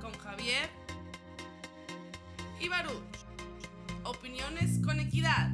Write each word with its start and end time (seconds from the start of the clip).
Con 0.00 0.12
Javier 0.18 0.70
y 2.60 2.68
Baruch. 2.68 2.94
Opiniones 4.04 4.78
con 4.84 5.00
equidad. 5.00 5.50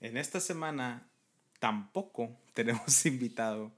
En 0.00 0.16
esta 0.16 0.40
semana 0.40 1.06
tampoco 1.60 2.36
tenemos 2.54 3.06
invitado 3.06 3.72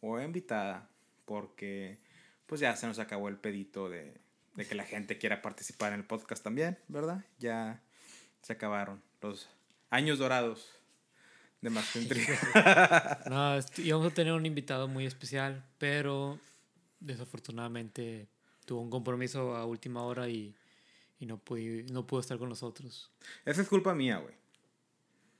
o 0.00 0.18
invitada 0.20 0.88
porque 1.26 1.98
pues 2.46 2.60
ya 2.60 2.74
se 2.76 2.86
nos 2.86 2.98
acabó 2.98 3.28
el 3.28 3.36
pedito 3.36 3.90
de, 3.90 4.18
de 4.54 4.66
que 4.66 4.74
la 4.74 4.84
gente 4.84 5.18
quiera 5.18 5.42
participar 5.42 5.92
en 5.92 6.00
el 6.00 6.06
podcast 6.06 6.42
también, 6.42 6.78
¿verdad? 6.88 7.22
Ya 7.38 7.82
se 8.40 8.54
acabaron 8.54 9.02
los 9.20 9.48
años 9.90 10.18
dorados 10.18 10.70
de 11.60 11.70
más 11.70 11.84
no, 13.28 13.58
íbamos 13.78 14.12
a 14.12 14.14
tener 14.14 14.32
un 14.32 14.46
invitado 14.46 14.88
muy 14.88 15.04
especial, 15.04 15.64
pero 15.78 16.38
desafortunadamente 17.00 18.28
tuvo 18.64 18.80
un 18.80 18.90
compromiso 18.90 19.56
a 19.56 19.64
última 19.64 20.02
hora 20.02 20.28
y, 20.28 20.54
y 21.18 21.26
no, 21.26 21.38
pude, 21.38 21.84
no 21.90 22.06
pudo 22.06 22.20
estar 22.20 22.38
con 22.38 22.48
nosotros. 22.48 23.10
Esa 23.44 23.62
es 23.62 23.68
culpa 23.68 23.94
mía, 23.94 24.18
güey. 24.18 24.34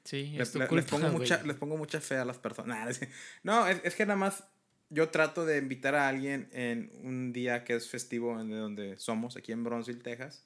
Sí, 0.05 0.35
les, 0.37 0.55
les, 0.55 0.85
pongo 0.85 1.09
mucha, 1.09 1.43
les 1.43 1.57
pongo 1.57 1.77
mucha 1.77 2.01
fe 2.01 2.17
a 2.17 2.25
las 2.25 2.39
personas. 2.39 3.01
No, 3.43 3.67
es, 3.67 3.81
es, 3.83 3.97
que 3.97 4.07
nada 4.07 4.17
más 4.17 4.45
yo 4.89 5.09
trato 5.09 5.45
de 5.45 5.59
invitar 5.59 5.97
a 5.97 6.09
alguien 6.09 6.49
en 6.53 6.93
un 7.03 7.33
día 7.33 7.65
que 7.65 7.75
es 7.75 7.89
festivo 7.89 8.41
en 8.41 8.51
donde 8.51 8.99
somos, 8.99 9.37
aquí 9.37 9.51
en 9.51 9.65
Bronzeville, 9.65 10.03
Texas, 10.03 10.45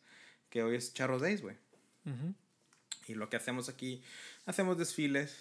que 0.48 0.62
hoy 0.62 0.76
es 0.76 0.94
Charro 0.94 1.18
Days, 1.18 1.42
güey. 1.42 1.56
Y 3.06 3.14
lo 3.14 3.28
que 3.28 3.36
hacemos 3.36 3.68
aquí, 3.68 4.02
hacemos 4.46 4.78
desfiles. 4.78 5.36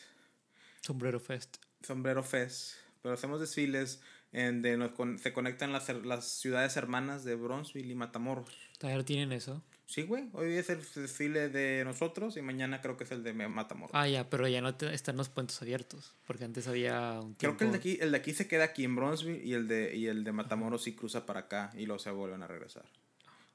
Sombrero 0.81 1.19
Fest. 1.19 1.57
Sombrero 1.81 2.23
Fest. 2.23 2.75
Pero 3.01 3.13
hacemos 3.13 3.39
desfiles 3.39 4.01
en 4.31 4.61
de 4.61 4.91
se 5.17 5.33
conectan 5.33 5.71
las, 5.71 5.89
las 5.89 6.25
ciudades 6.25 6.77
hermanas 6.77 7.23
de 7.23 7.35
Bronzeville 7.35 7.91
y 7.91 7.95
Matamoros. 7.95 8.49
¿Todavía 8.77 9.03
tienen 9.03 9.31
eso? 9.31 9.63
Sí, 9.87 10.03
güey. 10.03 10.29
Hoy 10.33 10.53
es 10.53 10.69
el 10.69 10.81
desfile 10.95 11.49
de 11.49 11.83
nosotros 11.83 12.37
y 12.37 12.43
mañana 12.43 12.79
creo 12.79 12.95
que 12.95 13.05
es 13.05 13.11
el 13.11 13.23
de 13.23 13.33
Matamoros. 13.33 13.89
Ah, 13.95 14.07
ya, 14.07 14.29
pero 14.29 14.47
ya 14.47 14.61
no 14.61 14.69
están 14.69 15.17
los 15.17 15.29
puentes 15.29 15.59
abiertos. 15.63 16.13
Porque 16.27 16.45
antes 16.45 16.67
había 16.67 17.19
un 17.19 17.33
tiempo... 17.33 17.57
Creo 17.57 17.57
que 17.57 17.65
el 17.65 17.71
de 17.71 17.77
aquí, 17.77 17.97
el 17.99 18.11
de 18.11 18.17
aquí 18.17 18.33
se 18.33 18.47
queda 18.47 18.65
aquí 18.65 18.83
en 18.83 18.95
Bronzeville 18.95 19.43
y 19.43 19.53
el 19.53 19.67
de, 19.67 19.95
y 19.95 20.05
el 20.05 20.23
de 20.23 20.31
Matamoros 20.31 20.83
sí 20.83 20.93
cruza 20.93 21.25
para 21.25 21.41
acá 21.41 21.71
y 21.73 21.87
luego 21.87 21.97
se 21.97 22.11
vuelven 22.11 22.43
a 22.43 22.47
regresar. 22.47 22.85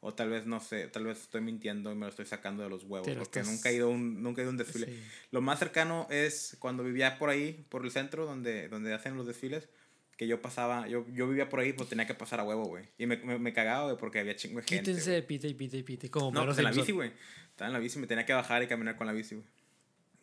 O 0.01 0.13
tal 0.13 0.29
vez, 0.29 0.45
no 0.45 0.59
sé, 0.59 0.89
tal 0.89 1.05
vez 1.05 1.23
estoy 1.23 1.41
mintiendo 1.41 1.93
y 1.93 1.95
me 1.95 2.03
lo 2.03 2.09
estoy 2.09 2.27
sacando 2.27 2.65
de 2.65 2.69
los 2.69 2.83
huevos. 2.83 3.09
Porque 3.17 3.45
nunca, 3.45 3.71
he 3.71 3.77
ido 3.77 3.89
un, 3.89 4.21
nunca 4.21 4.41
he 4.41 4.43
ido 4.43 4.51
a 4.51 4.53
un 4.53 4.59
desfile. 4.59 4.93
Lo 5.31 5.41
más 5.41 5.61
cercano 5.61 6.09
es 6.11 6.57
cuando 6.59 6.83
vivía 6.83 7.17
por 7.17 7.31
ahí, 7.31 7.65
por 7.69 7.85
el 7.85 7.93
centro, 7.93 8.27
donde, 8.27 8.69
donde 8.69 8.93
hacen 8.93 9.17
los 9.17 9.27
desfiles 9.27 9.69
que 10.17 10.27
yo 10.27 10.41
pasaba, 10.41 10.87
yo, 10.89 11.07
yo 11.13 11.29
vivía 11.29 11.49
por 11.49 11.61
ahí, 11.61 11.73
pues 11.73 11.89
tenía 11.89 12.07
que 12.07 12.15
pasar 12.15 12.41
a 12.41 12.45
huevo, 12.45 12.65
güey. 12.65 12.85
Y 12.99 13.07
me, 13.07 13.17
me, 13.19 13.39
me 13.39 13.53
cagaba, 13.53 13.85
güey, 13.85 13.97
porque 13.97 14.21
había 14.21 14.37
chingo 14.37 14.61
de 14.61 14.67
gente. 14.67 14.91
Quítense 14.91 15.11
de 15.11 15.23
pite 15.23 15.49
y 15.49 15.55
pite 15.55 15.79
y 15.79 15.83
pite, 15.83 16.11
como 16.11 16.31
No, 16.31 16.45
pues 16.45 16.59
en 16.59 16.65
la 16.65 16.71
bici, 16.71 16.93
güey. 16.93 17.13
Estaba 17.51 17.69
en 17.69 17.73
la 17.73 17.79
bici, 17.79 17.99
me 17.99 18.07
tenía 18.07 18.25
que 18.25 18.33
bajar 18.33 18.63
y 18.63 18.67
caminar 18.67 18.97
con 18.97 19.07
la 19.07 19.13
bici, 19.13 19.35
güey. 19.35 19.47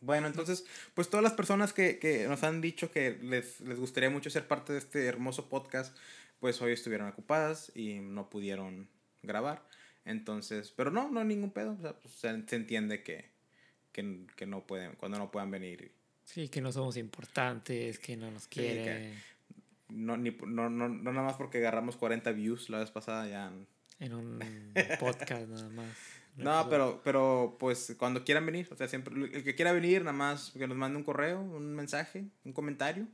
Bueno, 0.01 0.25
entonces, 0.25 0.65
pues 0.95 1.09
todas 1.09 1.23
las 1.23 1.33
personas 1.33 1.73
que, 1.73 1.99
que 1.99 2.27
nos 2.27 2.41
han 2.43 2.59
dicho 2.59 2.91
que 2.91 3.19
les, 3.21 3.61
les 3.61 3.77
gustaría 3.77 4.09
mucho 4.09 4.31
ser 4.31 4.47
parte 4.47 4.73
de 4.73 4.79
este 4.79 5.05
hermoso 5.05 5.47
podcast, 5.47 5.95
pues 6.39 6.59
hoy 6.61 6.71
estuvieron 6.71 7.07
ocupadas 7.07 7.71
y 7.75 7.99
no 7.99 8.29
pudieron 8.29 8.89
grabar. 9.21 9.63
Entonces, 10.05 10.73
pero 10.75 10.89
no, 10.89 11.09
no 11.11 11.19
hay 11.19 11.27
ningún 11.27 11.51
pedo. 11.51 11.73
O 11.73 11.81
sea, 11.81 11.93
pues, 11.93 12.15
se, 12.15 12.29
entiende 12.29 13.03
que, 13.03 13.29
que, 13.91 14.25
que, 14.35 14.47
no 14.47 14.65
pueden, 14.65 14.95
cuando 14.95 15.19
no 15.19 15.29
puedan 15.29 15.51
venir. 15.51 15.91
Sí, 16.25 16.49
que 16.49 16.61
no 16.61 16.71
somos 16.71 16.97
importantes, 16.97 17.99
que 17.99 18.17
no 18.17 18.31
nos 18.31 18.47
quieren 18.47 19.13
no, 19.91 20.17
ni, 20.17 20.31
no, 20.47 20.69
no, 20.69 20.89
no 20.89 21.11
nada 21.11 21.27
más 21.27 21.35
porque 21.35 21.59
agarramos 21.59 21.97
40 21.97 22.31
views 22.31 22.69
la 22.69 22.79
vez 22.79 22.91
pasada 22.91 23.27
ya. 23.27 23.51
En 23.99 24.13
un 24.13 24.39
podcast 24.99 25.47
nada 25.47 25.69
más. 25.69 25.87
No, 26.37 26.69
pero, 26.69 27.01
pero 27.03 27.57
pues 27.59 27.95
cuando 27.97 28.23
quieran 28.23 28.45
venir, 28.45 28.67
o 28.71 28.75
sea, 28.75 28.87
siempre, 28.87 29.13
el 29.15 29.43
que 29.43 29.55
quiera 29.55 29.73
venir, 29.73 30.01
nada 30.01 30.13
más 30.13 30.51
que 30.51 30.67
nos 30.67 30.77
mande 30.77 30.97
un 30.97 31.03
correo, 31.03 31.41
un 31.41 31.75
mensaje, 31.75 32.25
un 32.45 32.53
comentario, 32.53 33.05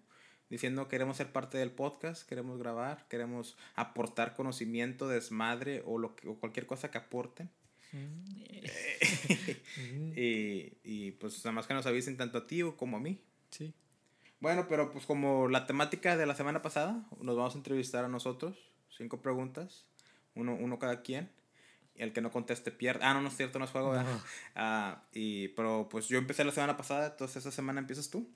diciendo 0.49 0.87
queremos 0.87 1.17
ser 1.17 1.31
parte 1.31 1.57
del 1.57 1.71
podcast, 1.71 2.27
queremos 2.27 2.59
grabar, 2.59 3.07
queremos 3.09 3.57
aportar 3.75 4.35
conocimiento, 4.35 5.07
desmadre 5.07 5.81
o, 5.85 5.97
lo 5.97 6.15
o 6.25 6.35
cualquier 6.35 6.67
cosa 6.67 6.91
que 6.91 6.97
aporten. 6.97 7.49
Mm. 9.77 10.13
y, 10.17 10.73
y 10.83 11.11
pues 11.11 11.37
nada 11.45 11.51
más 11.51 11.67
que 11.67 11.73
nos 11.75 11.85
avisen 11.85 12.17
tanto 12.17 12.39
a 12.39 12.47
ti 12.47 12.61
como 12.77 12.97
a 12.97 12.99
mí. 12.99 13.21
Sí. 13.51 13.73
Bueno, 14.39 14.67
pero 14.67 14.91
pues 14.91 15.05
como 15.05 15.47
la 15.47 15.65
temática 15.65 16.15
de 16.15 16.25
la 16.25 16.35
semana 16.35 16.61
pasada, 16.61 17.05
nos 17.19 17.35
vamos 17.35 17.55
a 17.55 17.57
entrevistar 17.57 18.05
a 18.05 18.07
nosotros. 18.07 18.57
Cinco 18.89 19.21
preguntas, 19.21 19.85
uno, 20.35 20.55
uno 20.55 20.79
cada 20.79 21.01
quien. 21.01 21.31
Y 21.95 22.03
el 22.03 22.13
que 22.13 22.21
no 22.21 22.31
conteste 22.31 22.71
pierde. 22.71 23.03
Ah, 23.03 23.13
no, 23.13 23.21
no 23.21 23.29
es 23.29 23.35
cierto, 23.35 23.57
no 23.57 23.65
es 23.65 23.71
juego. 23.71 23.93
Ah, 24.55 25.03
y, 25.11 25.47
pero 25.49 25.87
pues 25.89 26.07
yo 26.07 26.19
empecé 26.19 26.43
la 26.43 26.51
semana 26.51 26.77
pasada, 26.77 27.07
entonces 27.07 27.37
esa 27.37 27.51
semana 27.51 27.79
empiezas 27.79 28.09
tú. 28.09 28.29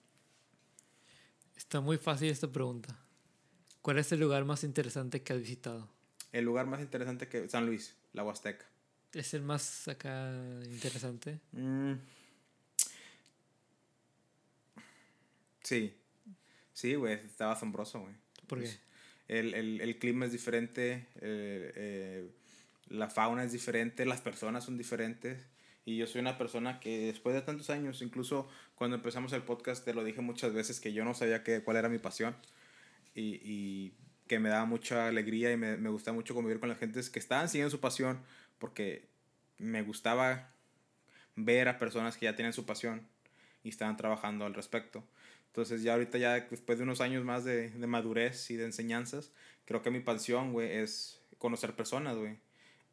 Está 1.55 1.79
muy 1.79 1.97
fácil 1.97 2.29
esta 2.29 2.51
pregunta. 2.51 2.97
¿Cuál 3.81 3.99
es 3.99 4.11
el 4.11 4.19
lugar 4.19 4.45
más 4.45 4.63
interesante 4.63 5.21
que 5.21 5.33
has 5.33 5.39
visitado? 5.39 5.87
El 6.31 6.45
lugar 6.45 6.65
más 6.65 6.81
interesante 6.81 7.27
que 7.27 7.47
San 7.49 7.67
Luis, 7.67 7.95
la 8.13 8.23
Huasteca. 8.23 8.65
¿Es 9.13 9.33
el 9.33 9.43
más 9.43 9.87
acá 9.87 10.31
interesante? 10.65 11.39
Mm. 11.51 11.93
Sí. 15.71 15.93
Sí, 16.73 16.95
güey, 16.95 17.13
estaba 17.13 17.53
asombroso, 17.53 18.01
güey. 18.01 18.13
¿Por 18.45 18.61
qué? 18.61 18.69
El, 19.29 19.53
el, 19.53 19.79
el 19.79 19.99
clima 19.99 20.25
es 20.25 20.33
diferente, 20.33 21.07
eh, 21.21 21.71
eh, 21.75 22.31
la 22.87 23.09
fauna 23.09 23.45
es 23.45 23.53
diferente, 23.53 24.05
las 24.05 24.19
personas 24.19 24.65
son 24.65 24.77
diferentes. 24.77 25.47
Y 25.85 25.95
yo 25.95 26.07
soy 26.07 26.19
una 26.19 26.37
persona 26.37 26.81
que 26.81 27.07
después 27.07 27.33
de 27.33 27.41
tantos 27.41 27.69
años, 27.69 28.01
incluso 28.01 28.49
cuando 28.75 28.97
empezamos 28.97 29.31
el 29.31 29.43
podcast, 29.43 29.85
te 29.85 29.93
lo 29.93 30.03
dije 30.03 30.19
muchas 30.19 30.53
veces 30.53 30.81
que 30.81 30.91
yo 30.91 31.05
no 31.05 31.13
sabía 31.13 31.41
que, 31.41 31.63
cuál 31.63 31.77
era 31.77 31.87
mi 31.87 31.99
pasión. 31.99 32.35
Y, 33.15 33.39
y 33.41 33.93
que 34.27 34.39
me 34.39 34.49
daba 34.49 34.65
mucha 34.65 35.07
alegría 35.07 35.53
y 35.53 35.57
me, 35.57 35.77
me 35.77 35.89
gustaba 35.89 36.15
mucho 36.15 36.33
convivir 36.33 36.59
con 36.59 36.67
la 36.67 36.75
gente 36.75 36.99
que 37.11 37.19
estaban 37.19 37.47
siguiendo 37.47 37.71
su 37.71 37.79
pasión 37.79 38.19
porque 38.59 39.07
me 39.57 39.81
gustaba 39.83 40.51
ver 41.37 41.69
a 41.69 41.79
personas 41.79 42.17
que 42.17 42.25
ya 42.25 42.35
tienen 42.35 42.51
su 42.51 42.65
pasión 42.65 43.07
y 43.63 43.69
estaban 43.69 43.95
trabajando 43.95 44.45
al 44.45 44.53
respecto. 44.53 45.03
Entonces 45.51 45.83
ya 45.83 45.93
ahorita 45.93 46.17
ya 46.17 46.39
después 46.39 46.77
de 46.77 46.85
unos 46.85 47.01
años 47.01 47.25
más 47.25 47.43
de, 47.43 47.71
de 47.71 47.87
madurez 47.87 48.49
y 48.51 48.55
de 48.55 48.63
enseñanzas, 48.63 49.31
creo 49.65 49.81
que 49.81 49.91
mi 49.91 49.99
pasión, 49.99 50.53
güey, 50.53 50.71
es 50.71 51.19
conocer 51.37 51.75
personas, 51.75 52.15
güey. 52.15 52.37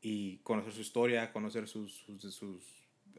Y 0.02 0.38
conocer 0.38 0.72
su 0.72 0.80
historia, 0.80 1.32
conocer 1.32 1.68
sus, 1.68 1.92
sus, 1.92 2.34
sus, 2.34 2.64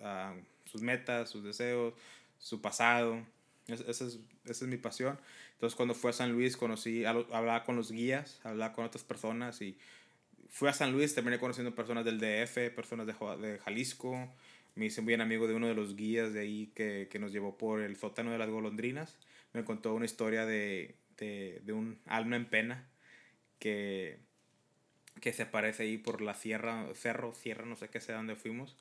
uh, 0.02 0.38
sus 0.66 0.82
metas, 0.82 1.30
sus 1.30 1.42
deseos, 1.42 1.94
su 2.38 2.62
pasado. 2.62 3.26
esa, 3.68 3.90
es, 3.90 4.02
esa 4.02 4.20
es 4.44 4.62
mi 4.64 4.76
pasión. 4.76 5.18
Entonces 5.54 5.76
cuando 5.76 5.94
fui 5.96 6.10
a 6.10 6.14
San 6.14 6.34
Luis 6.34 6.58
conocí, 6.58 7.06
hablaba 7.06 7.64
con 7.64 7.78
los 7.78 7.94
guías, 7.94 8.42
hablaba 8.44 8.74
con 8.74 8.86
otras 8.86 9.06
personas 9.06 9.62
y 9.62 9.78
fui 10.50 10.68
a 10.68 10.74
San 10.74 10.92
Luis, 10.92 11.16
terminé 11.16 11.40
conociendo 11.40 11.74
personas 11.74 12.04
del 12.04 12.20
DF, 12.20 12.76
personas 12.76 13.08
de, 13.08 13.14
de 13.48 13.60
Jalisco. 13.60 14.34
Me 14.76 14.88
hice 14.88 15.00
bien 15.02 15.22
amigo 15.22 15.48
de 15.48 15.54
uno 15.54 15.68
de 15.68 15.76
los 15.76 15.96
guías 15.96 16.34
de 16.34 16.42
ahí 16.42 16.72
que, 16.76 17.08
que 17.10 17.20
nos 17.20 17.32
llevó 17.32 17.58
por 17.58 17.80
el 17.82 17.96
sótano 17.96 18.32
de 18.32 18.38
las 18.38 18.50
golondrinas 18.50 19.16
me 19.54 19.64
contó 19.64 19.94
una 19.94 20.06
historia 20.06 20.46
de, 20.46 20.96
de, 21.18 21.62
de 21.64 21.74
un 21.74 22.00
alma 22.06 22.36
en 22.36 22.50
pena 22.50 22.90
que, 23.60 24.20
que 25.22 25.34
se 25.34 25.44
aparece 25.44 25.84
ahí 25.84 25.98
por 25.98 26.22
la 26.22 26.34
sierra, 26.34 26.88
cerro, 26.96 27.34
sierra, 27.34 27.66
no 27.66 27.76
sé 27.76 27.90
qué 27.90 28.00
sea 28.00 28.16
donde 28.16 28.36
fuimos. 28.36 28.76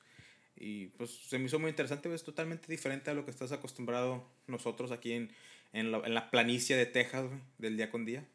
Y 0.56 0.86
pues 0.86 1.10
se 1.10 1.38
me 1.38 1.46
hizo 1.46 1.58
muy 1.58 1.70
interesante, 1.70 2.12
es 2.12 2.24
totalmente 2.24 2.66
diferente 2.68 3.10
a 3.10 3.14
lo 3.14 3.24
que 3.24 3.30
estás 3.30 3.52
acostumbrado 3.52 4.26
nosotros 4.46 4.90
aquí 4.90 5.12
en, 5.12 5.30
en, 5.72 5.92
la, 5.92 5.98
en 5.98 6.14
la 6.14 6.30
planicie 6.30 6.76
de 6.76 6.86
Texas, 6.86 7.30
del 7.58 7.76
día 7.76 7.90
con 7.90 8.04
día. 8.04 8.26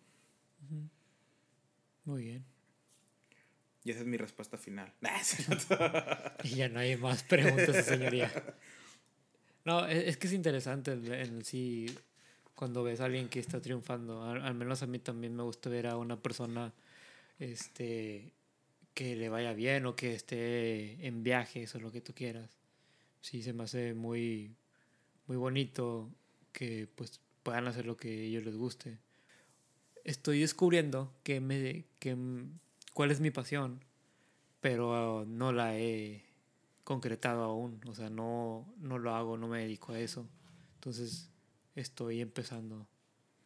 Muy 2.06 2.24
bien. 2.24 2.46
Y 3.84 3.92
esa 3.92 4.00
es 4.00 4.06
mi 4.06 4.16
respuesta 4.16 4.58
final. 4.58 4.94
y 6.44 6.50
ya 6.50 6.70
no 6.70 6.80
hay 6.80 6.96
más 6.96 7.24
preguntas, 7.24 7.86
señoría. 7.86 8.32
No, 9.66 9.86
es, 9.86 10.08
es 10.08 10.18
que 10.18 10.28
es 10.28 10.34
interesante 10.34 10.92
en 10.94 11.44
sí 11.44 11.88
cuando 12.56 12.84
ves 12.84 13.02
a 13.02 13.06
alguien 13.06 13.30
que 13.30 13.40
está 13.40 13.62
triunfando. 13.62 14.24
Al, 14.24 14.54
menos 14.54 14.84
a 14.84 14.88
mí 14.88 15.00
también 15.00 15.36
me 15.36 15.44
gusta 15.44 15.70
ver 15.70 15.88
a 15.88 15.98
una 15.98 16.22
persona 16.22 16.74
este, 17.40 18.32
que 18.94 19.16
le 19.16 19.30
vaya 19.30 19.54
bien 19.54 19.86
o 19.86 19.96
que 19.96 20.14
esté 20.14 21.06
en 21.06 21.24
viajes 21.24 21.74
o 21.76 21.80
lo 21.80 21.92
que 21.92 22.02
tú 22.02 22.14
quieras. 22.14 22.58
Sí, 23.22 23.42
se 23.42 23.54
me 23.54 23.64
hace 23.64 23.94
muy, 23.94 24.56
muy 25.28 25.38
bonito 25.38 26.10
que 26.52 26.88
pues 26.96 27.22
puedan 27.42 27.68
hacer 27.68 27.86
lo 27.86 27.98
que 27.98 28.10
a 28.10 28.22
ellos 28.24 28.44
les 28.44 28.56
guste. 28.56 29.00
Estoy 30.04 30.42
descubriendo 30.42 31.14
que 31.24 31.40
me, 31.40 31.86
que, 32.00 32.18
cuál 32.94 33.12
es 33.12 33.20
mi 33.20 33.32
pasión, 33.32 33.84
pero 34.60 35.26
no 35.26 35.52
la 35.54 35.78
he 35.78 36.26
concretado 36.84 37.44
aún. 37.44 37.80
O 37.88 37.96
sea, 37.96 38.10
no, 38.10 38.74
no 38.78 39.00
lo 39.00 39.16
hago, 39.16 39.38
no 39.38 39.48
me 39.48 39.60
dedico 39.60 39.94
a 39.94 40.00
eso. 40.00 40.28
Entonces, 40.76 41.30
estoy 41.76 42.22
empezando 42.22 42.88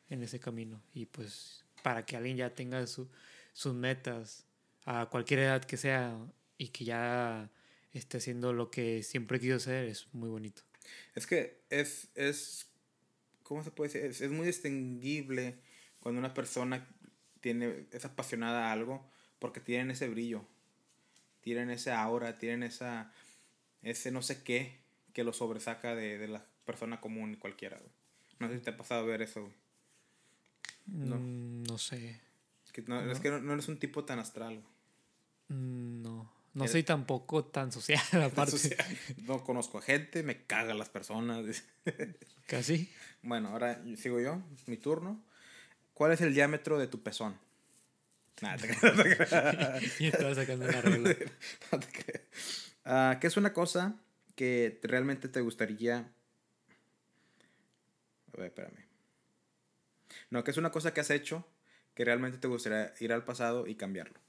en 0.09 0.23
ese 0.23 0.39
camino. 0.39 0.81
Y 0.93 1.05
pues 1.05 1.65
para 1.83 2.05
que 2.05 2.17
alguien 2.17 2.37
ya 2.37 2.53
tenga 2.53 2.85
su, 2.87 3.09
sus 3.53 3.73
metas 3.73 4.45
a 4.85 5.07
cualquier 5.07 5.41
edad 5.41 5.63
que 5.63 5.77
sea 5.77 6.17
y 6.57 6.69
que 6.69 6.85
ya 6.85 7.51
esté 7.93 8.17
haciendo 8.17 8.53
lo 8.53 8.71
que 8.71 9.03
siempre 9.03 9.39
quiso 9.39 9.55
hacer 9.55 9.85
es 9.85 10.07
muy 10.13 10.29
bonito. 10.29 10.61
Es 11.15 11.27
que 11.27 11.61
es, 11.69 12.09
es 12.15 12.67
¿cómo 13.43 13.63
se 13.63 13.71
puede 13.71 13.91
decir? 13.91 14.25
Es, 14.25 14.31
muy 14.31 14.45
distinguible 14.45 15.59
cuando 15.99 16.19
una 16.19 16.33
persona 16.33 16.87
tiene, 17.41 17.87
es 17.91 18.05
apasionada 18.05 18.69
a 18.69 18.71
algo 18.71 19.09
porque 19.39 19.59
tienen 19.59 19.91
ese 19.91 20.07
brillo, 20.07 20.45
tienen 21.41 21.69
esa 21.69 22.01
aura, 22.01 22.37
tienen 22.37 22.63
esa, 22.63 23.13
ese 23.81 24.11
no 24.11 24.21
sé 24.21 24.43
qué 24.43 24.79
que 25.13 25.23
lo 25.23 25.33
sobresaca 25.33 25.95
de, 25.95 26.17
de 26.17 26.27
la 26.27 26.45
persona 26.65 27.01
común 27.01 27.35
cualquiera. 27.35 27.81
No 28.39 28.47
sé 28.47 28.57
si 28.57 28.61
te 28.61 28.69
ha 28.71 28.77
pasado 28.77 29.01
a 29.01 29.05
ver 29.05 29.21
eso. 29.21 29.51
No, 30.85 31.17
mm, 31.17 31.63
no 31.63 31.77
sé. 31.77 32.21
Es 32.65 32.71
que 32.71 32.81
no, 32.83 33.11
Es 33.11 33.19
que 33.19 33.29
no, 33.29 33.53
eres 33.53 33.67
un 33.67 33.77
tipo 33.77 34.05
tan 34.05 34.19
astral. 34.19 34.63
Mm, 35.49 36.01
no. 36.01 36.31
No 36.53 36.67
soy 36.67 36.81
tampoco 36.81 37.45
tan 37.45 37.71
social, 37.71 38.01
aparte. 38.23 38.75
No 39.17 39.43
conozco 39.43 39.77
a 39.77 39.81
gente, 39.81 40.23
me 40.23 40.43
cagan 40.45 40.79
las 40.79 40.89
personas. 40.89 41.63
¿Casi? 42.47 42.91
Bueno, 43.21 43.49
ahora 43.49 43.83
sigo 43.95 44.19
yo, 44.19 44.41
mi 44.65 44.77
turno. 44.77 45.21
¿Cuál 45.93 46.13
es 46.13 46.21
el 46.21 46.33
diámetro 46.33 46.79
de 46.79 46.87
tu 46.87 47.03
pezón? 47.03 47.37
Nada, 48.41 48.57
te 48.57 48.67
Y 50.03 50.07
estaba 50.07 50.33
sacando 50.33 50.65
una 50.65 50.81
regla. 50.81 51.15
no 51.71 51.79
te 51.79 52.27
uh, 52.85 53.19
¿Qué 53.19 53.27
es 53.27 53.37
una 53.37 53.53
cosa 53.53 53.95
que 54.35 54.79
realmente 54.83 55.27
te 55.27 55.41
gustaría. 55.41 56.13
Espérame. 58.43 58.85
No, 60.29 60.43
¿qué 60.43 60.51
es 60.51 60.57
una 60.57 60.71
cosa 60.71 60.93
que 60.93 61.01
has 61.01 61.09
hecho 61.09 61.45
que 61.93 62.05
realmente 62.05 62.37
te 62.37 62.47
gustaría 62.47 62.93
ir 62.99 63.11
al 63.11 63.25
pasado 63.25 63.67
y 63.67 63.75
cambiarlo? 63.75 64.19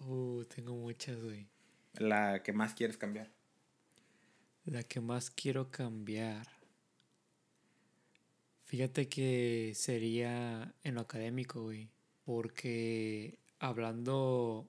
Uh, 0.00 0.44
tengo 0.44 0.74
muchas, 0.74 1.22
güey. 1.22 1.48
La 1.94 2.42
que 2.42 2.52
más 2.52 2.74
quieres 2.74 2.96
cambiar. 2.96 3.30
La 4.64 4.82
que 4.82 5.00
más 5.00 5.30
quiero 5.30 5.70
cambiar. 5.70 6.46
Fíjate 8.64 9.08
que 9.08 9.72
sería 9.74 10.74
en 10.82 10.94
lo 10.94 11.00
académico, 11.00 11.62
güey. 11.62 11.90
Porque 12.24 13.38
hablando 13.58 14.68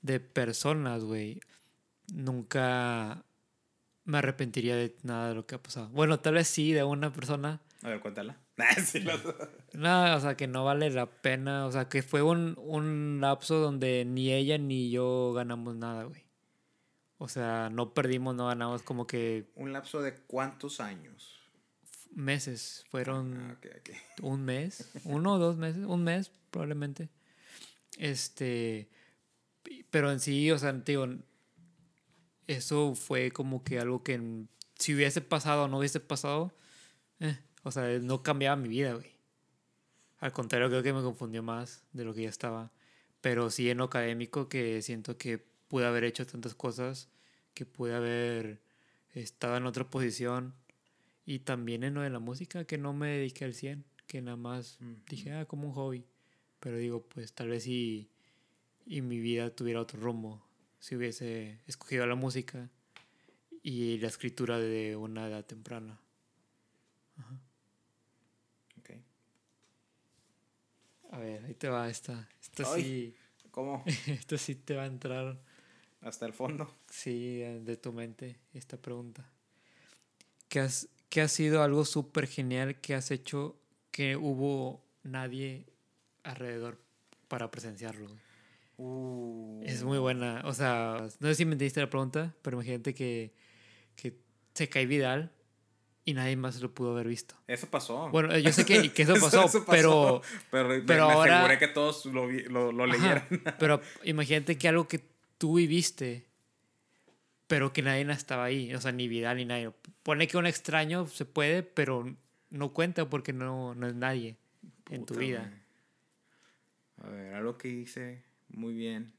de 0.00 0.18
personas, 0.18 1.04
güey, 1.04 1.40
nunca 2.12 3.24
me 4.04 4.18
arrepentiría 4.18 4.76
de 4.76 4.96
nada 5.02 5.28
de 5.28 5.34
lo 5.34 5.46
que 5.46 5.54
ha 5.54 5.62
pasado. 5.62 5.88
Bueno, 5.90 6.20
tal 6.20 6.34
vez 6.34 6.48
sí, 6.48 6.72
de 6.72 6.84
una 6.84 7.12
persona. 7.12 7.60
A 7.82 7.88
ver, 7.88 8.00
cuéntala. 8.00 8.38
no, 9.72 10.16
o 10.16 10.20
sea, 10.20 10.36
que 10.36 10.46
no 10.46 10.64
vale 10.64 10.90
la 10.90 11.06
pena. 11.06 11.66
O 11.66 11.72
sea, 11.72 11.88
que 11.88 12.02
fue 12.02 12.22
un, 12.22 12.54
un 12.58 13.18
lapso 13.20 13.56
donde 13.58 14.04
ni 14.04 14.32
ella 14.32 14.58
ni 14.58 14.90
yo 14.90 15.32
ganamos 15.34 15.76
nada, 15.76 16.04
güey. 16.04 16.22
O 17.18 17.28
sea, 17.28 17.70
no 17.70 17.94
perdimos, 17.94 18.34
no 18.34 18.48
ganamos, 18.48 18.82
como 18.82 19.06
que... 19.06 19.50
¿Un 19.54 19.72
lapso 19.72 20.02
de 20.02 20.14
cuántos 20.14 20.80
años? 20.80 21.42
meses, 22.14 22.84
fueron 22.90 23.34
ah, 23.50 23.58
un 24.22 24.44
mes, 24.44 24.90
uno 25.04 25.34
o 25.34 25.38
dos 25.38 25.56
meses, 25.56 25.84
un 25.86 26.04
mes 26.04 26.30
probablemente. 26.50 27.08
Este, 27.98 28.88
pero 29.90 30.10
en 30.10 30.20
sí, 30.20 30.50
o 30.50 30.58
sea, 30.58 30.72
digo, 30.72 31.06
eso 32.46 32.94
fue 32.94 33.30
como 33.30 33.64
que 33.64 33.78
algo 33.78 34.02
que 34.02 34.46
si 34.78 34.94
hubiese 34.94 35.20
pasado 35.20 35.64
o 35.64 35.68
no 35.68 35.78
hubiese 35.78 36.00
pasado, 36.00 36.52
eh, 37.20 37.38
o 37.62 37.70
sea, 37.70 37.98
no 38.00 38.22
cambiaba 38.22 38.56
mi 38.56 38.68
vida, 38.68 38.94
güey. 38.94 39.12
Al 40.18 40.32
contrario, 40.32 40.68
creo 40.68 40.82
que 40.82 40.92
me 40.92 41.02
confundió 41.02 41.42
más 41.42 41.84
de 41.92 42.04
lo 42.04 42.14
que 42.14 42.22
ya 42.22 42.28
estaba. 42.28 42.72
Pero 43.20 43.50
sí 43.50 43.70
en 43.70 43.78
lo 43.78 43.84
académico 43.84 44.48
que 44.48 44.82
siento 44.82 45.16
que 45.18 45.38
pude 45.68 45.86
haber 45.86 46.04
hecho 46.04 46.26
tantas 46.26 46.54
cosas, 46.54 47.08
que 47.54 47.66
pude 47.66 47.94
haber 47.94 48.60
estado 49.14 49.56
en 49.56 49.66
otra 49.66 49.88
posición 49.88 50.54
y 51.24 51.40
también 51.40 51.84
en 51.84 51.94
lo 51.94 52.00
de 52.02 52.10
la 52.10 52.18
música, 52.18 52.64
que 52.64 52.78
no 52.78 52.92
me 52.92 53.08
dediqué 53.08 53.44
al 53.44 53.54
100, 53.54 53.84
que 54.06 54.22
nada 54.22 54.36
más 54.36 54.78
dije, 55.08 55.32
ah, 55.32 55.46
como 55.46 55.68
un 55.68 55.74
hobby. 55.74 56.04
Pero 56.60 56.78
digo, 56.78 57.02
pues 57.08 57.32
tal 57.32 57.48
vez 57.48 57.64
si 57.64 58.10
y 58.86 59.02
mi 59.02 59.20
vida 59.20 59.50
tuviera 59.54 59.80
otro 59.80 60.00
rumbo, 60.00 60.44
si 60.82 60.96
hubiese 60.96 61.60
escogido 61.68 62.04
la 62.06 62.16
música 62.16 62.68
y 63.62 63.98
la 63.98 64.08
escritura 64.08 64.58
de 64.58 64.96
una 64.96 65.28
edad 65.28 65.44
temprana. 65.44 66.00
Ajá. 67.16 67.40
A 71.12 71.18
ver, 71.18 71.44
ahí 71.44 71.54
te 71.54 71.68
va 71.68 71.88
esta. 71.90 72.26
Esto 72.40 72.74
sí. 72.74 73.14
¿Cómo? 73.50 73.84
Esto 74.06 74.38
sí 74.38 74.54
te 74.54 74.74
va 74.74 74.84
a 74.84 74.86
entrar. 74.86 75.38
Hasta 76.00 76.26
el 76.26 76.32
fondo. 76.32 76.74
Sí, 76.88 77.36
de 77.38 77.76
tu 77.76 77.92
mente, 77.92 78.40
esta 78.54 78.76
pregunta. 78.78 79.30
¿Qué 80.48 80.60
has, 80.60 80.88
¿Qué 81.10 81.20
ha 81.20 81.28
sido 81.28 81.62
algo 81.62 81.84
súper 81.84 82.26
genial 82.26 82.80
que 82.80 82.94
has 82.94 83.10
hecho 83.10 83.56
que 83.90 84.16
hubo 84.16 84.82
nadie 85.02 85.66
alrededor 86.24 86.80
para 87.28 87.50
presenciarlo? 87.50 88.08
Uh. 88.76 89.60
Es 89.64 89.84
muy 89.84 89.98
buena. 89.98 90.42
O 90.44 90.52
sea, 90.52 91.06
no 91.20 91.28
sé 91.28 91.34
si 91.34 91.44
me 91.44 91.52
entendiste 91.52 91.80
la 91.80 91.90
pregunta, 91.90 92.34
pero 92.42 92.56
imagínate 92.56 92.94
que, 92.94 93.32
que 93.96 94.18
se 94.54 94.68
cae 94.68 94.86
Vidal 94.86 95.32
y 96.04 96.14
nadie 96.14 96.36
más 96.36 96.60
lo 96.60 96.72
pudo 96.72 96.92
haber 96.92 97.06
visto. 97.06 97.34
Eso 97.46 97.68
pasó. 97.68 98.08
Bueno, 98.10 98.36
yo 98.38 98.52
sé 98.52 98.64
que, 98.64 98.92
que 98.92 99.02
eso, 99.02 99.14
pasó, 99.20 99.64
pero. 99.66 100.22
Pero, 100.50 100.68
pero 100.86 101.06
me, 101.06 101.12
ahora, 101.12 101.36
aseguré 101.36 101.58
que 101.58 101.68
todos 101.68 102.06
lo, 102.06 102.30
lo, 102.30 102.72
lo 102.72 102.86
leyeran. 102.86 103.26
pero 103.58 103.80
imagínate 104.04 104.58
que 104.58 104.68
algo 104.68 104.88
que 104.88 105.00
tú 105.38 105.54
viviste 105.54 106.26
pero 107.52 107.70
que 107.70 107.82
nadie 107.82 108.10
estaba 108.10 108.44
ahí, 108.44 108.72
o 108.74 108.80
sea, 108.80 108.92
ni 108.92 109.08
Vidal 109.08 109.36
ni 109.36 109.44
nadie. 109.44 109.70
Pone 110.02 110.26
que 110.26 110.38
un 110.38 110.46
extraño 110.46 111.06
se 111.06 111.26
puede, 111.26 111.62
pero 111.62 112.16
no 112.48 112.72
cuenta 112.72 113.10
porque 113.10 113.34
no, 113.34 113.74
no 113.74 113.88
es 113.88 113.94
nadie 113.94 114.38
en 114.88 115.04
tu 115.04 115.16
vida. 115.16 115.52
A 117.02 117.10
ver, 117.10 117.34
algo 117.34 117.58
que 117.58 117.68
hice 117.68 118.24
muy 118.52 118.74
bien 118.74 119.12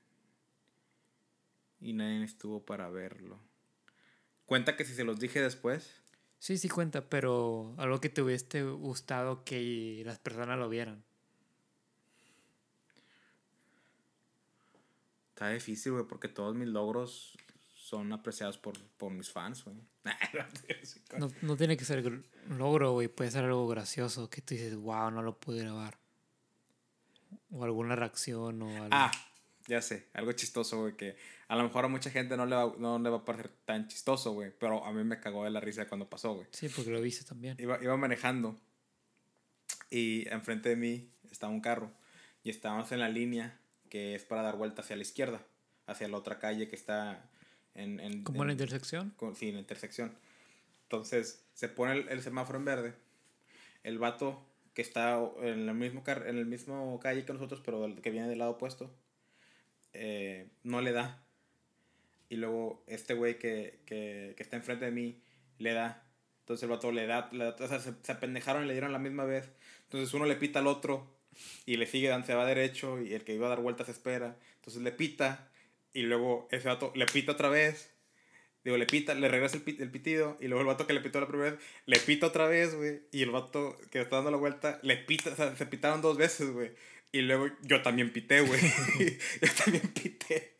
y 1.83 1.93
nadie 1.93 2.23
estuvo 2.23 2.65
para 2.65 2.89
verlo. 2.89 3.39
¿Cuenta 4.45 4.75
que 4.75 4.85
si 4.85 4.93
se 4.93 5.03
los 5.03 5.19
dije 5.19 5.41
después? 5.41 6.01
Sí, 6.39 6.57
sí 6.57 6.69
cuenta, 6.69 7.09
pero 7.09 7.75
algo 7.77 7.99
que 8.01 8.09
te 8.09 8.21
hubiese 8.21 8.63
gustado 8.63 9.43
que 9.43 10.01
las 10.05 10.19
personas 10.19 10.57
lo 10.57 10.69
vieran. 10.69 11.03
Está 15.29 15.49
difícil, 15.49 15.93
güey, 15.93 16.05
porque 16.05 16.27
todos 16.27 16.55
mis 16.55 16.67
logros 16.67 17.37
son 17.75 18.13
apreciados 18.13 18.57
por, 18.57 18.77
por 18.97 19.11
mis 19.11 19.31
fans, 19.31 19.63
güey. 19.63 19.77
no, 21.17 21.29
no 21.41 21.57
tiene 21.57 21.77
que 21.77 21.85
ser 21.85 22.05
un 22.05 22.25
logro, 22.57 22.91
güey. 22.91 23.07
Puede 23.07 23.31
ser 23.31 23.45
algo 23.45 23.67
gracioso 23.67 24.29
que 24.29 24.41
tú 24.41 24.53
dices, 24.53 24.75
wow, 24.75 25.11
no 25.11 25.21
lo 25.21 25.39
pude 25.39 25.61
grabar. 25.61 26.02
O 27.53 27.63
alguna 27.63 27.95
reacción 27.95 28.61
o 28.61 28.67
algo. 28.67 28.89
Ah, 28.91 29.11
ya 29.67 29.81
sé, 29.81 30.07
algo 30.13 30.31
chistoso, 30.33 30.81
güey, 30.81 30.97
que 30.97 31.15
a 31.47 31.55
lo 31.55 31.63
mejor 31.63 31.85
a 31.85 31.87
mucha 31.87 32.09
gente 32.09 32.35
no 32.35 32.45
le 32.45 32.55
va, 32.55 32.73
no 32.77 32.99
le 32.99 33.09
va 33.09 33.17
a 33.17 33.25
parecer 33.25 33.51
tan 33.65 33.87
chistoso, 33.87 34.33
güey, 34.33 34.51
pero 34.59 34.83
a 34.83 34.91
mí 34.91 35.03
me 35.03 35.19
cagó 35.19 35.43
de 35.45 35.51
la 35.51 35.59
risa 35.59 35.87
cuando 35.87 36.09
pasó, 36.09 36.33
güey. 36.33 36.47
Sí, 36.51 36.67
porque 36.69 36.91
lo 36.91 36.99
viste 36.99 37.23
también. 37.23 37.55
Iba, 37.59 37.81
iba 37.81 37.95
manejando 37.95 38.59
y 39.89 40.27
enfrente 40.29 40.69
de 40.69 40.75
mí 40.75 41.09
estaba 41.31 41.53
un 41.53 41.61
carro 41.61 41.91
y 42.43 42.49
estábamos 42.49 42.91
en 42.91 42.99
la 42.99 43.09
línea 43.09 43.59
que 43.89 44.15
es 44.15 44.23
para 44.23 44.41
dar 44.41 44.57
vuelta 44.57 44.81
hacia 44.81 44.95
la 44.95 45.03
izquierda, 45.03 45.45
hacia 45.85 46.07
la 46.07 46.17
otra 46.17 46.39
calle 46.39 46.67
que 46.67 46.75
está 46.75 47.29
en, 47.75 47.99
en, 47.99 48.23
¿Como 48.23 48.41
en 48.41 48.47
la 48.47 48.53
intersección? 48.53 49.15
sí, 49.35 49.49
en 49.49 49.55
la 49.55 49.61
intersección. 49.61 50.17
Entonces 50.83 51.43
se 51.53 51.69
pone 51.69 52.05
el, 52.09 52.21
semáforo 52.21 52.59
en 52.59 52.65
verde. 52.65 52.93
El 53.83 53.99
vato 53.99 54.45
que 54.73 54.81
está 54.81 55.19
en 55.41 55.69
el 55.69 55.75
mismo, 55.75 56.03
car 56.03 56.25
en 56.27 56.37
el 56.37 56.45
mismo 56.45 56.99
calle 56.99 57.25
que 57.25 57.33
nosotros, 57.33 57.61
pero 57.63 57.95
que 58.01 58.09
viene 58.09 58.27
del 58.27 58.39
lado 58.39 58.51
opuesto, 58.51 58.93
eh, 59.93 60.49
no 60.63 60.81
le 60.81 60.91
da. 60.91 61.23
Y 62.29 62.37
luego 62.37 62.83
este 62.87 63.13
güey 63.13 63.37
que, 63.37 63.81
que, 63.85 64.33
que, 64.35 64.43
está 64.43 64.55
enfrente 64.55 64.85
de 64.85 64.91
mí 64.91 65.21
le 65.59 65.73
da. 65.73 66.03
Entonces 66.39 66.63
el 66.63 66.69
vato 66.69 66.91
le 66.91 67.05
da, 67.05 67.29
o 67.31 67.67
sea, 67.67 67.79
se, 67.79 67.93
se, 68.01 68.11
apendejaron 68.11 68.63
y 68.63 68.67
le 68.67 68.73
dieron 68.73 68.91
la 68.91 68.99
misma 68.99 69.25
vez. 69.25 69.51
Entonces 69.83 70.13
uno 70.13 70.25
le 70.25 70.35
pita 70.35 70.59
al 70.59 70.67
otro 70.67 71.15
y 71.65 71.77
le 71.77 71.85
sigue, 71.85 72.11
se 72.23 72.35
va 72.35 72.45
derecho 72.45 73.01
y 73.01 73.13
el 73.13 73.23
que 73.23 73.33
iba 73.33 73.45
a 73.47 73.49
dar 73.49 73.61
vueltas 73.61 73.89
espera. 73.89 74.37
Entonces 74.55 74.81
le 74.81 74.91
pita 74.91 75.51
y 75.93 76.01
luego 76.01 76.47
ese 76.51 76.67
vato 76.67 76.91
le 76.95 77.05
pita 77.05 77.33
otra 77.33 77.49
vez. 77.49 77.92
Digo, 78.63 78.77
le 78.77 78.85
pita, 78.85 79.13
le 79.13 79.27
regresa 79.27 79.57
el, 79.57 79.81
el 79.81 79.91
pitido. 79.91 80.37
Y 80.39 80.47
luego 80.47 80.61
el 80.61 80.67
vato 80.67 80.87
que 80.87 80.93
le 80.93 81.01
pitó 81.01 81.19
la 81.19 81.27
primera 81.27 81.51
vez, 81.51 81.59
le 81.85 81.99
pita 81.99 82.27
otra 82.27 82.47
vez, 82.47 82.75
güey. 82.75 83.01
Y 83.11 83.23
el 83.23 83.31
vato 83.31 83.77
que 83.91 84.01
está 84.01 84.17
dando 84.17 84.31
la 84.31 84.37
vuelta, 84.37 84.79
le 84.83 84.97
pita, 84.97 85.31
o 85.31 85.35
sea, 85.35 85.55
se 85.55 85.65
pitaron 85.65 86.01
dos 86.01 86.17
veces, 86.17 86.51
güey. 86.51 86.71
Y 87.11 87.21
luego 87.21 87.49
yo 87.61 87.81
también 87.81 88.11
pité, 88.11 88.41
güey. 88.41 88.59
yo 89.41 89.47
también 89.63 89.87
pité. 89.93 90.53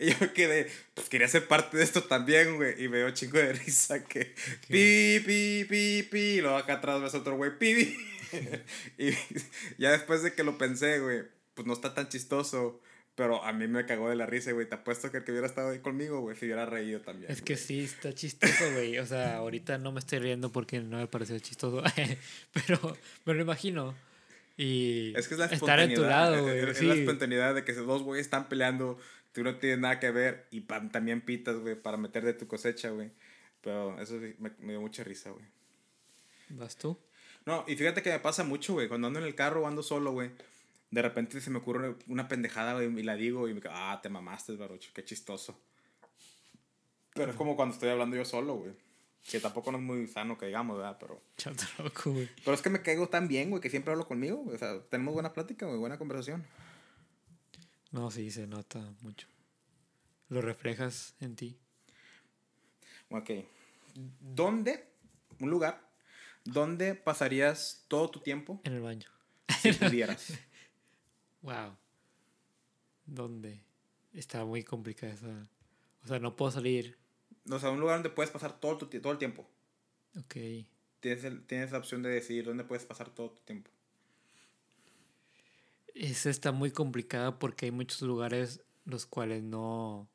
Y, 0.00 0.10
yo 0.10 0.32
quedé, 0.34 0.68
pues 0.94 1.08
quería 1.08 1.28
ser 1.28 1.46
parte 1.46 1.76
de 1.76 1.84
esto 1.84 2.02
también, 2.02 2.56
güey. 2.56 2.84
Y 2.84 2.88
me 2.88 2.98
dio 2.98 3.10
chingo 3.12 3.38
de 3.38 3.52
risa 3.52 4.04
que 4.04 4.34
pi, 4.68 5.20
pi, 5.24 5.64
pi, 5.64 6.02
pi. 6.02 6.18
Y 6.18 6.40
luego 6.40 6.56
acá 6.56 6.74
atrás 6.74 7.00
ves 7.00 7.14
otro 7.14 7.36
güey, 7.36 7.56
pi, 7.56 7.74
pi. 7.74 7.96
y 8.98 9.10
ya 9.78 9.92
después 9.92 10.22
de 10.22 10.34
que 10.34 10.42
lo 10.42 10.58
pensé, 10.58 10.98
güey 10.98 11.22
pues 11.54 11.66
no 11.66 11.74
está 11.74 11.94
tan 11.94 12.08
chistoso. 12.08 12.80
Pero 13.14 13.44
a 13.44 13.52
mí 13.52 13.68
me 13.68 13.84
cagó 13.84 14.08
de 14.08 14.16
la 14.16 14.24
risa, 14.24 14.52
güey. 14.52 14.66
Te 14.66 14.74
apuesto 14.74 15.10
que 15.10 15.18
el 15.18 15.24
que 15.24 15.32
hubiera 15.32 15.46
estado 15.46 15.70
ahí 15.70 15.80
conmigo, 15.80 16.20
güey, 16.20 16.34
se 16.36 16.46
hubiera 16.46 16.64
reído 16.64 17.00
también. 17.00 17.30
Es 17.30 17.42
que 17.42 17.56
sí, 17.56 17.80
está 17.80 18.14
chistoso, 18.14 18.72
güey. 18.72 18.98
O 18.98 19.06
sea, 19.06 19.36
ahorita 19.36 19.76
no 19.78 19.92
me 19.92 20.00
estoy 20.00 20.18
riendo 20.18 20.50
porque 20.50 20.80
no 20.80 20.96
me 20.96 21.06
parece 21.06 21.38
chistoso. 21.40 21.82
pero 22.54 22.96
me 23.26 23.34
lo 23.34 23.42
imagino. 23.42 23.94
Y 24.56 25.12
Es 25.16 25.28
que 25.28 25.34
es 25.34 25.40
la 25.40 25.46
estar 25.46 25.80
en 25.80 25.94
tu 25.94 26.02
lado, 26.02 26.36
es- 26.36 26.42
güey. 26.42 26.58
Es, 26.60 26.78
es 26.78 26.82
la 26.84 26.94
espontaneidad 26.94 27.54
de 27.54 27.64
que 27.64 27.72
esos 27.72 27.86
dos 27.86 28.02
güeyes 28.02 28.26
están 28.26 28.48
peleando, 28.48 28.98
tú 29.32 29.42
no 29.42 29.56
tienes 29.58 29.78
nada 29.78 30.00
que 30.00 30.10
ver 30.10 30.46
y 30.50 30.60
pam, 30.62 30.90
también 30.90 31.20
pitas, 31.20 31.56
güey, 31.56 31.74
para 31.74 31.96
meter 31.98 32.24
de 32.24 32.32
tu 32.32 32.46
cosecha, 32.46 32.90
güey. 32.90 33.10
Pero 33.60 34.00
eso 34.00 34.14
me, 34.14 34.50
me 34.58 34.72
dio 34.72 34.80
mucha 34.80 35.04
risa, 35.04 35.30
güey. 35.30 35.44
¿Vas 36.50 36.76
tú? 36.76 36.98
No, 37.44 37.64
y 37.66 37.76
fíjate 37.76 38.02
que 38.02 38.10
me 38.10 38.20
pasa 38.20 38.42
mucho, 38.44 38.74
güey. 38.74 38.88
Cuando 38.88 39.06
ando 39.08 39.18
en 39.20 39.26
el 39.26 39.34
carro 39.34 39.62
o 39.62 39.66
ando 39.66 39.82
solo, 39.82 40.12
güey. 40.12 40.30
De 40.92 41.02
repente 41.02 41.40
se 41.40 41.50
me 41.50 41.58
ocurre 41.58 41.96
una 42.06 42.28
pendejada, 42.28 42.74
güey, 42.74 42.86
y 42.96 43.02
la 43.02 43.16
digo 43.16 43.48
y 43.48 43.54
me 43.54 43.60
quedo, 43.60 43.72
ah, 43.74 43.98
te 44.00 44.08
mamaste, 44.08 44.54
barocho, 44.56 44.90
qué 44.94 45.04
chistoso. 45.04 45.58
Pero 47.14 47.30
es 47.32 47.36
como 47.36 47.56
cuando 47.56 47.74
estoy 47.74 47.88
hablando 47.88 48.14
yo 48.14 48.24
solo, 48.24 48.56
güey. 48.56 48.72
Que 49.28 49.40
tampoco 49.40 49.72
no 49.72 49.78
es 49.78 49.84
muy 49.84 50.06
sano 50.06 50.36
que 50.36 50.46
digamos, 50.46 50.76
¿verdad? 50.76 50.98
Pero, 51.00 51.22
Chato 51.36 51.64
loco, 51.82 52.12
güey. 52.12 52.28
pero 52.44 52.54
es 52.54 52.60
que 52.62 52.70
me 52.70 52.82
caigo 52.82 53.08
tan 53.08 53.26
bien, 53.26 53.50
güey, 53.50 53.62
que 53.62 53.70
siempre 53.70 53.92
hablo 53.92 54.06
conmigo. 54.06 54.44
O 54.46 54.58
sea, 54.58 54.80
tenemos 54.90 55.14
buena 55.14 55.32
plática, 55.32 55.66
güey, 55.66 55.78
buena 55.78 55.98
conversación. 55.98 56.44
No, 57.90 58.10
sí, 58.10 58.30
se 58.30 58.46
nota 58.46 58.80
mucho. 59.00 59.26
Lo 60.28 60.40
reflejas 60.42 61.14
en 61.20 61.36
ti. 61.36 61.58
Ok. 63.10 63.30
¿Dónde, 64.20 64.88
un 65.40 65.50
lugar, 65.50 65.86
dónde 66.44 66.94
pasarías 66.94 67.84
todo 67.88 68.10
tu 68.10 68.20
tiempo 68.20 68.60
En 68.64 68.72
el 68.74 68.80
baño. 68.80 69.08
si 69.60 69.72
pudieras? 69.72 70.32
Wow. 71.42 71.76
¿Dónde? 73.06 73.60
Está 74.12 74.44
muy 74.44 74.62
complicada 74.62 75.12
esa. 75.12 75.48
O 76.04 76.06
sea, 76.08 76.18
no 76.18 76.36
puedo 76.36 76.50
salir. 76.50 76.96
O 77.50 77.58
sea, 77.58 77.70
un 77.70 77.80
lugar 77.80 77.96
donde 77.96 78.10
puedes 78.10 78.30
pasar 78.30 78.58
todo, 78.60 78.78
tu, 78.78 78.86
todo 79.00 79.12
el 79.12 79.18
tiempo. 79.18 79.48
Ok. 80.18 80.36
Tienes, 81.00 81.24
el- 81.24 81.44
tienes 81.46 81.72
la 81.72 81.78
opción 81.78 82.02
de 82.02 82.10
decidir 82.10 82.44
dónde 82.44 82.64
puedes 82.64 82.84
pasar 82.84 83.10
todo 83.10 83.30
tu 83.30 83.40
tiempo. 83.42 83.70
Esa 85.94 86.30
está 86.30 86.52
muy 86.52 86.70
complicada 86.70 87.38
porque 87.38 87.66
hay 87.66 87.70
muchos 87.72 88.02
lugares 88.02 88.62
los 88.84 89.06
cuales 89.06 89.42
no, 89.42 90.08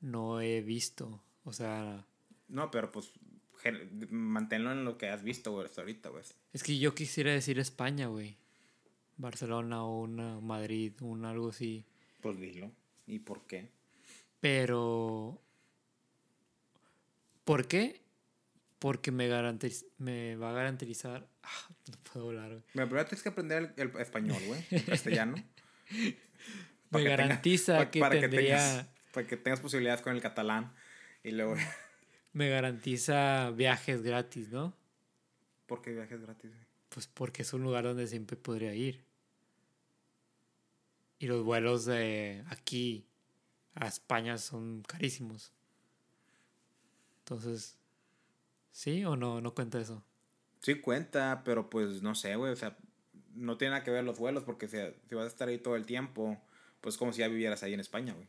no 0.00 0.40
he 0.40 0.62
visto. 0.62 1.22
O 1.44 1.52
sea, 1.52 2.06
No, 2.48 2.70
pero 2.70 2.90
pues 2.92 3.12
manténlo 4.10 4.72
en 4.72 4.84
lo 4.84 4.98
que 4.98 5.08
has 5.08 5.22
visto, 5.22 5.52
güey, 5.52 5.66
hasta 5.66 5.80
ahorita, 5.82 6.08
güey. 6.10 6.24
es 6.52 6.62
que 6.62 6.78
yo 6.78 6.94
quisiera 6.94 7.32
decir 7.32 7.58
España, 7.58 8.06
güey. 8.08 8.36
Barcelona 9.16 9.84
o 9.84 10.00
una 10.02 10.40
Madrid, 10.40 10.92
un 11.00 11.24
algo 11.24 11.48
así. 11.50 11.84
Pues 12.20 12.38
dilo. 12.38 12.70
¿Y 13.06 13.18
por 13.20 13.46
qué? 13.46 13.70
Pero... 14.40 15.40
¿Por 17.44 17.66
qué? 17.68 18.00
Porque 18.78 19.10
me, 19.10 19.28
garantiz 19.28 19.86
me 19.98 20.36
va 20.36 20.50
a 20.50 20.52
garantizar... 20.52 21.26
Ah, 21.42 21.68
no 21.88 21.94
puedo 22.12 22.26
hablar, 22.28 22.50
güey. 22.50 22.62
Mira, 22.74 22.86
primero 22.86 23.04
tienes 23.06 23.22
que 23.22 23.28
aprender 23.28 23.72
el, 23.76 23.88
el 23.90 24.00
español, 24.00 24.42
güey, 24.46 24.64
el 24.70 24.84
castellano. 24.84 25.36
Me 25.90 26.16
Para 26.90 27.04
tenga- 27.04 27.16
garantiza 27.16 27.76
pa- 27.78 27.90
que 27.90 28.00
para 28.00 28.20
tendría... 28.20 28.56
tengas, 28.58 28.86
para 29.12 29.26
que 29.26 29.36
tengas 29.36 29.60
posibilidades 29.60 30.02
con 30.02 30.14
el 30.14 30.20
catalán. 30.22 30.72
Y 31.24 31.30
luego, 31.32 31.54
Me 32.32 32.48
garantiza 32.48 33.50
viajes 33.50 34.02
gratis, 34.02 34.50
¿no? 34.50 34.74
¿por 35.66 35.82
qué 35.82 35.92
viajes 35.92 36.20
gratis? 36.20 36.50
güey? 36.52 36.65
Pues 36.96 37.08
porque 37.08 37.42
es 37.42 37.52
un 37.52 37.62
lugar 37.62 37.84
donde 37.84 38.06
siempre 38.06 38.38
podría 38.38 38.74
ir. 38.74 39.04
Y 41.18 41.26
los 41.26 41.44
vuelos 41.44 41.84
de 41.84 42.42
aquí 42.48 43.04
a 43.74 43.86
España 43.86 44.38
son 44.38 44.80
carísimos. 44.80 45.52
Entonces, 47.18 47.76
¿sí 48.72 49.04
o 49.04 49.14
no? 49.14 49.42
No 49.42 49.52
cuenta 49.54 49.78
eso. 49.78 50.02
Sí 50.62 50.76
cuenta, 50.76 51.42
pero 51.44 51.68
pues 51.68 52.00
no 52.00 52.14
sé, 52.14 52.34
güey, 52.34 52.50
o 52.50 52.56
sea, 52.56 52.78
no 53.34 53.58
tiene 53.58 53.72
nada 53.72 53.84
que 53.84 53.90
ver 53.90 54.02
los 54.02 54.18
vuelos 54.18 54.44
porque 54.44 54.66
si, 54.66 54.78
si 55.06 55.14
vas 55.14 55.24
a 55.26 55.28
estar 55.28 55.48
ahí 55.48 55.58
todo 55.58 55.76
el 55.76 55.84
tiempo, 55.84 56.40
pues 56.80 56.96
como 56.96 57.12
si 57.12 57.18
ya 57.18 57.28
vivieras 57.28 57.62
ahí 57.62 57.74
en 57.74 57.80
España, 57.80 58.14
güey. 58.14 58.26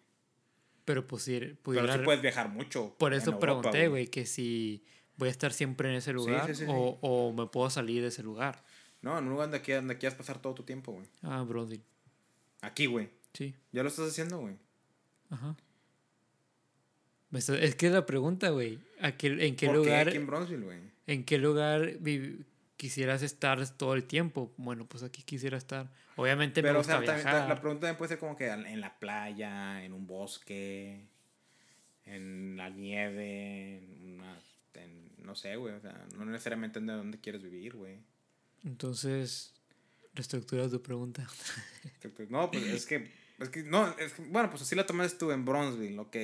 Pero 0.83 1.07
pues 1.07 1.23
si 1.23 1.39
Pero 1.39 1.55
pudiera... 1.63 1.93
sí 1.93 1.99
puedes 2.03 2.21
viajar 2.21 2.49
mucho. 2.49 2.93
Por 2.97 3.13
eso 3.13 3.31
Europa, 3.31 3.39
pregunté, 3.39 3.87
güey, 3.87 4.07
que 4.07 4.25
si 4.25 4.83
voy 5.17 5.27
a 5.27 5.31
estar 5.31 5.51
siempre 5.53 5.89
en 5.89 5.95
ese 5.95 6.13
lugar 6.13 6.47
sí, 6.47 6.55
sí, 6.55 6.65
sí. 6.65 6.71
O, 6.73 6.97
o 7.01 7.33
me 7.33 7.47
puedo 7.47 7.69
salir 7.69 8.01
de 8.01 8.07
ese 8.09 8.23
lugar. 8.23 8.63
No, 9.01 9.17
en 9.17 9.25
un 9.25 9.31
lugar 9.31 9.47
donde 9.49 9.61
quieras, 9.61 9.83
donde 9.83 9.97
quieras 9.97 10.17
pasar 10.17 10.39
todo 10.41 10.53
tu 10.55 10.63
tiempo, 10.63 10.91
güey. 10.93 11.05
Ah, 11.21 11.43
Brody. 11.43 11.81
Aquí, 12.61 12.85
güey. 12.87 13.09
Sí, 13.33 13.53
Ya 13.71 13.83
lo 13.83 13.89
estás 13.89 14.09
haciendo, 14.09 14.39
güey. 14.39 14.55
ajá. 15.29 15.55
Me 17.29 17.39
Es 17.39 17.75
que 17.75 17.87
es 17.87 17.91
la 17.93 18.05
pregunta, 18.05 18.49
güey. 18.49 18.79
¿A 19.01 19.11
qué- 19.11 19.45
¿En 19.47 19.55
qué 19.55 19.67
¿Por 19.67 19.75
lugar... 19.75 20.05
qué 20.05 20.09
aquí 20.11 20.17
en 20.17 20.27
Bronzeville, 20.27 20.63
güey? 20.65 20.79
¿En 21.07 21.23
qué 21.25 21.37
lugar 21.37 21.97
quisieras 22.77 23.21
estar 23.21 23.67
todo 23.77 23.93
el 23.95 24.05
tiempo? 24.05 24.53
Bueno, 24.57 24.85
pues 24.87 25.03
aquí 25.03 25.23
quisiera 25.23 25.57
estar. 25.57 25.91
Obviamente 26.15 26.61
me 26.61 26.69
Pero, 26.69 26.79
o 26.79 26.81
gusta 26.81 26.93
sea, 26.99 27.05
también, 27.05 27.25
viajar. 27.25 27.49
la 27.49 27.59
pregunta 27.61 27.81
también 27.81 27.97
puede 27.97 28.09
ser 28.09 28.19
como 28.19 28.35
que 28.37 28.47
en 28.47 28.79
la 28.81 28.97
playa, 28.97 29.83
en 29.83 29.93
un 29.93 30.07
bosque, 30.07 31.05
en 32.05 32.55
la 32.57 32.69
nieve, 32.69 33.77
en 33.79 34.13
una... 34.15 34.39
en- 34.73 35.11
no 35.23 35.35
sé, 35.35 35.55
güey. 35.55 35.73
O 35.73 35.79
sea, 35.81 36.05
no 36.15 36.25
necesariamente 36.25 36.79
en 36.79 36.87
dónde 36.87 37.19
quieres 37.19 37.41
vivir, 37.43 37.73
güey. 37.75 37.97
Entonces, 38.63 39.53
reestructura 40.13 40.69
tu 40.69 40.81
pregunta. 40.81 41.27
No, 42.29 42.49
pues 42.51 42.63
es 42.65 42.85
que... 42.85 43.11
Es 43.39 43.49
que, 43.49 43.61
no, 43.63 43.87
es 43.99 44.13
que, 44.13 44.23
bueno, 44.23 44.49
pues 44.49 44.63
así 44.63 44.75
la 44.75 44.85
tomaste 44.87 45.17
tú 45.19 45.31
en 45.31 45.45
Bronzeville, 45.45 45.99
ok. 45.99 46.15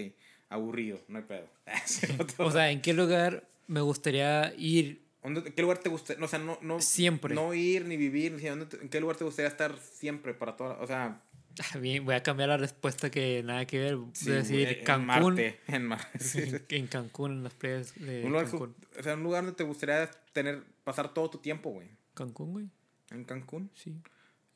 Aburrido, 0.50 1.00
no 1.08 1.20
hay 1.20 1.24
pedo. 1.26 1.48
o 2.40 2.52
sea, 2.52 2.72
¿en 2.72 2.82
qué 2.82 2.94
lugar 2.94 3.48
me 3.68 3.82
gustaría 3.82 4.54
ir 4.58 5.04
¿Dónde- 5.22 5.54
¿Qué 5.54 5.62
lugar 5.62 5.78
te 5.78 5.90
gusta? 5.90 6.16
No, 6.18 6.26
o 6.26 6.28
sea, 6.28 6.40
no, 6.40 6.58
no, 6.62 6.82
siempre? 6.82 7.34
no 7.36 7.54
ir 7.54 7.86
ni 7.86 7.98
vivir. 7.98 8.34
ni 8.34 8.42
¿dónde 8.44 8.66
te- 8.66 8.78
¿En 8.82 8.90
qué 8.90 9.00
lugar 9.00 9.16
te 9.16 9.24
gustaría 9.24 9.48
estar 9.48 9.78
siempre 9.80 10.34
para 10.34 10.58
toda? 10.58 10.80
O 10.82 10.88
sea, 10.88 11.22
voy 12.04 12.16
a 12.16 12.24
cambiar 12.24 12.50
la 12.50 12.58
respuesta 12.58 13.10
que 13.12 13.42
nada 13.44 13.66
que 13.66 13.80
ver. 13.80 13.96
Voy 13.98 14.10
sí, 14.14 14.32
a 14.32 14.36
decir 14.36 14.68
en 14.68 14.84
Cancún. 14.84 15.06
Marte, 15.08 15.60
en 15.68 15.86
Marte. 15.86 16.20
sí. 16.24 16.42
En, 16.70 16.88
Cancún, 16.88 17.32
en 17.34 17.44
las 17.44 17.54
playas 17.54 17.94
de 17.96 18.24
Un 18.24 18.32
lugar, 18.32 18.50
Cancún. 18.50 18.76
o 19.00 19.04
sea, 19.04 19.14
un 19.16 19.24
lugar 19.24 19.44
donde 19.44 19.56
te 19.58 19.64
gustaría 19.64 20.10
tener, 20.34 20.64
pasar 20.84 21.14
todo 21.14 21.30
tu 21.30 21.38
tiempo, 21.40 21.70
güey. 21.72 21.90
Cancún, 22.14 22.52
güey. 22.54 22.70
En 23.12 23.24
Cancún. 23.26 23.70
Sí. 23.76 23.96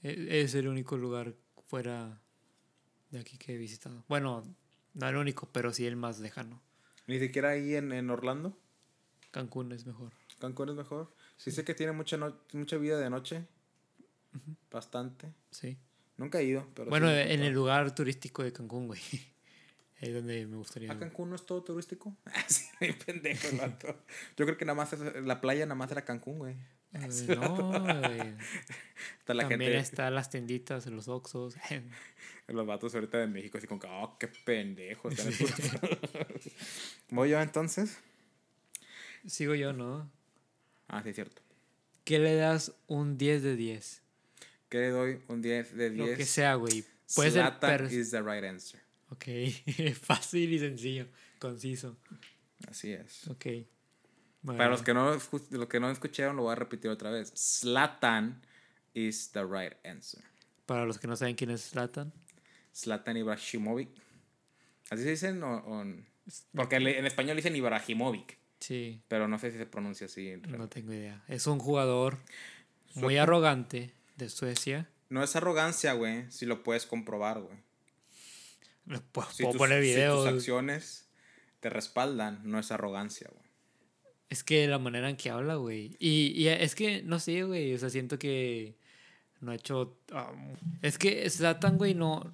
E- 0.03 0.41
Es 0.41 0.55
el 0.55 0.67
único 0.67 0.97
lugar 0.97 1.33
fuera 1.67 2.19
de 3.11 3.19
aquí 3.19 3.37
que 3.37 3.53
he 3.53 3.57
visitado. 3.57 4.03
Bueno, 4.07 4.43
no 4.93 5.07
el 5.09 5.15
único, 5.15 5.47
pero 5.51 5.71
sí 5.73 5.85
el 5.85 5.95
más 5.95 6.19
lejano. 6.19 6.61
Ni 7.07 7.19
siquiera 7.19 7.49
ahí 7.51 7.75
en, 7.75 7.91
en 7.91 8.09
Orlando. 8.09 8.57
Cancún 9.31 9.71
es 9.71 9.85
mejor. 9.85 10.11
Cancún 10.39 10.69
es 10.69 10.75
mejor. 10.75 11.13
Sí 11.35 11.51
sé 11.51 11.63
que 11.63 11.73
tiene 11.73 11.91
mucha, 11.91 12.17
no- 12.17 12.37
mucha 12.53 12.77
vida 12.77 12.99
de 12.99 13.09
noche. 13.09 13.45
Bastante. 14.71 15.33
Sí. 15.51 15.77
Nunca 16.17 16.39
he 16.39 16.45
ido, 16.45 16.67
pero 16.73 16.89
bueno, 16.89 17.07
sí 17.07 17.13
en 17.15 17.43
el 17.43 17.53
lugar 17.53 17.93
turístico 17.93 18.43
de 18.43 18.51
Cancún, 18.51 18.87
güey. 18.87 19.01
Es 19.99 20.13
donde 20.13 20.45
me 20.45 20.57
gustaría. 20.57 20.91
¿A 20.91 20.99
Cancún 20.99 21.31
no 21.31 21.35
es 21.35 21.45
todo 21.45 21.63
turístico? 21.63 22.15
sí, 22.47 22.67
pendejo 23.05 23.47
el 23.47 23.57
vato. 23.57 24.03
Yo 24.35 24.45
creo 24.45 24.55
que 24.55 24.63
nada 24.63 24.75
más 24.75 24.95
la 24.99 25.41
playa 25.41 25.65
nada 25.65 25.73
más 25.73 25.91
era 25.91 26.05
Cancún, 26.05 26.37
güey. 26.37 26.55
Eh, 26.93 27.35
no, 27.35 27.71
güey. 27.71 28.35
Está 29.17 29.33
la 29.33 29.47
También 29.49 29.71
gente, 29.71 29.77
están 29.77 30.13
las 30.13 30.29
tienditas, 30.29 30.85
los 30.85 31.07
Oxxos. 31.07 31.55
los 32.47 32.67
vatos 32.67 32.93
ahorita 32.93 33.17
de 33.17 33.27
México, 33.27 33.57
así 33.57 33.65
como 33.65 33.79
que, 33.79 33.87
oh, 33.89 34.17
qué 34.19 34.27
pendejo. 34.27 35.09
estos". 35.09 35.51
¿Voy 37.09 37.31
yo 37.31 37.41
entonces? 37.41 37.97
Sigo 39.25 39.55
yo, 39.55 39.73
¿no? 39.73 40.09
Ah, 40.87 41.01
sí, 41.01 41.09
es 41.09 41.15
cierto. 41.15 41.41
¿Qué 42.03 42.19
le 42.19 42.35
das 42.35 42.73
un 42.85 43.17
10 43.17 43.43
de 43.43 43.55
10? 43.55 44.03
¿Qué 44.69 44.77
le 44.79 44.89
doy? 44.89 45.21
Un 45.27 45.41
10 45.41 45.75
de 45.75 45.89
10. 45.91 46.09
Lo 46.11 46.17
que 46.17 46.25
sea, 46.25 46.55
güey. 46.55 46.83
Puede 47.15 47.31
ser 47.31 47.41
Zlatan 47.43 47.77
per- 47.77 47.93
is 47.93 48.11
the 48.11 48.21
right 48.21 48.43
answer. 48.43 48.81
Ok, 49.09 49.23
fácil 50.01 50.51
y 50.53 50.59
sencillo, 50.59 51.07
conciso. 51.39 51.97
Así 52.67 52.91
es. 52.91 53.27
Ok. 53.29 53.45
Para 54.45 54.69
los 54.69 54.81
que, 54.81 54.93
no, 54.93 55.11
los 55.51 55.67
que 55.67 55.79
no 55.79 55.89
escucharon, 55.89 56.35
lo 56.35 56.43
voy 56.43 56.51
a 56.51 56.55
repetir 56.55 56.89
otra 56.91 57.09
vez. 57.11 57.31
Zlatan 57.35 58.41
is 58.93 59.31
the 59.31 59.43
right 59.43 59.73
answer. 59.85 60.21
para 60.65 60.85
los 60.85 60.97
que 60.99 61.07
no 61.07 61.15
saben 61.15 61.35
quién 61.35 61.49
es 61.51 61.69
Zlatan, 61.69 62.11
Zlatan 62.75 63.15
Ibrahimovic. 63.17 63.89
¿Así 64.89 65.03
se 65.03 65.09
dicen? 65.11 65.41
O, 65.43 65.55
o- 65.57 65.85
Porque 66.53 66.75
en 66.77 67.05
español 67.05 67.35
dicen 67.37 67.55
Ibrahimovic. 67.55 68.37
sí, 68.59 69.01
Pero 69.07 69.27
no 69.29 69.39
sé 69.39 69.51
si 69.51 69.57
se 69.57 69.65
pronuncia 69.65 70.05
así. 70.07 70.33
no 70.47 70.67
tengo 70.69 70.91
idea. 70.93 71.23
Es 71.27 71.47
un 71.47 71.59
jugador 71.59 72.17
muy 72.95 73.17
arrogante 73.17 73.93
de 74.17 74.29
Suecia. 74.29 74.89
No 75.09 75.23
es 75.23 75.35
arrogancia, 75.35 75.93
güey, 75.93 76.29
si 76.31 76.45
lo 76.45 76.63
puedes 76.63 76.85
comprobar, 76.85 77.39
güey. 77.41 77.57
Le 78.85 78.99
puedo, 78.99 79.29
Si, 79.31 79.43
tus- 79.43 79.55
poner 79.57 79.83
si 79.83 79.89
videos. 79.89 80.25
tus 80.25 80.33
acciones 80.33 81.09
te 81.59 81.69
respaldan, 81.69 82.41
no 82.43 82.59
es 82.59 82.71
arrogancia, 82.71 83.29
güey. 83.31 83.45
Es 84.29 84.43
que 84.43 84.67
la 84.67 84.79
manera 84.79 85.09
en 85.09 85.15
que 85.15 85.29
habla, 85.29 85.55
güey. 85.55 85.95
Y, 85.99 86.33
y 86.35 86.47
es 86.49 86.75
que, 86.75 87.01
no 87.03 87.19
sé, 87.19 87.43
güey. 87.43 87.73
O 87.73 87.77
sea, 87.77 87.89
siento 87.89 88.19
que 88.19 88.75
No 89.39 89.51
ha 89.51 89.55
hecho. 89.55 89.97
ah, 90.11 90.33
es 90.81 90.97
que 90.97 91.29
Zlatan, 91.29 91.77
güey, 91.77 91.93
no. 91.93 92.33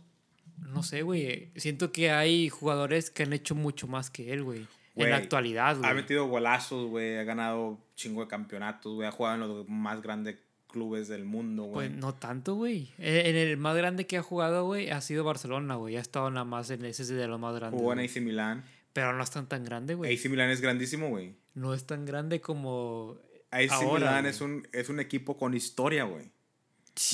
No 0.58 0.82
sé, 0.82 1.02
güey. 1.04 1.52
Siento 1.56 1.92
que 1.92 2.10
hay 2.12 2.50
jugadores 2.50 3.10
que 3.12 3.24
han 3.24 3.34
hecho 3.34 3.54
mucho 3.56 3.88
más 3.88 4.10
que 4.10 4.32
él, 4.34 4.44
güey. 4.44 4.60
En 4.60 4.66
la 4.66 5.06
Güey, 5.10 5.12
actualidad, 5.14 5.72
Ha 5.76 5.80
güey. 5.80 5.94
metido 5.96 6.28
golazos, 6.28 6.88
güey. 6.90 7.18
Ha 7.18 7.24
ganado 7.24 7.80
chingo 7.96 8.22
de 8.22 8.28
campeonatos, 8.28 8.94
güey. 8.96 9.08
Ha 9.08 9.12
jugado 9.12 9.36
en 9.36 9.42
los 9.42 9.68
más 9.70 10.02
grandes 10.02 10.38
clubes 10.74 11.08
del 11.08 11.24
mundo, 11.24 11.64
güey. 11.64 11.88
Pues 11.88 11.98
no 12.00 12.14
tanto, 12.16 12.56
güey. 12.56 12.90
Eh, 12.98 13.24
En 13.28 13.36
el 13.38 13.56
más 13.58 13.78
grande 13.78 14.06
que 14.08 14.18
ha 14.18 14.22
jugado, 14.24 14.66
güey, 14.66 14.90
ha 14.90 15.00
sido 15.00 15.24
Barcelona, 15.24 15.76
güey. 15.76 15.96
Ha 15.96 16.02
estado 16.02 16.30
nada 16.32 16.44
más 16.44 16.70
en 16.72 16.84
ese 16.84 17.06
de 17.06 17.28
los 17.28 17.40
más 17.40 17.56
grandes. 17.56 17.80
Jugó 17.80 17.94
en. 17.94 18.00
AC 18.00 18.18
Milan. 18.20 18.66
Pero 18.92 19.14
no 19.14 19.24
es 19.24 19.32
tan 19.32 19.48
tan 19.48 19.64
grande, 19.64 19.96
güey. 19.96 20.14
AC 20.14 20.30
Milan 20.30 20.50
es 20.50 20.60
grandísimo, 20.60 21.08
güey. 21.10 21.36
No 21.54 21.74
es 21.74 21.86
tan 21.86 22.06
grande 22.06 22.42
como. 22.42 23.18
AC 23.52 23.72
Ahora, 23.72 23.94
Milan 24.10 24.26
es 24.26 24.42
un, 24.42 24.68
es 24.74 24.90
un 24.90 25.00
equipo 25.00 25.38
con 25.38 25.54
historia, 25.54 26.04
güey. 26.04 26.32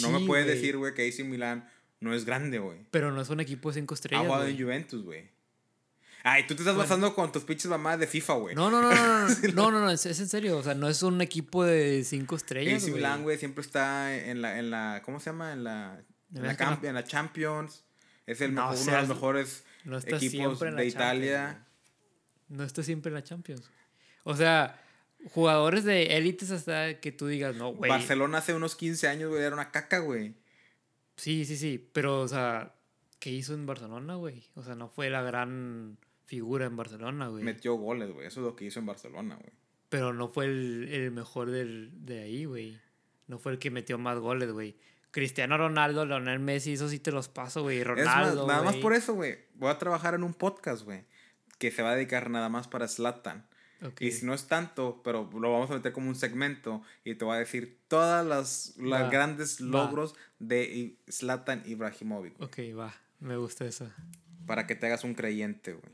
No 0.01 0.09
me 0.11 0.25
puedes 0.25 0.47
decir, 0.47 0.77
güey, 0.77 0.93
que 0.93 1.07
AC 1.07 1.23
Milan 1.25 1.69
no 1.99 2.13
es 2.13 2.25
grande, 2.25 2.59
güey. 2.59 2.79
Pero 2.91 3.11
no 3.11 3.21
es 3.21 3.29
un 3.29 3.39
equipo 3.41 3.69
de 3.69 3.75
cinco 3.79 3.93
Ha 3.93 3.95
estrellas. 3.95 4.25
jugado 4.25 4.43
güey. 4.43 4.55
en 4.55 4.61
Juventus, 4.63 5.03
güey. 5.03 5.29
Ay, 6.23 6.43
tú 6.43 6.49
te 6.55 6.61
estás 6.61 6.75
Bueno. 6.75 6.79
basando 6.89 7.15
con 7.15 7.31
tus 7.31 7.43
pinches 7.43 7.67
mamás 7.67 7.97
de 7.99 8.05
FIFA, 8.07 8.33
güey. 8.33 8.55
No, 8.55 8.69
no, 8.69 8.81
no, 8.81 8.89
no, 8.93 8.95
no, 9.29 9.53
no, 9.53 9.71
no, 9.71 9.79
no, 9.81 9.91
es, 9.91 10.05
es 10.05 10.19
en 10.19 10.27
serio. 10.27 10.57
O 10.57 10.63
sea, 10.63 10.73
no 10.73 10.89
es 10.89 11.01
un 11.03 11.21
equipo 11.21 11.63
de 11.63 12.03
cinco 12.03 12.35
estrellas. 12.35 12.83
AC. 12.83 12.91
Milan, 12.93 13.23
güey, 13.23 13.37
siempre 13.37 13.61
está 13.61 14.15
en 14.15 14.41
la, 14.41 14.59
en 14.59 14.69
la, 14.69 15.01
¿cómo 15.05 15.19
se 15.19 15.27
llama? 15.29 15.53
En 15.53 15.63
la, 15.63 16.01
en 16.33 16.43
la, 16.45 16.57
camp- 16.57 16.83
en 16.83 17.01
Champions. 17.05 17.85
Es 18.25 18.41
el 18.41 18.53
No 18.53 18.69
mejor- 18.69 18.83
uno 18.83 18.91
de 18.91 18.99
los 18.99 19.07
mejores 19.09 19.63
equipos 20.05 20.59
de 20.59 20.85
Italia. 20.85 21.65
No 22.49 22.63
está 22.63 22.83
siempre 22.83 23.09
en 23.09 23.15
la 23.15 23.23
Champions. 23.23 23.69
O 24.23 24.35
sea, 24.35 24.79
jugadores 25.33 25.83
de 25.85 26.17
élites 26.17 26.51
hasta 26.51 26.99
que 26.99 27.11
tú 27.11 27.27
digas, 27.27 27.55
no, 27.55 27.73
güey. 27.73 27.89
Barcelona 27.89 28.39
hace 28.39 28.53
unos 28.53 28.75
15 28.75 29.07
años, 29.07 29.29
güey, 29.29 29.41
era 29.43 29.53
una 29.55 29.71
caca, 29.71 29.99
güey. 29.99 30.35
Sí, 31.15 31.45
sí, 31.45 31.57
sí. 31.57 31.89
Pero, 31.93 32.21
o 32.21 32.27
sea, 32.27 32.73
¿qué 33.19 33.29
hizo 33.31 33.53
en 33.53 33.65
Barcelona, 33.65 34.15
güey? 34.15 34.43
O 34.55 34.63
sea, 34.63 34.75
no 34.75 34.89
fue 34.89 35.09
la 35.09 35.21
gran 35.21 35.97
figura 36.29 36.65
en 36.65 36.75
Barcelona, 36.77 37.27
güey. 37.27 37.43
Metió 37.43 37.73
goles, 37.73 38.11
güey. 38.11 38.27
Eso 38.27 38.41
es 38.41 38.45
lo 38.45 38.55
que 38.55 38.65
hizo 38.65 38.79
en 38.79 38.85
Barcelona, 38.85 39.35
güey. 39.35 39.51
Pero 39.89 40.13
no 40.13 40.27
fue 40.27 40.45
el, 40.45 40.87
el 40.91 41.09
mejor 41.11 41.49
del, 41.49 41.89
de 42.05 42.21
ahí, 42.21 42.45
güey. 42.45 42.79
No 43.27 43.39
fue 43.39 43.51
el 43.53 43.57
que 43.59 43.71
metió 43.71 43.97
más 43.97 44.19
goles, 44.19 44.51
güey. 44.51 44.75
Cristiano 45.09 45.57
Ronaldo, 45.57 46.05
Leonel 46.05 46.39
Messi, 46.39 46.73
eso 46.73 46.87
sí 46.87 46.99
te 46.99 47.11
los 47.11 47.29
paso, 47.29 47.63
güey. 47.63 47.79
Es 47.79 47.87
más, 47.87 47.97
Ronaldo, 47.97 48.45
nada 48.47 48.61
más 48.61 48.75
por 48.75 48.93
eso, 48.93 49.15
güey. 49.15 49.39
Voy 49.55 49.71
a 49.71 49.79
trabajar 49.79 50.13
en 50.13 50.23
un 50.23 50.35
podcast, 50.35 50.83
güey. 50.83 51.03
Que 51.57 51.71
se 51.71 51.81
va 51.81 51.91
a 51.91 51.95
dedicar 51.95 52.29
nada 52.29 52.47
más 52.49 52.67
para 52.67 52.87
Slatan. 52.87 53.45
Y 53.99 54.11
si 54.11 54.25
no 54.25 54.33
es 54.33 54.45
tanto, 54.47 55.01
pero 55.03 55.27
lo 55.33 55.51
vamos 55.51 55.71
a 55.71 55.73
meter 55.73 55.93
como 55.93 56.09
un 56.09 56.15
segmento 56.15 56.83
y 57.05 57.15
te 57.15 57.23
voy 57.25 57.37
a 57.37 57.39
decir 57.39 57.79
todas 57.87 58.25
las, 58.25 58.75
las 58.77 59.03
Va, 59.03 59.09
grandes 59.09 59.61
va. 59.61 59.65
logros 59.67 60.15
de 60.37 60.97
Slatan 61.07 61.63
Ibrahimovic. 61.65 62.37
güey, 62.37 62.71
Ok, 62.73 62.77
va. 62.77 62.93
Me 63.21 63.37
gusta 63.37 63.65
eso. 63.65 63.89
Para 64.45 64.67
que 64.67 64.75
te 64.75 64.85
hagas 64.85 65.03
un 65.05 65.13
creyente, 65.15 65.73
güey. 65.73 65.93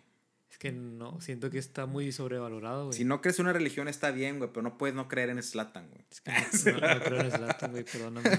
Que 0.65 0.71
no, 0.71 1.19
siento 1.21 1.49
que 1.49 1.57
está 1.59 1.85
muy 1.85 2.11
sobrevalorado, 2.11 2.85
güey. 2.87 2.97
Si 2.97 3.05
no 3.05 3.21
crees 3.21 3.39
en 3.39 3.45
una 3.45 3.53
religión 3.53 3.87
está 3.87 4.11
bien, 4.11 4.37
güey, 4.39 4.49
pero 4.51 4.61
no 4.63 4.77
puedes 4.77 4.95
no 4.95 5.07
creer 5.07 5.29
en 5.29 5.41
Slatan, 5.41 5.89
güey. 5.89 6.05
Es 6.09 6.21
que 6.21 6.31
no, 6.31 6.77
no- 6.79 6.93
no 6.95 7.03
creo 7.03 7.21
en 7.21 7.31
Zlatan, 7.31 7.71
güey, 7.71 7.83
perdóname. 7.83 8.29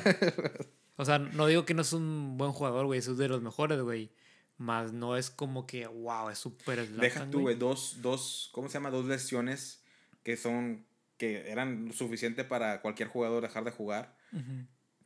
O 0.96 1.04
sea, 1.04 1.18
no 1.18 1.46
digo 1.46 1.64
que 1.64 1.74
no 1.74 1.82
es 1.82 1.92
un 1.92 2.36
buen 2.38 2.52
jugador, 2.52 2.86
güey, 2.86 2.98
es 2.98 3.16
de 3.16 3.28
los 3.28 3.42
mejores, 3.42 3.80
güey. 3.80 4.10
Más 4.58 4.92
no 4.92 5.16
es 5.16 5.30
como 5.30 5.66
que, 5.66 5.86
wow, 5.86 6.30
es 6.30 6.38
súper 6.38 6.78
Zlatan, 6.86 7.00
Deja 7.00 7.30
tú, 7.30 7.40
güey, 7.42 7.56
dos, 7.56 7.98
dos, 8.00 8.48
¿cómo 8.52 8.68
se 8.68 8.74
llama? 8.74 8.90
Dos 8.90 9.04
lesiones 9.06 9.82
que 10.22 10.36
son, 10.38 10.86
que 11.18 11.50
eran 11.50 11.92
suficiente 11.92 12.42
para 12.44 12.80
cualquier 12.80 13.08
jugador 13.08 13.42
dejar 13.42 13.64
de 13.64 13.70
jugar. 13.70 14.16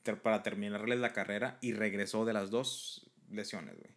Ter- 0.03 0.23
para 0.23 0.43
terminarles 0.43 0.99
la 1.01 1.13
carrera 1.13 1.59
y 1.61 1.73
regresó 1.75 2.25
de 2.25 2.33
las 2.33 2.51
dos 2.51 3.11
lesiones, 3.31 3.77
güey. 3.77 3.91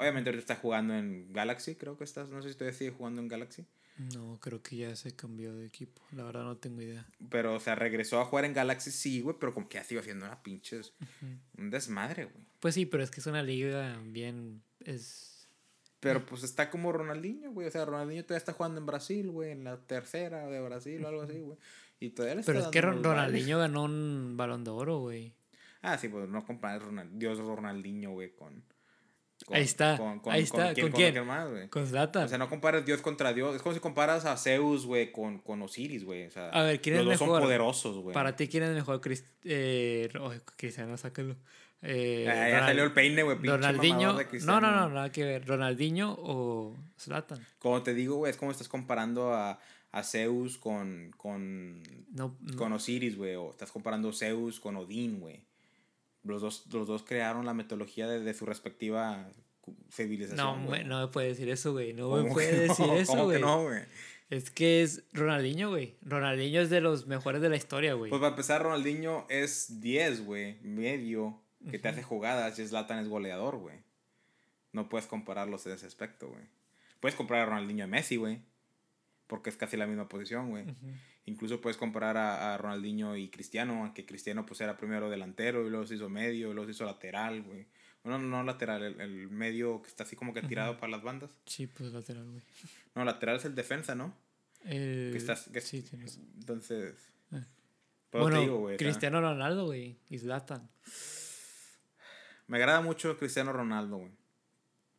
Obviamente 0.00 0.30
ahorita 0.30 0.40
está 0.40 0.56
jugando 0.56 0.94
en 0.94 1.32
Galaxy, 1.32 1.74
creo 1.74 1.98
que 1.98 2.04
estás, 2.04 2.28
no 2.30 2.42
sé 2.42 2.48
si 2.48 2.54
todavía 2.54 2.78
sigue 2.78 2.90
jugando 2.90 3.20
en 3.20 3.28
Galaxy, 3.28 3.66
No, 4.14 4.38
creo 4.40 4.62
que 4.62 4.76
ya 4.76 4.96
se 4.96 5.14
cambió 5.14 5.54
de 5.54 5.66
equipo. 5.66 6.00
La 6.12 6.24
verdad 6.24 6.44
no 6.44 6.56
tengo 6.56 6.80
idea. 6.80 7.06
pero 7.28 7.54
o 7.54 7.60
sea, 7.60 7.74
regresó 7.74 8.18
a 8.20 8.24
jugar 8.24 8.46
en 8.46 8.54
Galaxy, 8.54 8.90
sí, 8.90 9.20
güey, 9.20 9.36
pero 9.38 9.52
como 9.52 9.68
que 9.68 9.76
ya 9.76 9.84
sigo 9.84 10.00
haciendo 10.00 10.24
una 10.24 10.42
pinches, 10.42 10.94
un 11.58 11.70
desmadre, 11.70 12.24
güey. 12.24 12.44
Pues 12.60 12.74
sí, 12.74 12.86
pero 12.86 13.02
es 13.02 13.10
que 13.10 13.20
es 13.20 13.26
una 13.26 13.42
liga 13.42 14.00
bien. 14.06 14.62
Es. 14.84 15.48
Pero 16.00 16.24
pues 16.24 16.44
está 16.44 16.70
como 16.70 16.92
Ronaldinho, 16.92 17.52
güey, 17.52 17.68
o 17.68 17.70
sea, 17.70 17.84
Ronaldinho 17.84 18.24
todavía 18.24 18.38
está 18.38 18.54
jugando 18.54 18.80
en 18.80 18.86
Brasil, 18.86 19.30
güey, 19.30 19.50
en 19.50 19.64
la 19.64 19.76
tercera 19.76 20.46
de 20.46 20.60
Brasil 20.62 21.04
o 21.04 21.08
algo 21.08 21.22
así, 21.22 21.38
güey. 21.40 21.58
Y 22.00 22.10
todavía 22.10 22.36
le 22.36 22.40
está 22.40 22.52
Pero 22.52 22.64
es 22.64 22.70
que. 22.70 22.80
Ronaldinho 22.80 23.58
ganó 23.58 23.84
un 23.84 24.34
balón 24.38 24.64
de 24.64 24.70
oro, 24.70 25.00
güey. 25.00 25.34
Ah, 25.82 25.98
sí, 25.98 26.08
pues 26.08 26.28
no 26.28 26.44
compares 26.44 26.82
Ronald, 26.82 27.18
Dios 27.18 27.38
Ronaldinho, 27.38 28.12
güey, 28.12 28.34
con, 28.34 28.62
con- 29.50 29.56
Ahí 29.58 29.64
está, 29.64 29.98
ahí 30.26 30.42
está, 30.42 30.74
¿con 30.80 30.92
quién? 30.92 31.12
quién 31.12 31.26
más, 31.26 31.50
güey? 31.50 31.68
Con 31.68 31.86
Zlatan. 31.86 32.24
O 32.24 32.28
sea, 32.28 32.38
no 32.38 32.48
compares 32.48 32.86
Dios 32.86 33.02
contra 33.02 33.32
Dios. 33.32 33.54
Es 33.56 33.62
como 33.62 33.74
si 33.74 33.80
comparas 33.80 34.24
a 34.24 34.36
Zeus, 34.36 34.86
güey, 34.86 35.12
con, 35.12 35.38
con 35.40 35.60
Osiris, 35.62 36.04
güey. 36.04 36.26
O 36.26 36.30
sea, 36.30 36.48
A 36.50 36.62
ver, 36.62 36.80
¿quién 36.80 36.94
los 36.96 37.02
es 37.04 37.08
dos 37.10 37.18
son 37.18 37.28
mejor? 37.28 37.42
poderosos, 37.42 37.96
güey. 37.98 38.14
Para 38.14 38.36
ti, 38.36 38.48
¿quién 38.48 38.62
es 38.62 38.70
mejor? 38.70 39.00
Crist 39.00 39.26
eh, 39.44 40.08
ay, 40.14 40.40
Cristiano, 40.56 40.96
sácalo. 40.96 41.36
Eh, 41.82 42.26
Ah, 42.28 42.34
ya 42.34 42.56
Ronald- 42.58 42.66
salió 42.66 42.84
el 42.84 42.92
peine, 42.92 43.22
güey. 43.22 43.36
Ronaldinho. 43.38 44.12
No, 44.44 44.60
no, 44.60 44.70
no, 44.70 44.88
nada 44.90 45.10
que 45.12 45.24
ver. 45.24 45.46
¿Ronaldinho 45.46 46.14
o 46.18 46.76
Zlatan? 46.98 47.44
Como 47.58 47.82
te 47.82 47.94
digo, 47.94 48.16
güey, 48.16 48.30
es 48.30 48.36
como 48.36 48.50
estás 48.52 48.68
comparando 48.68 49.32
a, 49.32 49.58
a 49.92 50.02
Zeus 50.02 50.58
con, 50.58 51.10
con, 51.16 51.82
No, 52.12 52.36
no. 52.40 52.56
con 52.56 52.72
Osiris, 52.74 53.16
güey. 53.16 53.34
O 53.34 53.50
estás 53.50 53.72
comparando 53.72 54.12
Zeus 54.12 54.60
con 54.60 54.76
Odín, 54.76 55.20
güey. 55.20 55.42
Los 56.24 56.42
dos, 56.42 56.66
los 56.72 56.86
dos 56.86 57.02
crearon 57.02 57.46
la 57.46 57.54
mitología 57.54 58.06
de, 58.06 58.20
de 58.20 58.34
su 58.34 58.44
respectiva 58.46 59.26
civilización. 59.90 60.36
No, 60.36 60.66
güey. 60.66 60.82
me- 60.82 60.88
no 60.88 61.00
me 61.00 61.08
puede 61.12 61.28
decir 61.28 61.48
eso, 61.48 61.72
güey. 61.72 61.92
No 61.92 62.10
¿Cómo 62.10 62.24
me 62.24 62.32
puede 62.32 62.52
no? 62.66 62.74
decir 62.74 62.86
eso, 62.90 63.12
¿Cómo 63.12 63.22
que 63.28 63.38
güey. 63.38 63.40
no, 63.40 63.62
güey? 63.64 63.82
Es 64.30 64.50
que 64.50 64.82
es 64.82 65.02
Ronaldinho, 65.12 65.70
güey. 65.70 65.96
Ronaldinho 66.02 66.60
es 66.60 66.70
de 66.70 66.80
los 66.80 67.06
mejores 67.06 67.42
de 67.42 67.48
la 67.48 67.56
historia, 67.56 67.94
güey. 67.94 68.10
Pues 68.10 68.20
para 68.20 68.30
empezar, 68.30 68.62
Ronaldinho 68.62 69.26
es 69.28 69.80
10, 69.80 70.24
güey. 70.24 70.58
Medio. 70.62 71.40
Que 71.70 71.78
te 71.78 71.88
hace 71.88 72.02
jugadas. 72.02 72.58
Y 72.58 72.66
Zlatan 72.66 73.00
es 73.00 73.08
goleador, 73.08 73.56
güey. 73.56 73.76
No 74.72 74.88
puedes 74.88 75.06
compararlos 75.06 75.66
en 75.66 75.72
ese 75.72 75.86
aspecto, 75.86 76.28
güey. 76.28 76.44
Puedes 77.00 77.16
comparar 77.16 77.42
a 77.42 77.50
Ronaldinho 77.50 77.84
a 77.84 77.88
Messi, 77.88 78.16
güey. 78.16 78.40
Porque 79.26 79.50
es 79.50 79.56
casi 79.56 79.76
la 79.76 79.86
misma 79.86 80.08
posición, 80.08 80.50
güey. 80.50 80.62
Ujú. 80.64 80.74
Incluso 81.30 81.60
puedes 81.60 81.76
comparar 81.76 82.16
a, 82.16 82.54
a 82.54 82.58
Ronaldinho 82.58 83.16
y 83.16 83.28
Cristiano, 83.28 83.82
aunque 83.84 84.04
Cristiano 84.04 84.44
pues 84.46 84.60
era 84.60 84.76
primero 84.76 85.08
delantero 85.10 85.66
y 85.66 85.70
luego 85.70 85.86
se 85.86 85.94
hizo 85.94 86.08
medio 86.08 86.50
y 86.50 86.54
luego 86.54 86.66
se 86.66 86.72
hizo 86.72 86.84
lateral, 86.84 87.42
güey. 87.42 87.66
Bueno, 88.02 88.18
no, 88.18 88.28
no 88.38 88.42
lateral, 88.44 88.82
el, 88.82 89.00
el 89.00 89.28
medio 89.30 89.82
que 89.82 89.88
está 89.88 90.04
así 90.04 90.16
como 90.16 90.32
que 90.32 90.42
tirado 90.42 90.78
para 90.78 90.90
las 90.92 91.02
bandas. 91.02 91.30
Sí, 91.44 91.66
pues 91.66 91.92
lateral, 91.92 92.28
güey. 92.30 92.42
No, 92.94 93.04
lateral 93.04 93.36
es 93.36 93.44
el 93.44 93.54
defensa, 93.54 93.94
¿no? 93.94 94.14
El- 94.64 95.10
Que 95.12 95.18
estás, 95.18 95.48
que- 95.52 95.60
Sí, 95.60 95.82
tienes. 95.82 96.18
Entonces... 96.38 96.94
Eh. 97.32 97.44
Pero 98.10 98.24
Bueno, 98.24 98.38
te 98.38 98.42
digo, 98.42 98.58
güey. 98.58 98.74
o 98.74 98.78
sea, 98.78 98.86
Cristiano 98.88 99.20
Ronaldo, 99.20 99.66
güey. 99.66 99.96
Y 100.08 100.18
Zlatan. 100.18 100.68
Me 102.46 102.56
agrada 102.56 102.80
mucho 102.80 103.16
Cristiano 103.16 103.52
Ronaldo, 103.52 103.98
güey. 103.98 104.12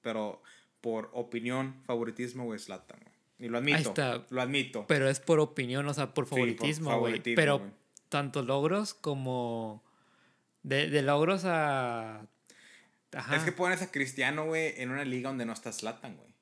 Pero 0.02 0.42
por 0.80 1.10
opinión, 1.14 1.82
favoritismo, 1.86 2.46
güey, 2.46 2.60
Zlatan, 2.60 3.00
güey. 3.04 3.11
Y 3.42 3.50
lo 3.50 3.58
admito. 3.58 3.78
está. 3.90 4.26
Lo 4.30 4.42
admito. 4.42 4.86
Pero 4.88 5.10
es 5.10 5.20
por 5.20 5.40
opinión, 5.42 5.86
o 5.88 5.94
sea, 5.94 6.14
por 6.14 6.26
Sí, 6.26 6.30
favoritismo, 6.30 6.86
güey. 6.92 6.96
favoritismo, 6.96 7.36
Pero 7.36 7.60
güey. 7.60 7.72
tanto 8.08 8.44
logros 8.44 8.94
como. 8.94 9.84
De, 10.64 10.90
de 10.90 11.02
logros 11.02 11.44
a. 11.46 12.26
Ajá. 13.14 13.36
Es 13.36 13.44
que 13.44 13.52
pones 13.52 13.82
a 13.82 13.92
Cristiano, 13.92 14.46
güey, 14.46 14.74
en 14.78 14.90
una 14.92 15.04
liga 15.04 15.28
donde 15.30 15.46
no 15.46 15.52
está 15.52 15.74
Zlatan, 15.74 16.16
güey. 16.16 16.34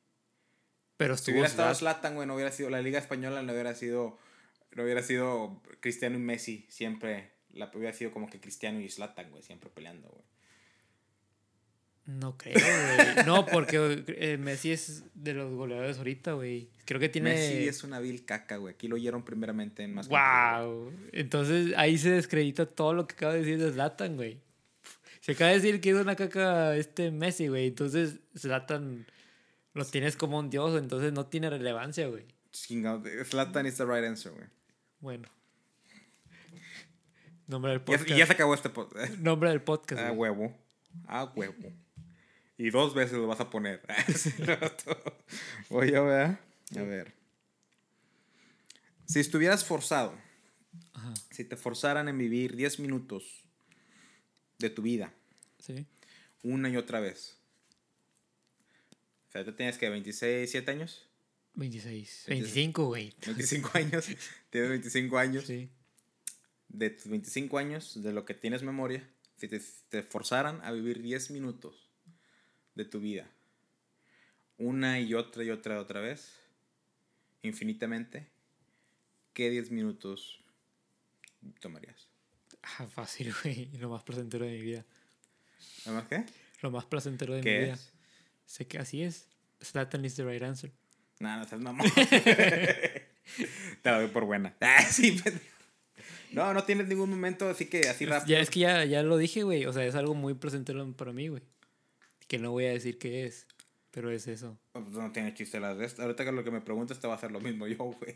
pero 0.97 1.17
Si 1.17 1.31
hubiera 1.31 1.47
estado. 1.47 1.73
Zlatan, 1.73 2.13
güey, 2.13 2.27
no 2.27 2.35
hubiera 2.35 2.51
sido... 2.51 2.69
La 2.69 2.79
liga 2.81 2.99
española 2.99 3.41
no 3.41 3.53
hubiera 3.53 3.73
sido... 3.73 4.19
No 4.75 4.83
hubiera 4.83 5.01
sido 5.01 5.63
Cristiano 5.79 6.17
y 6.17 6.19
Messi 6.21 6.67
siempre... 6.69 7.31
La 7.53 7.71
hubiera 7.73 7.91
sido 7.93 8.11
como 8.11 8.29
que 8.29 8.39
Cristiano 8.39 8.79
y 8.79 8.87
Zlatan, 8.87 9.31
güey, 9.31 9.41
siempre 9.41 9.71
peleando, 9.71 10.09
güey. 10.09 10.23
No 12.09 12.35
creo, 12.37 12.55
güey. 12.55 13.25
No, 13.27 13.45
porque 13.45 14.03
eh, 14.07 14.37
Messi 14.37 14.71
es 14.71 15.03
de 15.13 15.35
los 15.35 15.53
goleadores 15.53 15.99
ahorita, 15.99 16.33
güey. 16.33 16.69
Creo 16.85 16.99
que 16.99 17.07
tiene. 17.07 17.35
Messi 17.35 17.67
es 17.67 17.83
una 17.83 17.99
vil 17.99 18.25
caca, 18.25 18.57
güey. 18.57 18.73
Aquí 18.73 18.87
lo 18.87 18.95
oyeron 18.95 19.23
primeramente 19.23 19.83
en 19.83 19.93
más. 19.93 20.07
¡Wow! 20.07 20.91
Entonces 21.11 21.73
ahí 21.77 21.99
se 21.99 22.09
descredita 22.09 22.65
todo 22.65 22.95
lo 22.95 23.05
que 23.05 23.13
acaba 23.13 23.33
de 23.33 23.39
decir 23.39 23.59
de 23.59 23.71
Zlatan, 23.71 24.15
güey. 24.15 24.39
Se 25.21 25.33
acaba 25.33 25.51
de 25.51 25.57
decir 25.57 25.81
que 25.81 25.91
es 25.91 25.97
una 25.97 26.15
caca 26.15 26.75
este 26.75 27.11
Messi, 27.11 27.47
güey. 27.47 27.67
Entonces 27.67 28.19
Zlatan 28.35 29.05
lo 29.75 29.85
tienes 29.85 30.15
como 30.15 30.39
un 30.39 30.49
dios, 30.49 30.81
entonces 30.81 31.13
no 31.13 31.27
tiene 31.27 31.51
relevancia, 31.51 32.07
güey. 32.07 32.25
Zlatan 32.51 33.67
is 33.67 33.77
the 33.77 33.85
right 33.85 34.03
answer, 34.03 34.31
güey. 34.31 34.47
Bueno. 34.99 35.29
Nombre 37.45 37.71
del 37.71 37.81
podcast. 37.81 38.09
Y 38.09 38.17
ya 38.17 38.25
se 38.25 38.33
acabó 38.33 38.55
este 38.55 38.71
podcast. 38.71 39.13
Nombre 39.17 39.49
del 39.49 39.61
podcast. 39.61 40.01
A 40.01 40.09
güey. 40.09 40.31
huevo. 40.31 40.57
A 41.05 41.25
huevo. 41.25 41.71
Y 42.59 42.71
dos 42.71 42.93
veces 42.93 43.17
lo 43.17 43.25
vas 43.25 43.39
a 43.39 43.49
poner. 43.49 43.81
Oye, 45.69 45.91
¿verdad? 45.91 46.41
A 46.75 46.81
ver. 46.81 47.13
Si 49.05 49.21
estuvieras 49.21 49.63
forzado, 49.63 50.13
Ajá. 50.91 51.13
si 51.31 51.45
te 51.45 51.55
forzaran 51.55 52.09
en 52.09 52.17
vivir 52.17 52.57
10 52.57 52.79
minutos 52.79 53.45
de 54.57 54.69
tu 54.69 54.81
vida. 54.81 55.13
Sí. 55.57 55.85
Una 56.43 56.69
y 56.69 56.75
otra 56.75 56.99
vez. 56.99 57.37
O 59.29 59.31
sea, 59.31 59.45
tú 59.45 59.53
tienes 59.53 59.77
que 59.77 59.89
26, 59.89 60.51
7 60.51 60.69
años. 60.69 61.07
26. 61.53 62.25
25, 62.27 62.85
güey. 62.87 63.15
25 63.25 63.71
años. 63.75 64.05
Tienes 64.49 64.69
25 64.69 65.17
años. 65.17 65.45
Sí. 65.45 65.69
De 66.67 66.89
tus 66.89 67.07
25 67.07 67.57
años, 67.57 68.03
de 68.03 68.11
lo 68.11 68.25
que 68.25 68.33
tienes 68.33 68.63
memoria, 68.63 69.09
si 69.37 69.47
te, 69.47 69.61
te 69.87 70.03
forzaran 70.03 70.61
a 70.61 70.73
vivir 70.73 71.01
10 71.01 71.31
minutos 71.31 71.88
de 72.79 72.85
tu 72.85 73.01
vida, 73.01 73.27
una 74.57 75.01
y 75.01 75.13
otra 75.13 75.43
y 75.43 75.49
otra 75.49 75.75
y 75.75 75.77
otra 75.79 75.99
vez, 75.99 76.39
infinitamente, 77.41 78.27
¿qué 79.33 79.49
10 79.49 79.71
minutos 79.71 80.39
tomarías? 81.59 82.07
Ah, 82.63 82.87
fácil, 82.87 83.33
güey. 83.43 83.65
Lo 83.77 83.89
más 83.89 84.03
placentero 84.03 84.45
de 84.45 84.51
mi 84.51 84.61
vida. 84.61 84.85
¿Nada 85.85 85.99
más 85.99 86.07
qué? 86.07 86.25
Lo 86.61 86.71
más 86.71 86.85
placentero 86.85 87.33
de 87.33 87.39
mi 87.39 87.43
¿Qué 87.43 87.59
vida. 87.59 87.73
es? 87.73 87.91
Sé 88.45 88.65
que 88.65 88.77
así 88.79 89.03
es. 89.03 89.27
Slatan 89.59 90.05
is 90.05 90.15
the 90.15 90.23
right 90.23 90.41
answer. 90.41 90.71
Nada, 91.19 91.43
no 91.43 91.49
seas 91.49 91.61
mamón. 91.61 91.85
Te 91.95 93.09
la 93.83 93.99
doy 93.99 94.07
por 94.07 94.23
buena. 94.23 94.55
Ah, 94.61 94.83
sí. 94.83 95.21
No, 96.31 96.53
no 96.53 96.63
tienes 96.63 96.87
ningún 96.87 97.09
momento 97.09 97.49
así 97.49 97.65
que 97.65 97.89
así 97.89 98.05
rápido. 98.05 98.37
Ya 98.37 98.39
es 98.39 98.49
que 98.49 98.61
ya, 98.61 98.85
ya 98.85 99.03
lo 99.03 99.17
dije, 99.17 99.43
güey. 99.43 99.65
O 99.65 99.73
sea, 99.73 99.83
es 99.85 99.95
algo 99.95 100.13
muy 100.15 100.33
placentero 100.33 100.89
para 100.93 101.11
mí, 101.11 101.27
güey. 101.27 101.43
Que 102.29 102.37
no 102.37 102.51
voy 102.51 102.67
a 102.67 102.69
decir 102.69 102.97
qué 102.99 103.25
es. 103.25 103.47
Pero 103.91 104.11
es 104.11 104.27
eso. 104.27 104.57
No, 104.75 104.83
pues 104.83 104.95
no 104.95 105.11
tiene 105.11 105.33
chiste 105.33 105.59
la 105.59 105.73
de. 105.73 105.91
Ahorita 105.97 106.23
que 106.23 106.31
lo 106.31 106.43
que 106.43 106.51
me 106.51 106.61
preguntas 106.61 106.99
te 106.99 107.07
va 107.07 107.15
a 107.15 107.17
hacer 107.17 107.31
lo 107.31 107.41
mismo 107.41 107.67
yo, 107.67 107.77
güey. 107.77 108.15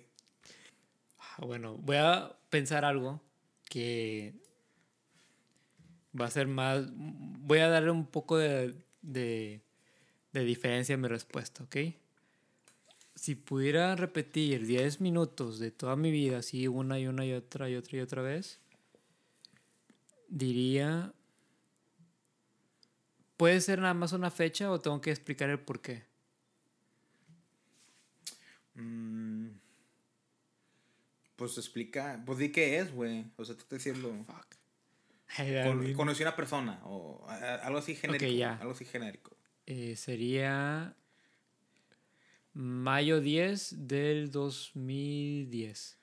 Ah, 1.17 1.45
Bueno, 1.45 1.75
voy 1.77 1.97
a 1.97 2.37
pensar 2.49 2.85
algo 2.85 3.19
que 3.67 4.35
va 6.19 6.25
a 6.25 6.31
ser 6.31 6.47
más... 6.47 6.85
Voy 6.93 7.57
a 7.57 7.69
darle 7.69 7.89
un 7.89 8.05
poco 8.05 8.37
de, 8.37 8.75
de, 9.01 9.61
de 10.31 10.43
diferencia 10.43 10.93
a 10.93 10.99
mi 10.99 11.07
respuesta, 11.07 11.63
¿ok? 11.63 11.77
Si 13.15 13.33
pudiera 13.33 13.95
repetir 13.95 14.67
10 14.67 15.01
minutos 15.01 15.57
de 15.57 15.71
toda 15.71 15.95
mi 15.95 16.11
vida, 16.11 16.37
así 16.37 16.67
una 16.67 16.99
y 16.99 17.07
una 17.07 17.25
y 17.25 17.33
otra 17.33 17.67
y 17.67 17.75
otra 17.75 17.97
y 17.97 18.01
otra 18.01 18.21
vez, 18.21 18.59
diría... 20.29 21.13
¿Puede 23.37 23.59
ser 23.61 23.79
nada 23.79 23.93
más 23.93 24.13
una 24.13 24.29
fecha 24.31 24.71
o 24.71 24.79
tengo 24.79 25.01
que 25.01 25.11
explicar 25.11 25.49
el 25.49 25.59
por 25.59 25.81
qué? 25.81 26.05
Mm, 28.75 29.49
pues 31.35 31.57
explica. 31.57 32.21
Pues 32.25 32.37
di 32.39 32.51
qué 32.51 32.77
es, 32.79 32.93
güey. 32.93 33.25
O 33.37 33.45
sea, 33.45 33.55
tú 33.55 33.63
te 33.67 33.75
decirlo. 33.75 34.13
Fuck. 34.25 34.47
Con- 35.65 35.93
conocí 35.93 36.21
una 36.23 36.35
persona 36.35 36.79
o 36.85 37.25
algo 37.27 37.79
así 37.79 37.95
genérico. 37.95 38.31
ya. 38.31 38.55
Algo 38.57 38.71
así 38.73 38.85
genérico. 38.85 39.35
Eh, 39.65 39.95
sería 39.95 40.95
mayo 42.53 43.19
10 43.19 43.87
del 43.87 44.29
2010. 44.31 45.97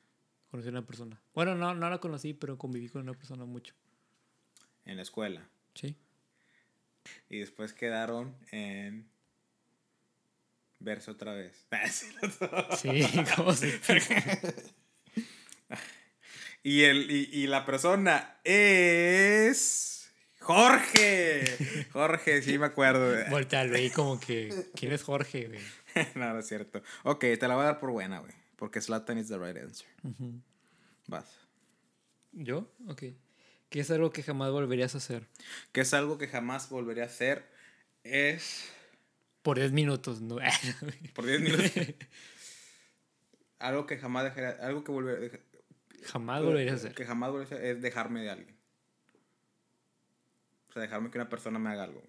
Conocí 0.51 0.69
a 0.69 0.73
una 0.73 0.85
persona. 0.87 1.21
Bueno, 1.33 1.55
no, 1.55 1.75
no 1.75 1.89
la 1.89 1.99
conocí, 1.99 2.35
pero 2.35 2.59
conviví 2.59 2.89
con 2.89 3.03
una 3.03 3.13
persona 3.15 3.45
mucho. 3.45 3.75
En 4.85 4.97
la 4.97 5.03
escuela. 5.03 5.49
Sí. 5.75 5.95
Y 7.29 7.39
después 7.39 7.73
quedaron 7.73 8.37
en. 8.51 9.09
Verse 10.79 11.11
otra 11.11 11.35
vez. 11.35 11.67
Sí, 12.79 13.07
¿cómo 13.37 13.53
se 13.53 13.79
Y, 16.63 16.83
el, 16.83 17.11
y, 17.11 17.29
y 17.33 17.47
la 17.47 17.65
persona 17.65 18.39
es. 18.45 19.91
Jorge. 20.41 21.45
Jorge, 21.93 22.43
sí 22.43 22.59
me 22.59 22.67
acuerdo. 22.67 23.15
Voltea 23.31 23.61
al 23.61 23.69
güey 23.69 23.91
como 23.91 24.19
que, 24.19 24.53
¿quién 24.75 24.93
es 24.93 25.03
Jorge, 25.03 25.49
güey? 25.49 25.61
no, 26.15 26.33
no 26.33 26.41
es 26.41 26.49
cierto. 26.49 26.83
Ok, 27.05 27.21
te 27.21 27.49
la 27.49 27.55
voy 27.55 27.63
a 27.63 27.67
dar 27.67 27.79
por 27.79 27.91
buena, 27.91 28.19
güey. 28.21 28.33
Porque 28.57 28.81
Slatan 28.81 29.19
is 29.19 29.29
the 29.29 29.39
right 29.39 29.57
answer. 29.57 29.87
Vas. 31.07 31.27
¿Yo? 32.33 32.73
Ok. 32.89 33.05
¿Qué 33.71 33.81
es 33.81 33.91
algo 33.91 34.11
que 34.13 34.23
jamás 34.23 34.51
volverías 34.51 34.95
a 34.95 34.99
hacer? 34.99 35.27
Que 35.73 35.81
es 35.83 35.95
algo 35.95 36.19
que 36.19 36.29
jamás 36.29 36.69
volveré 36.69 37.03
a 37.03 37.07
hacer. 37.07 37.49
Es. 38.05 38.69
Por 39.43 39.59
10 39.59 39.73
minutos, 39.73 40.21
¿no? 40.21 40.37
Por 41.15 41.25
10 41.27 41.41
minutos. 41.41 41.71
algo 43.59 43.87
que 43.87 43.97
jamás 43.99 44.25
dejaré. 44.25 44.49
Algo 44.63 44.85
que 44.85 44.93
volveré. 44.93 45.41
jamás 46.05 46.43
volverías 46.43 46.75
a 46.75 46.77
hacer. 46.77 46.95
Que 46.95 47.05
jamás 47.07 47.31
volveré 47.31 47.55
a 47.55 47.57
hacer 47.59 47.65
es 47.77 47.81
dejarme 47.83 48.23
de 48.23 48.31
alguien. 48.31 48.57
O 50.69 50.73
sea, 50.73 50.83
dejarme 50.83 51.11
que 51.11 51.19
una 51.19 51.29
persona 51.29 51.59
me 51.59 51.71
haga 51.71 51.85
algo. 51.85 52.03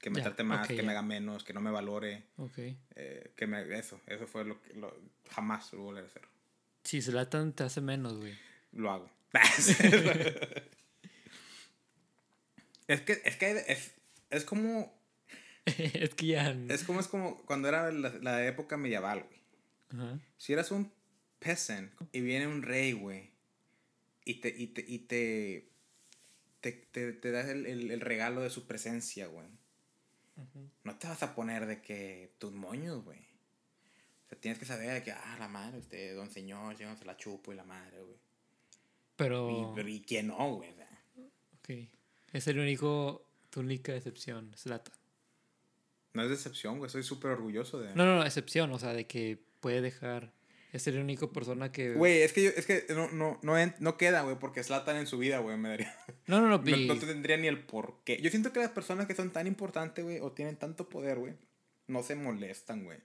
Que 0.00 0.10
me 0.10 0.18
Ya, 0.18 0.24
trate 0.24 0.44
más, 0.44 0.66
que 0.66 0.76
ya. 0.76 0.82
me 0.82 0.92
haga 0.92 1.02
menos, 1.02 1.44
que 1.44 1.52
no 1.52 1.60
me 1.60 1.70
valore. 1.70 2.24
Ok. 2.36 2.58
eh, 2.96 3.32
que 3.36 3.46
me. 3.46 3.62
Eso, 3.78 4.00
eso 4.06 4.26
fue 4.26 4.44
lo 4.44 4.60
que. 4.62 4.72
Lo, 4.74 4.96
jamás 5.30 5.72
lo 5.72 5.82
volveré 5.82 6.06
a 6.06 6.10
hacer. 6.10 6.22
Si 6.84 7.02
Zlatan 7.02 7.52
te 7.52 7.64
hace 7.64 7.80
menos, 7.80 8.18
güey. 8.18 8.36
Lo 8.72 8.90
hago. 8.90 9.10
es 12.88 13.00
que, 13.02 13.22
es 13.24 13.36
que 13.36 13.64
es, 13.68 13.92
es 14.30 14.44
como. 14.44 14.92
es 15.66 16.14
que 16.14 16.26
ya... 16.26 16.56
Es 16.68 16.84
como, 16.84 17.00
es 17.00 17.08
como 17.08 17.36
cuando 17.44 17.68
era 17.68 17.92
la, 17.92 18.10
la 18.20 18.46
época 18.46 18.76
medieval, 18.76 19.24
güey. 19.24 19.40
Si 20.36 20.52
eras 20.52 20.70
un 20.70 20.92
peasant 21.40 21.92
y 22.12 22.20
viene 22.20 22.46
un 22.46 22.62
rey, 22.62 22.92
güey, 22.92 23.30
y 24.24 24.34
te, 24.34 24.48
y 24.48 24.68
te, 24.68 24.84
y 24.86 24.98
te, 25.00 25.68
te, 26.60 26.72
te, 26.72 27.12
te 27.12 27.30
da 27.32 27.50
el, 27.50 27.66
el, 27.66 27.90
el 27.90 28.00
regalo 28.00 28.42
de 28.42 28.50
su 28.50 28.66
presencia, 28.66 29.26
güey. 29.26 29.48
No 30.84 30.96
te 30.96 31.06
vas 31.06 31.22
a 31.22 31.34
poner 31.34 31.66
de 31.66 31.82
que 31.82 32.34
tus 32.38 32.52
moños, 32.52 33.04
güey. 33.04 33.18
O 33.18 34.28
sea, 34.28 34.40
tienes 34.40 34.58
que 34.58 34.64
saber 34.64 34.94
de 34.94 35.02
que, 35.02 35.12
ah, 35.12 35.36
la 35.38 35.48
madre, 35.48 35.78
este, 35.78 36.12
don 36.12 36.30
señor, 36.30 36.76
yo 36.76 36.88
no 36.88 36.96
se 36.96 37.04
la 37.04 37.16
chupo 37.16 37.52
y 37.52 37.56
la 37.56 37.64
madre, 37.64 38.00
güey. 38.00 38.18
Pero... 39.20 39.50
Y, 39.50 39.74
pero, 39.74 39.88
¿y 39.88 40.00
quién 40.00 40.28
no, 40.28 40.56
güey? 40.56 40.70
Ok. 41.58 41.88
Es 42.32 42.46
el 42.46 42.58
único... 42.58 43.26
Tu 43.50 43.60
única 43.60 43.92
decepción, 43.92 44.52
Zlatan. 44.56 44.94
no 46.14 46.22
es 46.22 46.30
decepción, 46.30 46.78
güey. 46.78 46.88
Soy 46.88 47.02
súper 47.02 47.32
orgulloso 47.32 47.80
de... 47.80 47.94
No, 47.94 48.06
no, 48.06 48.16
no, 48.16 48.24
excepción, 48.24 48.72
o 48.72 48.78
sea, 48.78 48.94
de 48.94 49.06
que 49.06 49.38
puede 49.60 49.82
dejar. 49.82 50.32
Es 50.72 50.86
el 50.86 50.98
único 50.98 51.32
persona 51.32 51.72
que. 51.72 51.94
Güey, 51.94 52.22
es 52.22 52.32
que, 52.32 52.44
yo, 52.44 52.50
es 52.50 52.64
que 52.64 52.86
no, 52.90 53.10
no, 53.10 53.40
no, 53.42 53.54
no 53.80 53.96
queda, 53.96 54.22
güey, 54.22 54.38
porque 54.38 54.62
Slatan 54.62 54.96
en 54.96 55.08
su 55.08 55.18
vida, 55.18 55.38
güey, 55.40 55.58
me 55.58 55.68
daría... 55.68 55.94
No, 56.28 56.40
no, 56.40 56.48
no, 56.48 56.58
No, 56.64 56.94
no 56.94 57.00
tendría 57.00 57.36
ni 57.36 57.48
el 57.48 57.58
por 57.58 57.98
qué. 58.04 58.22
Yo 58.22 58.30
siento 58.30 58.52
que 58.52 58.60
las 58.60 58.70
personas 58.70 59.06
que 59.06 59.14
son 59.14 59.32
tan 59.32 59.46
importantes, 59.48 60.04
güey, 60.04 60.20
o 60.20 60.32
tienen 60.32 60.56
tanto 60.56 60.88
poder, 60.88 61.18
güey, 61.18 61.34
no 61.88 62.04
se 62.04 62.14
molestan, 62.14 62.84
güey, 62.84 62.98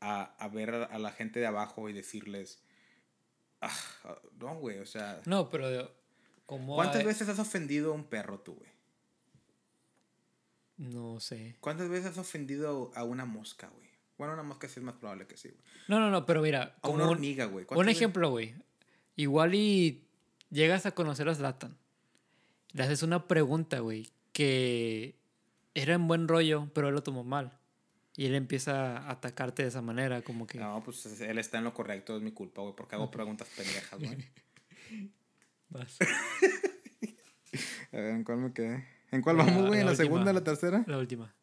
a, 0.00 0.34
a 0.38 0.48
ver 0.48 0.74
a 0.74 0.98
la 0.98 1.12
gente 1.12 1.40
de 1.40 1.46
abajo 1.46 1.88
y 1.88 1.94
decirles, 1.94 2.62
ah, 3.62 4.18
no, 4.38 4.56
güey, 4.56 4.78
o 4.78 4.86
sea, 4.86 5.20
No, 5.26 5.48
pero. 5.48 5.90
Como. 6.46 6.74
¿cuántas 6.74 7.04
veces 7.04 7.28
has 7.28 7.38
ofendido 7.38 7.92
a 7.92 7.94
un 7.94 8.04
perro 8.04 8.40
tú, 8.40 8.54
güey? 8.54 8.70
No 10.76 11.20
sé. 11.20 11.56
¿Cuántas 11.60 11.88
veces 11.88 12.06
has 12.12 12.18
ofendido 12.18 12.90
a 12.94 13.04
una 13.04 13.24
mosca, 13.24 13.68
güey? 13.68 13.88
Bueno, 14.18 14.34
una 14.34 14.42
mosca 14.42 14.68
sí 14.68 14.80
es 14.80 14.84
más 14.84 14.94
probable 14.96 15.26
que 15.26 15.36
sí, 15.36 15.48
güey. 15.48 15.60
No, 15.88 16.00
no, 16.00 16.10
no, 16.10 16.26
pero 16.26 16.42
mira. 16.42 16.76
A 16.82 16.88
una 16.88 17.08
hormiga, 17.08 17.44
güey. 17.46 17.62
Un 17.64 17.66
¿Cuántas 17.68 17.86
veces- 17.86 18.00
ejemplo, 18.02 18.30
güey. 18.30 18.54
Igual 19.16 19.54
y 19.54 20.04
llegas 20.50 20.86
a 20.86 20.92
conocer 20.94 21.28
a 21.28 21.34
Zlatan. 21.34 21.76
Le 22.72 22.82
haces 22.82 23.02
una 23.02 23.28
pregunta, 23.28 23.80
güey, 23.80 24.10
que 24.32 25.16
era 25.74 25.94
en 25.94 26.08
buen 26.08 26.26
rollo, 26.28 26.68
pero 26.74 26.88
él 26.88 26.94
lo 26.94 27.02
tomó 27.02 27.22
mal. 27.24 27.58
Y 28.16 28.26
él 28.26 28.34
empieza 28.34 28.98
a 28.98 29.10
atacarte 29.10 29.62
de 29.62 29.68
esa 29.68 29.80
manera, 29.80 30.22
como 30.22 30.46
que. 30.46 30.58
No, 30.58 30.82
pues 30.84 31.06
él 31.20 31.38
está 31.38 31.58
en 31.58 31.64
lo 31.64 31.72
correcto, 31.72 32.16
es 32.16 32.22
mi 32.22 32.32
culpa, 32.32 32.60
güey, 32.60 32.74
porque 32.76 32.94
hago 32.94 33.10
preguntas 33.10 33.48
pendejas, 33.56 33.98
güey. 33.98 34.18
Vas. 35.70 35.98
A 37.92 37.96
ver, 37.96 38.14
¿en 38.14 38.24
cuál 38.24 38.38
me 38.38 38.52
quedé? 38.52 38.86
¿En 39.10 39.20
cuál 39.22 39.36
vamos, 39.36 39.66
güey? 39.66 39.80
¿En 39.80 39.86
la 39.86 39.92
la 39.92 39.96
segunda, 39.96 40.32
la 40.32 40.42
tercera? 40.42 40.84
La 40.86 40.98
última. 40.98 41.34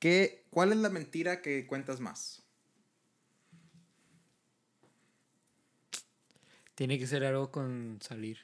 ¿Qué, 0.00 0.46
¿Cuál 0.50 0.72
es 0.72 0.78
la 0.78 0.88
mentira 0.88 1.42
que 1.42 1.66
cuentas 1.66 2.00
más? 2.00 2.42
Tiene 6.74 6.98
que 6.98 7.06
ser 7.06 7.24
algo 7.24 7.50
con 7.50 7.98
salir. 8.00 8.38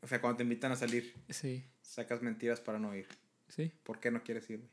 O 0.00 0.06
sea, 0.06 0.20
cuando 0.20 0.38
te 0.38 0.42
invitan 0.44 0.72
a 0.72 0.76
salir, 0.76 1.14
Sí, 1.28 1.64
sacas 1.88 2.22
mentiras 2.22 2.60
para 2.60 2.78
no 2.78 2.94
ir. 2.94 3.06
sí. 3.48 3.72
¿Por 3.82 3.98
qué 3.98 4.10
no 4.10 4.22
quieres 4.22 4.48
ir, 4.50 4.58
güey? 4.58 4.70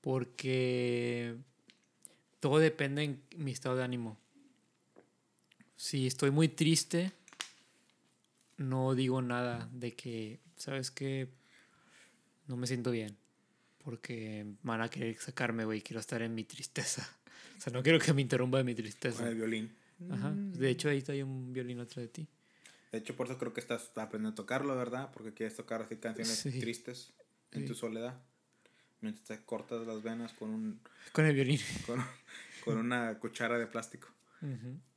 Porque 0.00 1.36
todo 2.40 2.58
depende 2.58 3.02
en 3.02 3.22
mi 3.36 3.50
estado 3.50 3.76
de 3.76 3.82
ánimo. 3.82 4.16
Si 5.76 6.06
estoy 6.06 6.30
muy 6.30 6.48
triste, 6.48 7.12
no 8.56 8.94
digo 8.94 9.20
nada 9.22 9.68
de 9.72 9.94
que, 9.94 10.38
¿sabes 10.56 10.90
qué? 10.90 11.28
No 12.46 12.56
me 12.56 12.66
siento 12.66 12.90
bien. 12.90 13.16
Porque 13.78 14.46
van 14.62 14.80
a 14.80 14.88
querer 14.88 15.18
sacarme, 15.18 15.64
güey. 15.64 15.82
Quiero 15.82 16.00
estar 16.00 16.22
en 16.22 16.34
mi 16.34 16.44
tristeza. 16.44 17.08
O 17.58 17.60
sea, 17.60 17.72
no 17.72 17.82
quiero 17.82 17.98
que 17.98 18.12
me 18.12 18.22
interrumpa 18.22 18.58
de 18.58 18.62
mi 18.62 18.72
tristeza. 18.72 19.18
Con 19.18 19.26
el 19.26 19.34
violín. 19.34 19.74
Ajá. 20.12 20.32
De 20.32 20.70
hecho, 20.70 20.88
ahí 20.90 20.98
está 20.98 21.10
hay 21.10 21.24
un 21.24 21.52
violín 21.52 21.80
atrás 21.80 22.04
de 22.04 22.08
ti. 22.08 22.28
De 22.92 22.98
hecho, 22.98 23.14
por 23.16 23.26
eso 23.26 23.36
creo 23.38 23.52
que 23.52 23.60
estás 23.60 23.90
aprendiendo 23.96 24.30
a 24.30 24.34
tocarlo, 24.34 24.74
¿verdad? 24.76 25.10
Porque 25.12 25.34
quieres 25.34 25.54
tocar 25.56 25.82
así 25.82 25.96
canciones 25.96 26.38
Sí. 26.38 26.58
tristes 26.60 27.12
en 27.52 27.62
Sí. 27.62 27.66
tu 27.68 27.74
soledad. 27.74 28.20
Mientras 29.00 29.26
te 29.26 29.44
cortas 29.44 29.86
las 29.86 30.02
venas 30.02 30.32
con 30.32 30.50
un 30.50 30.80
Con 31.12 31.26
el 31.26 31.34
violín. 31.34 31.60
con, 31.86 32.02
con 32.64 32.78
una 32.78 33.18
cuchara 33.18 33.58
de 33.58 33.66
plástico. 33.66 34.08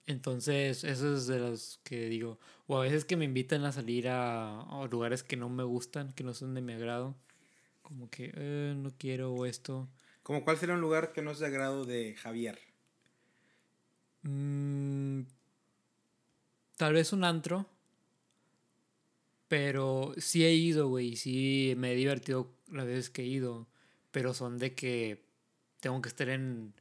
Entonces, 0.08 0.84
eso 0.84 1.16
es 1.16 1.28
de 1.28 1.40
los 1.40 1.80
que 1.84 2.08
digo. 2.10 2.40
O 2.68 2.78
a 2.78 2.82
veces 2.84 3.06
que 3.06 3.16
me 3.18 3.26
invitan 3.26 3.64
a 3.66 3.72
salir 3.72 4.08
a, 4.10 4.62
a 4.62 4.86
lugares 4.88 5.24
que 5.24 5.38
no 5.38 5.50
me 5.50 5.64
gustan, 5.64 6.12
que 6.14 6.24
no 6.24 6.34
son 6.34 6.54
de 6.54 6.62
mi 6.62 6.74
agrado. 6.74 7.16
Como 7.82 8.10
que 8.10 8.32
"Eh, 8.36 8.74
no 8.78 8.92
quiero 8.98 9.46
esto. 9.46 9.90
Como 10.24 10.44
cuál 10.44 10.58
sería 10.58 10.76
un 10.76 10.82
lugar 10.82 11.12
que 11.14 11.22
no 11.22 11.32
es 11.32 11.40
de 11.40 11.48
agrado 11.48 11.86
de 11.86 12.16
Javier. 12.16 12.60
Mm, 14.24 15.22
tal 16.78 16.94
vez 16.94 17.14
un 17.14 17.24
antro. 17.24 17.66
Pero 19.52 20.14
sí 20.16 20.46
he 20.46 20.54
ido, 20.54 20.88
güey. 20.88 21.18
Sí 21.18 21.74
me 21.76 21.92
he 21.92 21.96
divertido 21.98 22.56
las 22.70 22.86
veces 22.86 23.10
que 23.10 23.24
he 23.24 23.26
ido. 23.26 23.68
Pero 24.12 24.34
son 24.34 24.58
de 24.58 24.76
que 24.76 25.26
tengo 25.82 26.02
que 26.02 26.08
estar 26.08 26.30
en, 26.30 26.74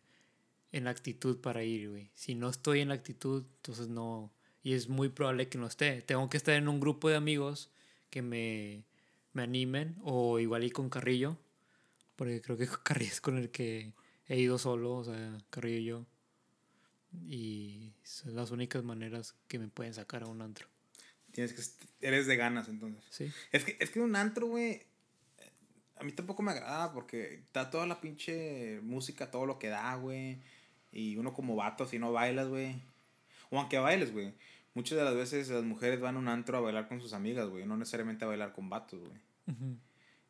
en 0.71 0.87
actitud 0.87 1.41
para 1.41 1.65
ir, 1.65 1.91
güey. 1.91 2.13
Si 2.15 2.37
no 2.37 2.49
estoy 2.49 2.79
en 2.79 2.93
actitud, 2.93 3.45
entonces 3.57 3.89
no. 3.89 4.33
Y 4.63 4.75
es 4.75 4.89
muy 4.89 5.09
probable 5.09 5.49
que 5.49 5.59
no 5.59 5.67
esté. 5.67 6.01
Tengo 6.03 6.31
que 6.31 6.37
estar 6.37 6.55
en 6.55 6.69
un 6.69 6.79
grupo 6.79 7.09
de 7.09 7.17
amigos 7.17 7.73
que 8.09 8.23
me, 8.23 8.85
me 9.33 9.43
animen. 9.43 9.97
O 10.05 10.39
igual 10.39 10.63
ir 10.63 10.73
con 10.73 10.91
Carrillo. 10.91 11.37
Porque 12.15 12.41
creo 12.41 12.57
que 12.57 12.69
Carrillo 12.85 13.11
es 13.11 13.21
con 13.21 13.37
el 13.37 13.51
que 13.51 13.95
he 14.29 14.39
ido 14.39 14.59
solo. 14.59 14.95
O 14.95 15.05
sea, 15.05 15.39
Carrillo 15.51 15.79
y 15.79 15.85
yo. 15.87 16.07
Y 17.27 17.95
son 18.05 18.37
las 18.37 18.53
únicas 18.53 18.85
maneras 18.85 19.35
que 19.49 19.59
me 19.59 19.67
pueden 19.67 19.93
sacar 19.93 20.23
a 20.23 20.27
un 20.29 20.41
antro. 20.41 20.69
Tienes 21.33 21.53
que 21.53 21.63
eres 22.07 22.27
de 22.27 22.37
ganas 22.37 22.69
entonces. 22.69 23.03
Sí. 23.11 23.31
Es 23.53 23.65
que 23.65 23.77
es 23.81 23.91
que 23.91 24.01
un 24.01 24.17
antro, 24.17 24.47
güey, 24.47 24.83
a 25.99 26.05
mí 26.05 26.13
tampoco 26.13 26.43
me 26.43 26.53
agrada 26.53 26.93
porque 26.93 27.35
está 27.35 27.71
toda 27.71 27.87
la 27.87 28.01
pinche 28.01 28.81
música, 28.83 29.31
todo 29.31 29.47
lo 29.47 29.59
que 29.59 29.69
da, 29.69 29.95
güey. 29.97 30.39
Y 30.93 31.17
uno 31.17 31.33
como 31.33 31.57
vato, 31.57 31.87
si 31.87 31.99
no 31.99 32.13
bailas, 32.13 32.49
güey. 32.49 32.75
O 33.51 33.59
aunque 33.59 33.79
bailes, 33.79 34.13
güey. 34.13 34.33
Muchas 34.75 34.99
de 34.99 35.05
las 35.05 35.15
veces 35.15 35.49
las 35.51 35.65
mujeres 35.65 36.01
van 36.01 36.17
a 36.17 36.19
un 36.19 36.29
antro 36.29 36.57
a 36.57 36.61
bailar 36.61 36.89
con 36.89 37.01
sus 37.01 37.13
amigas, 37.13 37.49
güey. 37.49 37.67
No 37.67 37.77
necesariamente 37.77 38.25
a 38.25 38.29
bailar 38.29 38.53
con 38.53 38.71
vatos, 38.71 39.01
güey. 39.01 39.21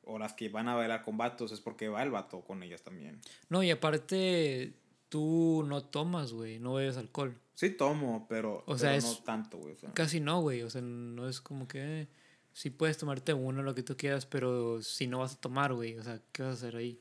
O 0.03 0.19
las 0.19 0.33
que 0.33 0.49
van 0.49 0.67
a 0.67 0.75
bailar 0.75 1.03
con 1.03 1.17
vatos 1.17 1.53
es 1.53 1.61
porque 1.61 1.89
va 1.89 2.03
el 2.03 2.11
vato 2.11 2.41
con 2.41 2.63
ellas 2.63 2.83
también. 2.83 3.21
No, 3.49 3.63
y 3.63 3.71
aparte, 3.71 4.73
tú 5.09 5.63
no 5.67 5.85
tomas, 5.85 6.33
güey. 6.33 6.59
No 6.59 6.75
bebes 6.75 6.97
alcohol. 6.97 7.39
Sí 7.61 7.68
tomo, 7.68 8.25
pero, 8.27 8.64
O 8.64 8.79
sea, 8.79 8.92
pero 8.92 9.03
no 9.07 9.18
tanto, 9.18 9.59
güey. 9.59 9.75
o 9.75 9.77
sea. 9.77 9.92
Casi 9.92 10.18
no, 10.18 10.40
güey. 10.40 10.62
O 10.62 10.70
sea, 10.70 10.81
no 10.81 11.29
es 11.29 11.42
como 11.42 11.68
que. 11.68 12.09
sí 12.55 12.70
puedes 12.70 12.96
tomarte 12.96 13.35
uno, 13.35 13.62
lo 13.62 13.75
que 13.75 13.83
tú 13.83 13.99
quieras, 13.99 14.25
pero 14.25 14.81
si 14.81 15.07
no 15.07 15.18
vas 15.18 15.35
a 15.35 15.40
tomar, 15.42 15.75
güey. 15.75 15.99
O 15.99 16.03
sea, 16.03 16.23
¿qué 16.33 16.42
vas 16.42 16.53
a 16.53 16.55
hacer 16.55 16.77
ahí? 16.77 16.99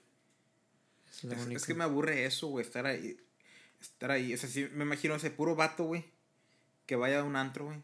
Es 1.09 1.23
Es, 1.23 1.65
que 1.65 1.73
me 1.73 1.85
aburre 1.85 2.25
eso, 2.25 2.47
güey, 2.47 2.65
estar 2.65 2.85
ahí. 2.85 3.15
Estar 3.79 4.11
ahí. 4.11 4.33
O 4.33 4.37
sea, 4.37 4.49
sí, 4.49 4.67
me 4.73 4.83
imagino 4.83 5.15
ese 5.15 5.31
puro 5.31 5.55
vato, 5.55 5.85
güey, 5.85 6.03
que 6.85 6.97
vaya 6.97 7.21
a 7.21 7.23
un 7.23 7.37
antro, 7.37 7.67
güey. 7.67 7.77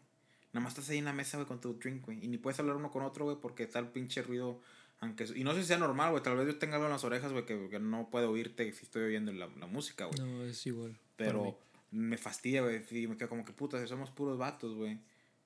Nada 0.52 0.62
más 0.66 0.74
estás 0.74 0.90
ahí 0.90 0.98
en 0.98 1.06
la 1.06 1.14
mesa, 1.14 1.38
güey, 1.38 1.48
con 1.48 1.62
tu 1.62 1.76
drink, 1.76 2.04
güey. 2.04 2.26
Y 2.26 2.28
ni 2.28 2.38
puedes 2.38 2.60
hablar 2.60 2.76
uno 2.76 2.92
con 2.92 3.04
otro, 3.04 3.24
güey, 3.24 3.38
porque 3.40 3.64
está 3.64 3.80
el 3.80 3.88
pinche 3.88 4.22
ruido. 4.22 4.60
Aunque, 5.00 5.24
y 5.34 5.46
no 5.46 5.54
sé 5.54 5.62
si 5.62 5.68
sea 5.70 5.78
normal, 5.78 6.12
güey. 6.12 6.22
Tal 6.22 6.36
vez 6.36 6.46
yo 6.46 6.58
tenga 6.58 6.76
algo 6.76 6.88
en 6.88 6.92
las 6.92 7.06
orejas, 7.06 7.32
güey, 7.32 7.46
que, 7.46 7.70
que 7.70 7.80
no 7.80 8.10
puedo 8.10 8.32
oírte 8.32 8.70
si 8.74 8.84
estoy 8.84 9.04
oyendo 9.04 9.32
la, 9.32 9.48
la 9.48 9.68
música, 9.68 10.08
güey. 10.08 10.20
No, 10.20 10.44
es 10.44 10.68
igual. 10.68 11.00
Pero 11.16 11.58
me 11.92 12.18
fastidia, 12.18 12.62
güey. 12.62 12.82
Y 12.92 13.08
me 13.08 13.18
quedo 13.18 13.30
como 13.30 13.46
que 13.46 13.54
puta, 13.54 13.80
si 13.82 13.88
somos 13.88 14.12
puros 14.12 14.38
vatos, 14.38 14.74
güey. 14.76 15.00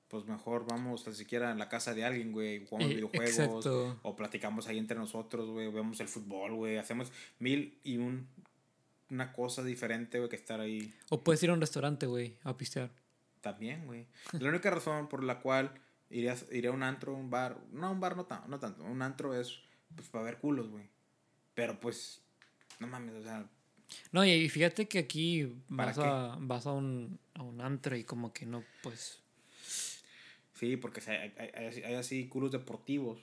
Pues 0.08 0.24
mejor 0.24 0.66
vamos 0.66 1.04
tan 1.04 1.14
siquiera 1.14 1.52
a 1.52 1.54
la 1.54 1.68
casa 1.68 1.94
de 1.94 2.04
alguien, 2.04 2.32
güey. 2.32 2.66
Jugamos 2.66 2.90
Eh, 2.90 2.94
videojuegos. 2.96 3.28
exacto. 3.38 3.98
O 4.02 4.16
platicamos 4.16 4.66
ahí 4.66 4.78
entre 4.78 4.98
nosotros, 4.98 5.48
güey. 5.50 5.70
Vemos 5.70 6.00
el 6.00 6.08
fútbol, 6.08 6.54
güey. 6.54 6.78
Hacemos 6.78 7.12
mil 7.38 7.78
y 7.84 7.96
un, 7.98 8.26
una 9.10 9.32
cosa 9.32 9.62
diferente, 9.62 10.18
güey, 10.18 10.28
que 10.28 10.34
estar 10.36 10.60
ahí 10.60 10.92
O 11.10 11.22
puedes 11.22 11.40
ir 11.44 11.50
a 11.50 11.52
un 11.52 11.60
restaurante, 11.60 12.06
güey, 12.06 12.34
a 12.42 12.56
pistear. 12.56 12.90
también, 13.40 13.86
güey. 13.86 14.06
La 14.32 14.48
única 14.48 14.68
razón 14.70 15.08
por 15.08 15.22
la 15.22 15.40
cual 15.40 15.72
iría, 16.10 16.36
iría 16.50 16.70
a 16.70 16.72
un 16.72 16.82
antro, 16.82 17.14
un 17.14 17.30
bar. 17.30 17.56
No, 17.72 17.92
un 17.92 18.00
bar 18.00 18.16
no, 18.16 18.24
tan- 18.26 18.50
no 18.50 18.58
tanto. 18.58 18.82
Un 18.84 19.02
antro 19.02 19.32
es 19.40 19.60
pues 19.94 20.08
para 20.08 20.24
ver 20.24 20.38
culos, 20.38 20.68
güey. 20.68 20.88
Pero 21.54 21.78
pues, 21.78 22.20
no 22.80 22.86
mames, 22.88 23.14
o 23.14 23.22
sea, 23.22 23.48
No, 24.12 24.24
y 24.24 24.48
fíjate 24.48 24.86
que 24.88 24.98
aquí 25.00 25.46
¿Para 25.76 25.86
vas 25.92 25.98
a, 25.98 26.36
vas 26.40 26.66
a 26.66 26.72
un, 26.72 27.18
a 27.34 27.42
un 27.42 27.60
antro 27.60 27.96
y 27.96 28.04
como 28.04 28.32
que 28.32 28.46
no, 28.46 28.64
pues. 28.82 29.20
Sí, 30.54 30.76
porque 30.76 31.00
hay, 31.10 31.32
hay, 31.54 31.82
hay 31.82 31.94
así- 31.94 32.28
culos 32.28 32.52
deportivos. 32.52 33.18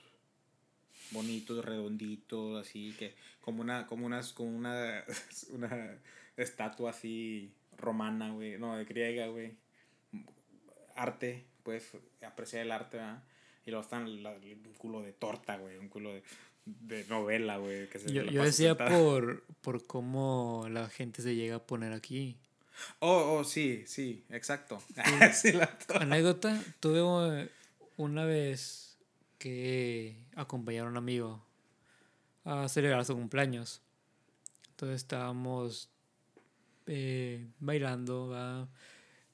Bonitos, 1.10 1.64
redonditos, 1.64 2.60
así 2.66 2.92
que 2.98 3.14
como 3.40 3.62
una, 3.62 3.86
como 3.86 4.04
unas, 4.04 4.32
como 4.34 4.50
una, 4.56 5.04
una 5.52 5.98
estatua 6.36 6.90
así 6.90 7.50
romana, 7.78 8.30
güey, 8.32 8.58
no, 8.58 8.76
de 8.76 8.84
griega, 8.84 9.28
güey. 9.28 9.54
Arte, 10.96 11.44
pues, 11.62 11.92
apreciar 12.26 12.62
el 12.66 12.72
arte, 12.72 12.96
¿verdad? 12.96 13.22
Y 13.64 13.70
luego 13.70 13.82
están 13.84 14.22
la- 14.22 14.32
un 14.32 14.74
culo 14.76 15.00
de 15.02 15.12
torta, 15.12 15.56
güey, 15.56 15.76
un 15.78 15.88
culo 15.88 16.12
de, 16.14 16.22
de 16.80 17.04
novela, 17.06 17.56
güey. 17.58 17.88
que 17.88 17.98
se 17.98 18.12
Yo, 18.12 18.24
yo 18.24 18.42
decía 18.42 18.70
sentada. 18.70 18.98
por, 18.98 19.44
por 19.60 19.86
cómo 19.86 20.66
la 20.70 20.88
gente 20.88 21.22
se 21.22 21.34
llega 21.34 21.56
a 21.56 21.66
poner 21.66 21.92
aquí. 21.92 22.38
Oh, 23.00 23.38
oh, 23.38 23.44
sí, 23.44 23.84
sí, 23.86 24.24
exacto. 24.30 24.80
sí, 25.34 25.52
la 25.52 25.76
Anécdota, 26.00 26.62
tuve 26.80 27.02
una 27.96 28.24
vez 28.24 28.96
que 29.38 30.16
acompañar 30.36 30.86
a 30.86 30.90
un 30.90 30.96
amigo 30.96 31.44
a 32.44 32.68
celebrar 32.68 33.04
su 33.04 33.14
cumpleaños. 33.14 33.82
Entonces 34.70 34.96
estábamos 34.96 35.90
eh, 36.86 37.48
bailando, 37.58 38.28
¿va? 38.28 38.68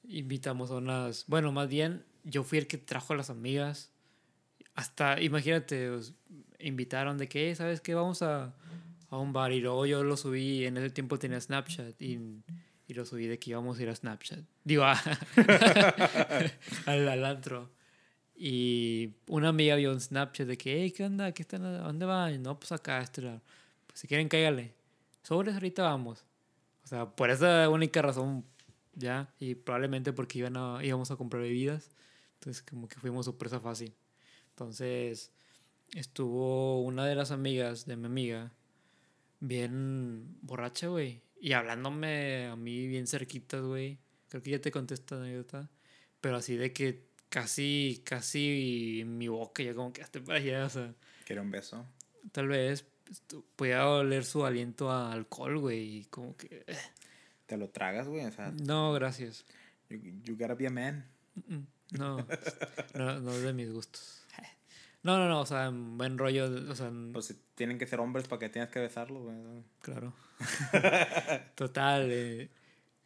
invitamos 0.09 0.71
a 0.71 0.75
unas, 0.75 1.25
bueno, 1.27 1.53
más 1.53 1.69
bien 1.69 2.05
yo 2.25 2.45
fui 2.45 2.59
el 2.59 2.67
que 2.67 2.79
trajo 2.79 3.13
a 3.13 3.17
las 3.17 3.31
amigas. 3.31 3.91
Hasta, 4.75 5.21
imagínate, 5.23 5.89
os 5.91 6.15
invitaron 6.59 7.17
de 7.19 7.29
que, 7.29 7.51
"Eh, 7.51 7.55
¿sabes 7.55 7.81
qué? 7.81 7.95
Vamos 7.95 8.23
a, 8.23 8.55
a 9.11 9.19
un 9.19 9.33
bar 9.33 9.53
y 9.53 9.61
luego 9.61 9.87
yo 9.87 10.03
lo 10.03 10.17
subí, 10.17 10.65
en 10.67 10.77
ese 10.77 10.91
tiempo 10.91 11.19
tenía 11.19 11.41
Snapchat 11.41 12.01
y, 12.03 12.19
y 12.89 12.95
lo 12.95 13.05
subí 13.05 13.27
de 13.27 13.39
que 13.39 13.51
íbamos 13.51 13.79
a 13.79 13.83
ir 13.83 13.89
a 13.91 13.95
Snapchat. 13.95 14.41
Digo, 14.65 14.85
a- 14.85 15.01
al, 16.87 17.09
al 17.09 17.25
antro. 17.25 17.71
Y 18.37 19.15
una 19.29 19.49
amiga 19.51 19.77
vio 19.77 19.93
un 19.93 20.01
Snapchat 20.01 20.47
de 20.49 20.59
que, 20.59 20.83
hey, 20.83 20.91
¿qué 20.91 21.05
onda? 21.05 21.33
¿Qué 21.33 21.43
están, 21.43 21.65
¿A 21.65 21.79
dónde 21.79 22.05
van? 22.05 22.43
No, 22.43 22.59
pues 22.59 22.73
acá, 22.73 23.01
este 23.01 23.23
lado. 23.23 23.41
Pues 23.87 24.01
si 24.01 24.09
quieren, 24.09 24.29
cáigale. 24.29 24.75
Sobres, 25.23 25.55
ahorita 25.55 25.85
vamos. 25.85 26.25
O 26.83 26.87
sea, 26.89 27.07
por 27.07 27.31
esa 27.31 27.69
única 27.69 28.03
razón, 28.03 28.45
ya. 28.95 29.33
Y 29.39 29.55
probablemente 29.55 30.13
porque 30.13 30.41
iban 30.41 30.57
a, 30.57 30.81
íbamos 30.85 31.11
a 31.13 31.17
comprar 31.17 31.43
bebidas. 31.43 31.91
Entonces, 32.35 32.63
como 32.63 32.89
que 32.89 32.99
fuimos 32.99 33.25
su 33.27 33.39
presa 33.39 33.61
fácil. 33.61 33.95
Entonces, 34.55 35.33
estuvo 35.95 36.81
una 36.83 37.05
de 37.07 37.17
las 37.17 37.33
amigas 37.33 37.87
de 37.87 37.97
mi 37.97 38.07
amiga 38.07 38.53
bien 39.41 40.37
borracha, 40.43 40.87
güey. 40.87 41.21
Y 41.41 41.53
hablándome 41.53 42.47
a 42.47 42.55
mí 42.57 42.87
bien 42.87 43.07
cerquitas, 43.09 43.63
güey. 43.63 43.99
Creo 44.29 44.43
que 44.43 44.51
ya 44.53 44.61
te 44.61 44.71
conté 44.71 44.95
esta 44.95 45.17
anécdota. 45.17 45.69
Pero 46.21 46.37
así 46.37 46.57
de 46.57 46.73
que 46.73 47.03
casi, 47.29 48.01
casi 48.05 49.01
en 49.01 49.19
mi 49.19 49.27
boca, 49.29 49.63
ya 49.63 49.75
como 49.75 49.93
que 49.93 50.03
hasta 50.03 50.21
para 50.23 50.39
allá, 50.39 50.67
o 50.67 50.71
sea. 50.71 50.95
Quiero 51.27 51.43
un 51.43 51.51
beso. 51.51 51.85
Tal 52.33 52.47
vez 52.49 52.87
podía 53.57 53.87
oler 53.89 54.25
su 54.25 54.45
aliento 54.47 54.91
a 54.91 55.13
alcohol, 55.13 55.59
güey. 55.59 55.99
Y 55.99 56.05
como 56.07 56.37
que. 56.37 56.65
eh, 56.67 56.77
¿Te 57.47 57.57
lo 57.57 57.69
tragas, 57.71 58.07
güey? 58.09 58.25
O 58.25 58.31
sea, 58.31 58.53
No, 58.53 58.93
gracias. 58.93 59.45
you, 59.91 59.99
you 60.23 60.37
gotta 60.39 60.55
be 60.55 60.67
a 60.67 60.71
man. 60.71 61.05
Mm, 61.35 61.55
mm, 61.57 61.67
No, 61.99 62.17
no, 62.95 63.21
no 63.21 63.33
es 63.33 63.43
de 63.43 63.53
mis 63.53 63.71
gustos. 63.73 64.24
No, 65.05 65.19
no, 65.19 65.29
no, 65.29 65.41
o 65.41 65.47
sea, 65.47 65.67
en 65.67 65.97
buen 65.99 66.17
rollo, 66.19 66.47
o 66.71 66.75
sea, 66.75 66.91
Pues 67.13 67.37
tienen 67.55 67.79
que 67.79 67.87
ser 67.87 68.01
hombres 68.01 68.27
para 68.27 68.41
que 68.41 68.49
tengas 68.49 68.71
que 68.71 68.81
besarlo, 68.81 69.21
güey. 69.21 69.37
claro. 69.81 70.13
Total, 71.55 72.09
eh, 72.11 72.51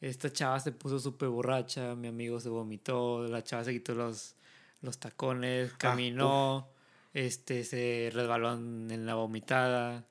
esta 0.01 0.33
chava 0.33 0.61
se 0.61 0.73
puso 0.73 0.99
súper 1.01 1.29
borracha, 1.29 1.95
mi 1.97 2.09
amigo 2.09 2.39
se 2.41 2.49
vomitó, 2.49 3.27
la 3.27 3.43
chava 3.43 3.65
se 3.65 3.73
quitó 3.73 3.95
los, 3.95 4.37
los 4.81 4.99
tacones, 4.99 5.73
caminó, 5.75 6.69
este, 7.15 7.65
se 7.65 8.11
resbaló 8.15 8.55
en 8.55 8.91
en 8.91 9.05
la 9.05 9.15
vomitada. 9.17 10.07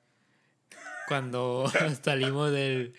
Cuando 1.08 1.64
salimos 2.04 2.52
del, 2.52 2.94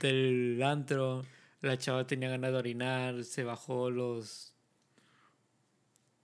del 0.00 0.62
antro, 0.62 1.24
la 1.60 1.76
chava 1.76 2.06
tenía 2.06 2.28
ganas 2.28 2.52
de 2.52 2.56
orinar, 2.56 3.24
se 3.24 3.42
bajó 3.42 3.90
los 3.90 4.54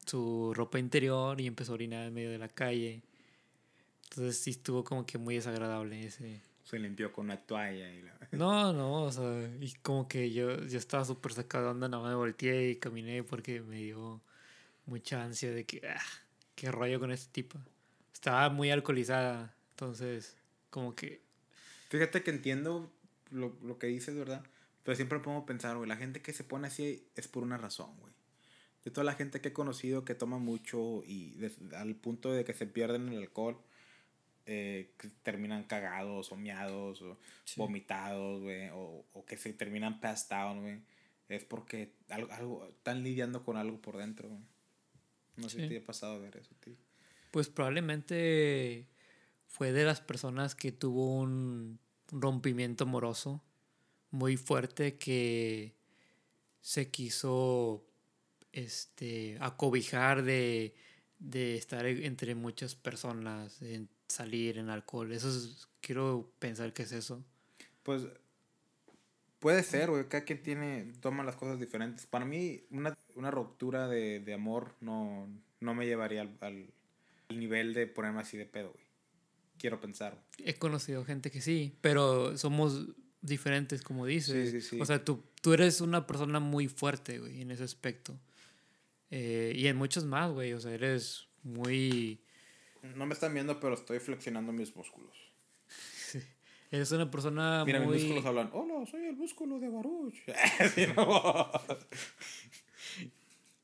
su 0.07 0.53
ropa 0.55 0.79
interior 0.79 1.41
y 1.41 1.47
empezó 1.47 1.73
a 1.73 1.75
orinar 1.75 2.07
en 2.07 2.15
medio 2.15 2.31
de 2.31 2.39
la 2.39 2.49
calle. 2.49 3.03
Entonces 4.05 4.39
sí 4.39 4.51
estuvo 4.51 4.85
como 4.85 5.07
que 5.07 5.19
muy 5.19 5.35
desagradable 5.35 6.07
ese. 6.07 6.41
Se 6.65 6.79
limpió 6.79 7.13
con 7.13 7.27
una 7.27 7.37
toalla 7.37 7.93
y 7.93 8.03
la... 8.03 8.15
No, 8.33 8.73
no, 8.73 9.03
o 9.03 9.13
sea, 9.13 9.51
y 9.61 9.73
como 9.83 10.09
que 10.09 10.33
yo, 10.33 10.65
yo 10.65 10.79
estaba 10.79 11.05
súper 11.05 11.33
sacado 11.33 11.65
de 11.65 11.71
onda, 11.73 11.89
nada 11.89 12.03
más 12.03 12.13
me 12.13 12.17
volteé 12.17 12.71
y 12.71 12.77
caminé 12.77 13.23
porque 13.23 13.61
me 13.61 13.77
dio, 13.77 14.21
mucha 14.87 15.23
ansia 15.23 15.53
de 15.53 15.65
que, 15.65 15.87
ah, 15.89 16.03
qué 16.55 16.71
rollo 16.71 17.01
con 17.01 17.11
este 17.11 17.31
tipo. 17.33 17.59
Estaba 18.13 18.49
muy 18.51 18.71
alcoholizada, 18.71 19.55
entonces, 19.71 20.37
como 20.71 20.95
que... 20.95 21.23
Fíjate 21.89 22.23
que 22.23 22.31
entiendo 22.31 22.91
lo, 23.31 23.57
lo 23.63 23.79
que 23.79 23.87
dices, 23.87 24.15
¿verdad? 24.15 24.45
Pero 24.83 24.97
siempre 24.97 25.19
me 25.19 25.25
pongo 25.25 25.41
a 25.41 25.47
pensar, 25.47 25.77
güey, 25.77 25.89
la 25.89 25.97
gente 25.97 26.23
que 26.23 26.33
se 26.33 26.45
pone 26.45 26.69
así 26.69 27.07
es 27.17 27.29
por 27.29 27.43
una 27.43 27.57
razón, 27.57 27.97
güey. 27.99 28.14
De 28.85 28.91
toda 28.91 29.05
la 29.05 29.15
gente 29.15 29.41
que 29.41 29.49
he 29.49 29.53
conocido 29.53 30.05
que 30.05 30.15
toma 30.15 30.39
mucho 30.39 31.03
y 31.07 31.35
al 31.77 31.95
punto 31.97 32.31
de 32.33 32.45
que 32.45 32.53
se 32.53 32.67
pierden 32.67 33.09
el 33.09 33.19
alcohol, 33.19 33.57
eh, 34.47 34.91
que 34.99 35.09
terminan 35.23 35.65
cagados 35.65 36.31
o 36.33 36.37
miados 36.37 37.01
o 37.01 37.19
Sí. 37.45 37.55
vomitados, 37.59 38.43
güey, 38.43 38.69
o, 38.75 39.05
o 39.15 39.25
que 39.25 39.39
se 39.39 39.53
terminan 39.55 40.01
passed 40.01 40.35
out, 40.37 40.61
güey, 40.61 40.81
es 41.31 41.45
porque 41.45 41.93
algo, 42.11 42.31
algo, 42.33 42.67
están 42.69 43.03
lidiando 43.03 43.43
con 43.43 43.57
algo 43.57 43.81
por 43.81 43.97
dentro, 43.97 44.29
güey. 44.29 44.43
No 45.37 45.49
sé 45.49 45.57
Sí. 45.57 45.63
si 45.63 45.69
te 45.71 45.79
ha 45.79 45.85
pasado 45.85 46.15
a 46.17 46.19
ver 46.19 46.37
eso, 46.37 46.55
tío. 46.61 46.75
Pues 47.31 47.49
probablemente 47.49 48.87
fue 49.47 49.73
de 49.73 49.85
las 49.85 50.01
personas 50.03 50.55
que 50.55 50.73
tuvo 50.73 51.19
un 51.21 51.79
rompimiento 52.13 52.85
amoroso 52.85 53.43
muy 54.11 54.37
fuerte 54.37 54.97
que 54.99 55.75
se 56.61 56.91
quiso 56.91 57.85
este 58.55 59.37
acobijar 59.41 60.23
de, 60.23 60.75
de 61.19 61.57
estar 61.57 61.85
entre 61.87 62.35
muchas 62.35 62.75
personas, 62.75 63.61
en 63.63 63.89
salir 64.09 64.59
en 64.59 64.71
alcohol. 64.71 65.13
Eso 65.13 65.29
es, 65.29 65.69
quiero 65.81 66.33
pensar 66.39 66.73
que 66.73 66.85
es 66.85 66.93
eso. 66.93 67.25
Pues 67.83 68.07
puede 69.41 69.63
ser, 69.63 69.91
güey. 69.91 70.09
Cada 70.09 70.25
quien 70.25 70.43
tiene, 70.43 70.93
toma 71.01 71.25
las 71.25 71.37
cosas 71.37 71.59
diferentes. 71.59 72.07
Para 72.07 72.25
mí, 72.25 72.63
una, 72.71 72.97
una 73.15 73.31
ruptura 73.31 73.89
de, 73.89 74.21
de 74.21 74.35
amor 74.35 74.75
no, 74.81 75.29
no 75.61 75.75
me 75.75 75.87
llevaría 75.87 76.23
al, 76.23 76.39
al, 76.41 76.73
al 77.29 77.39
nivel 77.39 77.75
de 77.75 77.87
ponerme 77.87 78.21
así 78.21 78.37
de 78.37 78.47
pedo, 78.47 78.73
güey. 78.73 78.85
Quiero 79.59 79.81
pensar. 79.81 80.23
He 80.39 80.55
conocido 80.55 81.05
gente 81.05 81.31
que 81.31 81.41
sí, 81.41 81.77
pero 81.81 82.37
somos 82.37 82.89
diferentes, 83.21 83.83
como 83.83 84.05
dices. 84.05 84.51
sí, 84.51 84.61
sí. 84.61 84.81
O 84.81 84.85
sea, 84.85 85.05
tú, 85.05 85.25
tú 85.41 85.53
eres 85.55 85.81
una 85.81 86.07
persona 86.07 86.41
muy 86.41 86.69
fuerte, 86.69 87.19
güey, 87.19 87.41
en 87.41 87.51
ese 87.51 87.65
aspecto. 87.65 88.19
Eh, 89.17 89.53
y 89.55 89.69
en 89.69 89.77
muchos 89.77 90.05
más, 90.05 90.33
güey. 90.33 90.53
O 90.55 90.61
sea, 90.61 90.73
eres 90.73 91.29
muy... 91.45 92.21
No 92.97 93.07
me 93.07 93.15
están 93.15 93.33
viendo, 93.33 93.61
pero 93.61 93.75
estoy 93.75 94.01
flexionando 94.01 94.53
mis 94.53 94.75
músculos. 94.75 95.17
Eres 96.73 96.91
una 96.91 97.09
persona 97.09 97.65
Mira, 97.65 97.79
muy... 97.81 97.95
mis 97.95 98.03
músculos 98.03 98.27
hablan. 98.27 98.51
Hola, 98.53 98.85
soy 98.91 99.05
el 99.07 99.15
músculo 99.17 99.61
de 99.61 99.69
Baruch. 99.69 100.15
Sí, 100.75 100.87
no. 100.97 101.51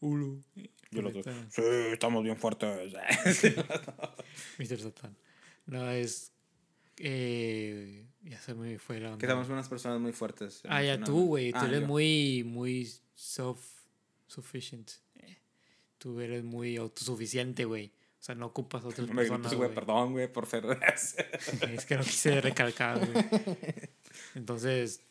Ulu. 0.01 0.41
Yo 0.93 1.03
lo 1.03 1.11
Sí, 1.13 1.63
estamos 1.93 2.23
bien 2.23 2.37
fuertes. 2.37 2.93
Mr. 4.59 4.79
Satan. 4.79 5.17
No, 5.67 5.91
es... 5.91 6.33
Eh, 6.99 8.07
ya 8.23 8.39
se 8.41 8.55
me 8.55 8.79
fue 8.79 9.01
la 9.01 9.09
que 9.19 9.27
onda. 9.27 9.29
somos 9.31 9.49
unas 9.49 9.69
personas 9.69 10.01
muy 10.01 10.13
fuertes. 10.13 10.63
Ah, 10.69 10.83
ya 10.83 11.03
tú, 11.03 11.27
güey. 11.27 11.51
Tú 11.51 11.59
Ah, 11.61 11.67
eres 11.67 11.81
yo. 11.81 11.87
muy, 11.89 12.45
muy 12.47 12.89
self-sufficient. 13.17 15.01
Tú 16.01 16.19
eres 16.21 16.43
muy 16.43 16.77
autosuficiente, 16.79 17.67
güey. 17.67 17.93
O 18.19 18.23
sea, 18.23 18.35
no 18.35 18.47
ocupas 18.47 18.83
a 18.85 18.89
otras 18.89 19.07
Me 19.09 19.15
personas, 19.15 19.55
güey, 19.55 19.69
güey. 19.69 19.75
perdón, 19.75 20.13
güey, 20.13 20.33
por 20.33 20.47
ser. 20.47 20.65
Es 21.75 21.85
que 21.85 21.97
no 21.97 22.03
quise 22.03 22.41
recalcar, 22.41 22.99
güey. 22.99 23.25
Entonces, 24.35 25.03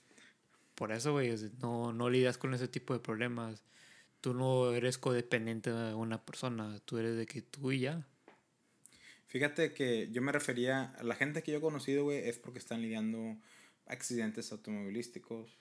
por 0.75 0.91
eso, 0.91 1.11
güey, 1.13 1.35
no, 1.61 1.93
no 1.93 2.09
lidias 2.09 2.37
con 2.39 2.53
ese 2.55 2.67
tipo 2.67 2.93
de 2.93 2.99
problemas. 2.99 3.63
Tú 4.19 4.33
no 4.33 4.73
eres 4.73 4.97
codependiente 4.97 5.71
de 5.71 5.93
una 5.93 6.23
persona. 6.25 6.79
Tú 6.85 6.97
eres 6.97 7.15
de 7.17 7.25
que 7.27 7.41
tú 7.43 7.71
y 7.71 7.81
ya. 7.81 8.05
Fíjate 9.27 9.73
que 9.75 10.09
yo 10.11 10.21
me 10.23 10.31
refería 10.31 10.85
a 10.97 11.03
la 11.03 11.13
gente 11.13 11.43
que 11.43 11.51
yo 11.51 11.59
he 11.59 11.61
conocido, 11.61 12.03
güey, 12.05 12.27
es 12.27 12.39
porque 12.39 12.57
están 12.57 12.81
lidiando 12.81 13.37
accidentes 13.85 14.51
automovilísticos, 14.51 15.51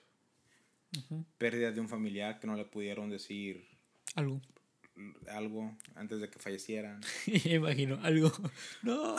Ujú. 0.97 1.23
pérdidas 1.37 1.75
de 1.75 1.81
un 1.81 1.87
familiar 1.87 2.39
que 2.39 2.47
no 2.47 2.55
le 2.55 2.65
pudieron 2.65 3.11
decir 3.11 3.67
Algo. 4.15 4.41
Algo 5.29 5.75
antes 5.95 6.19
de 6.19 6.29
que 6.29 6.39
fallecieran. 6.39 7.01
Imagino, 7.45 7.99
algo. 8.03 8.31
No. 8.83 9.15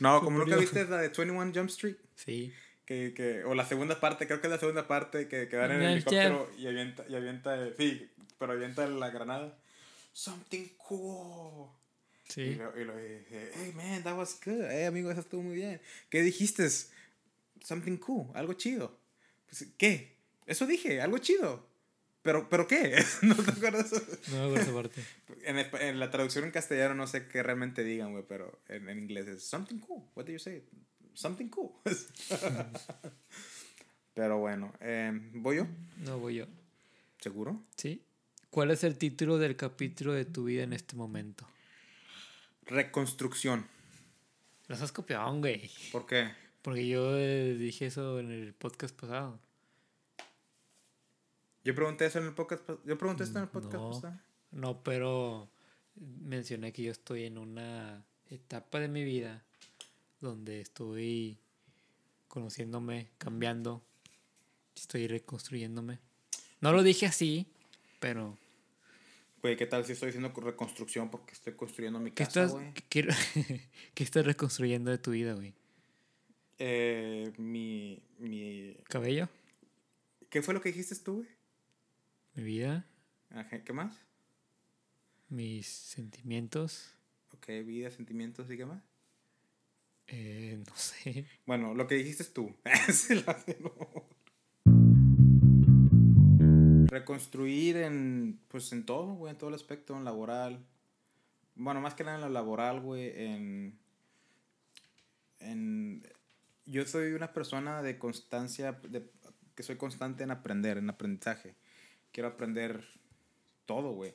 No, 0.00 0.20
como 0.22 0.38
nunca 0.38 0.56
viste 0.56 0.84
la 0.84 0.98
de 0.98 1.08
21 1.08 1.52
Jump 1.54 1.68
Street, 1.70 1.96
Sí. 2.14 2.52
que, 2.86 3.12
que, 3.16 3.44
o 3.44 3.54
la 3.54 3.64
segunda 3.66 3.98
parte, 4.00 4.26
creo 4.26 4.40
que 4.40 4.46
es 4.46 4.50
la 4.52 4.58
segunda 4.58 4.86
parte, 4.86 5.28
que, 5.28 5.48
que 5.48 5.56
van 5.56 5.72
en 5.72 5.82
el 5.82 5.92
helicóptero 5.92 6.50
y 6.58 6.66
avienta, 6.66 7.04
y 7.08 7.14
avienta, 7.14 7.56
sí, 7.76 8.10
pero 8.38 8.52
avienta 8.52 8.86
la 8.86 9.10
granada. 9.10 9.58
Something 10.12 10.68
cool. 10.76 11.68
Y 12.28 12.32
Sí. 12.32 12.54
lo, 12.54 12.80
y 12.80 12.84
lo 12.84 12.96
dije, 12.96 13.50
hey 13.54 13.72
man, 13.74 14.02
that 14.02 14.16
was 14.16 14.38
good. 14.44 14.64
Hey 14.70 14.84
amigo, 14.84 15.10
eso 15.10 15.20
estuvo 15.20 15.42
muy 15.42 15.56
bien. 15.56 15.80
¿Qué 16.08 16.22
dijiste? 16.22 16.66
Something 17.62 17.96
cool, 17.98 18.28
algo 18.34 18.52
chido. 18.54 18.98
Pues, 19.46 19.66
¿Qué? 19.76 20.16
Eso 20.46 20.66
dije, 20.66 21.00
algo 21.00 21.18
chido. 21.18 21.66
¿Pero, 22.24 22.48
¿pero 22.48 22.66
qué? 22.66 23.04
¿No 23.22 23.34
te 23.34 23.50
acuerdas? 23.50 23.92
No 24.28 24.38
me 24.38 24.44
acuerdo 24.44 24.56
esa 24.56 24.72
parte. 24.72 25.04
En, 25.44 25.58
en 25.58 26.00
la 26.00 26.10
traducción 26.10 26.44
en 26.44 26.52
castellano 26.52 26.94
no 26.94 27.06
sé 27.06 27.28
qué 27.28 27.42
realmente 27.42 27.84
digan, 27.84 28.12
güey, 28.12 28.24
pero 28.26 28.62
en, 28.66 28.88
en 28.88 28.98
inglés 28.98 29.28
es 29.28 29.44
something 29.44 29.78
cool. 29.78 30.02
What 30.14 30.24
do 30.24 30.32
you 30.32 30.38
say? 30.38 30.64
Something 31.12 31.48
cool. 31.48 31.70
pero 34.14 34.38
bueno, 34.38 34.72
eh, 34.80 35.12
¿voy 35.34 35.56
yo? 35.56 35.66
No 35.98 36.18
voy 36.18 36.36
yo. 36.36 36.46
¿Seguro? 37.20 37.62
¿Sí? 37.76 38.02
¿Cuál 38.48 38.70
es 38.70 38.84
el 38.84 38.96
título 38.96 39.36
del 39.36 39.56
capítulo 39.56 40.14
de 40.14 40.24
tu 40.24 40.44
vida 40.44 40.62
en 40.62 40.72
este 40.72 40.96
momento? 40.96 41.46
Reconstrucción. 42.62 43.66
Las 44.66 44.80
has 44.80 44.92
copiado, 44.92 45.30
güey. 45.40 45.70
¿Por 45.92 46.06
qué? 46.06 46.30
Porque 46.62 46.88
yo 46.88 47.18
eh, 47.18 47.54
dije 47.54 47.84
eso 47.84 48.18
en 48.18 48.30
el 48.30 48.54
podcast 48.54 48.98
pasado. 48.98 49.38
Yo 51.64 51.74
pregunté 51.74 52.06
eso 52.06 52.18
en 52.18 52.26
el 52.26 52.34
podcast. 52.34 52.68
Yo 52.84 52.98
pregunté 52.98 53.24
esto 53.24 53.38
en 53.38 53.44
el 53.44 53.50
podcast 53.50 53.74
No. 53.74 53.90
pasado. 53.90 54.20
No, 54.50 54.82
pero 54.82 55.48
mencioné 55.96 56.72
que 56.72 56.82
yo 56.82 56.92
estoy 56.92 57.24
en 57.24 57.38
una 57.38 58.04
etapa 58.30 58.80
de 58.80 58.88
mi 58.88 59.02
vida 59.04 59.44
donde 60.20 60.60
estoy 60.60 61.38
conociéndome, 62.28 63.08
cambiando, 63.18 63.82
estoy 64.76 65.06
reconstruyéndome. 65.06 65.98
No 66.60 66.72
lo 66.72 66.82
dije 66.82 67.06
así, 67.06 67.46
pero 68.00 68.38
Güey, 69.42 69.56
¿qué 69.56 69.66
tal 69.66 69.84
si 69.84 69.92
estoy 69.92 70.08
haciendo 70.08 70.32
reconstrucción 70.40 71.10
porque 71.10 71.32
estoy 71.34 71.52
construyendo 71.52 72.00
mi 72.00 72.10
¿qué 72.10 72.24
casa, 72.24 72.44
estás, 72.44 72.52
güey? 72.52 72.72
qué, 72.88 73.08
qué 73.94 74.02
estás 74.04 74.24
reconstruyendo 74.24 74.90
de 74.90 74.98
tu 74.98 75.10
vida, 75.10 75.34
güey? 75.34 75.52
Eh, 76.58 77.32
mi, 77.36 78.02
mi... 78.18 78.74
¿Cabello? 78.88 79.28
¿Qué 80.30 80.40
fue 80.40 80.54
lo 80.54 80.60
que 80.62 80.70
dijiste 80.70 80.94
tú, 80.96 81.16
güey? 81.16 81.28
¿Mi 82.34 82.42
vida? 82.42 82.84
Ajá, 83.30 83.62
¿Qué 83.62 83.72
más? 83.72 84.00
¿Mis 85.28 85.66
sentimientos? 85.66 86.94
Ok, 87.32 87.46
vida, 87.64 87.90
sentimientos 87.90 88.50
y 88.50 88.56
qué 88.56 88.66
más. 88.66 88.82
Eh, 90.08 90.62
no 90.66 90.76
sé. 90.76 91.26
Bueno, 91.46 91.74
lo 91.74 91.86
que 91.86 91.96
dijiste 91.96 92.24
tú. 92.24 92.54
Sí, 92.92 93.14
la- 93.14 93.44
Reconstruir 96.86 97.76
en, 97.78 98.40
pues 98.48 98.72
en 98.72 98.84
todo, 98.86 99.14
güey, 99.14 99.32
en 99.32 99.38
todo 99.38 99.48
el 99.48 99.54
aspecto, 99.54 99.96
en 99.96 100.04
laboral. 100.04 100.64
Bueno, 101.56 101.80
más 101.80 101.94
que 101.94 102.04
nada 102.04 102.16
en 102.16 102.22
lo 102.22 102.28
laboral, 102.28 102.80
güey, 102.80 103.12
en, 103.16 103.78
en... 105.40 106.02
Yo 106.66 106.86
soy 106.86 107.12
una 107.12 107.32
persona 107.32 107.82
de 107.82 107.98
constancia, 107.98 108.72
de, 108.72 109.10
que 109.54 109.62
soy 109.62 109.76
constante 109.76 110.24
en 110.24 110.30
aprender, 110.30 110.78
en 110.78 110.88
aprendizaje. 110.88 111.56
Quiero 112.14 112.28
aprender 112.28 112.86
todo, 113.66 113.90
güey. 113.90 114.14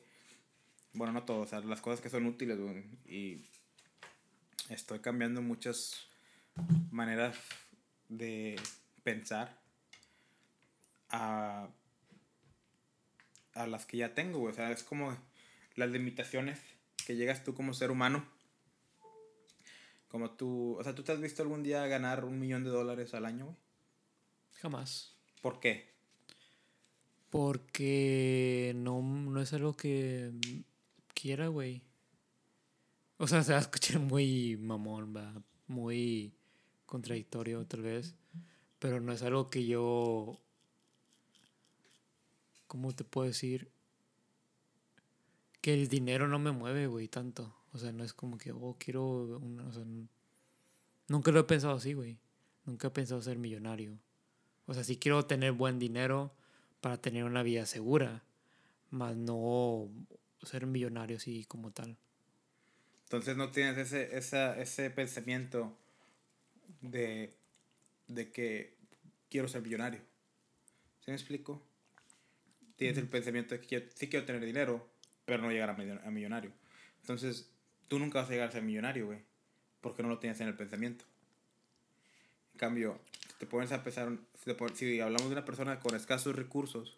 Bueno, 0.94 1.12
no 1.12 1.26
todo, 1.26 1.42
o 1.42 1.46
sea, 1.46 1.60
las 1.60 1.82
cosas 1.82 2.00
que 2.00 2.10
son 2.10 2.26
útiles, 2.28 2.58
güey. 2.58 2.86
Y 3.06 3.46
estoy 4.70 5.00
cambiando 5.00 5.42
muchas 5.42 6.08
maneras 6.92 7.38
de 8.08 8.56
pensar 9.04 9.60
a, 11.10 11.68
a 13.54 13.68
las 13.68 13.86
que 13.86 13.98
ya 13.98 14.16
tengo, 14.16 14.40
güey. 14.40 14.54
O 14.54 14.56
sea, 14.56 14.72
es 14.72 14.82
como 14.84 15.18
las 15.76 15.90
limitaciones 15.90 16.58
que 17.06 17.18
llegas 17.18 17.44
tú 17.44 17.54
como 17.54 17.74
ser 17.74 17.92
humano. 17.92 18.26
Como 20.08 20.32
tú, 20.32 20.78
o 20.80 20.84
sea, 20.86 20.96
¿tú 20.96 21.04
te 21.04 21.12
has 21.12 21.20
visto 21.20 21.44
algún 21.44 21.64
día 21.64 21.86
ganar 21.88 22.24
un 22.24 22.40
millón 22.40 22.64
de 22.64 22.70
dólares 22.70 23.14
al 23.14 23.26
año, 23.26 23.44
güey? 23.44 23.58
Jamás. 24.54 25.18
¿Por 25.42 25.60
qué? 25.60 25.89
Porque 27.30 28.74
no, 28.76 29.02
no 29.02 29.42
es 29.42 29.54
algo 29.54 29.76
que 29.76 30.32
quiera, 31.14 31.48
güey. 31.48 31.82
O 33.18 33.28
sea, 33.28 33.44
se 33.44 33.52
va 33.52 33.60
a 33.60 33.62
escuchar 33.62 34.00
muy 34.00 34.58
mamón, 34.58 35.16
va. 35.16 35.34
Muy 35.68 36.34
contradictorio, 36.86 37.66
tal 37.66 37.82
vez. 37.82 38.16
Pero 38.80 39.00
no 39.00 39.12
es 39.14 39.22
algo 39.22 39.50
que 39.50 39.66
yo. 39.66 40.40
¿Cómo 42.68 42.94
te 42.94 43.04
puedo 43.04 43.28
decir? 43.28 43.72
que 45.62 45.74
el 45.74 45.88
dinero 45.88 46.28
no 46.28 46.40
me 46.40 46.52
mueve, 46.52 46.88
güey, 46.88 47.08
tanto. 47.08 47.54
O 47.74 47.78
sea, 47.78 47.92
no 47.92 48.04
es 48.04 48.14
como 48.14 48.38
que, 48.38 48.52
oh, 48.52 48.76
quiero 48.80 49.38
una, 49.38 49.66
o 49.68 49.72
sea, 49.72 49.84
nunca 51.08 51.32
lo 51.32 51.40
he 51.42 51.44
pensado 51.44 51.76
así, 51.76 51.94
güey. 51.94 52.18
Nunca 52.66 52.88
he 52.88 52.92
pensado 52.92 53.22
ser 53.22 53.38
millonario. 53.38 53.98
O 54.66 54.74
sea, 54.74 54.84
sí 54.84 54.98
quiero 54.98 55.26
tener 55.26 55.52
buen 55.52 55.80
dinero 55.80 56.34
para 56.82 56.98
tener 56.98 57.24
una 57.24 57.44
vida 57.44 57.66
segura, 57.66 58.24
más 58.90 59.16
no 59.16 59.90
ser 60.44 60.66
millonario 60.66 61.18
así 61.18 61.46
como 61.46 61.72
tal. 61.72 61.98
Entonces 63.04 63.36
no 63.36 63.50
tienes 63.50 63.78
ese, 63.78 64.18
esa, 64.18 64.60
ese 64.60 64.90
pensamiento 64.90 65.76
de, 66.82 67.34
de 68.08 68.32
que 68.32 68.78
quiero 69.30 69.48
ser 69.48 69.62
millonario. 69.62 70.02
¿Sí 71.00 71.12
me 71.12 71.16
explico? 71.16 71.62
Tienes 72.76 72.98
el 72.98 73.08
pensamiento 73.08 73.56
de 73.56 73.62
que 73.62 73.90
sí 73.96 74.08
quiero 74.08 74.26
tener 74.26 74.46
dinero, 74.46 74.88
pero 75.26 75.42
no 75.42 75.52
llegar 75.52 75.70
a, 75.70 75.74
a 75.74 76.12
millonario. 76.12 76.52
Entonces, 77.02 77.50
tú 77.88 78.00
nunca 78.00 78.20
vas 78.20 78.30
a 78.30 78.34
llegar 78.34 78.50
a 78.50 78.52
ser 78.52 78.64
millonario, 78.64 79.08
güey, 79.08 79.20
porque 79.82 80.04
no 80.04 80.10
lo 80.10 80.20
tienes 80.20 80.40
en 80.40 80.48
el 80.48 80.56
pensamiento. 80.56 81.04
En 82.54 82.60
cambio, 82.60 83.00
te 83.40 83.48
pones 83.48 83.72
a 83.72 83.84
pensar, 83.84 84.16
si 84.76 85.00
hablamos 85.00 85.30
de 85.30 85.34
una 85.34 85.46
persona 85.46 85.80
con 85.80 85.96
escasos 85.96 86.36
recursos, 86.36 86.98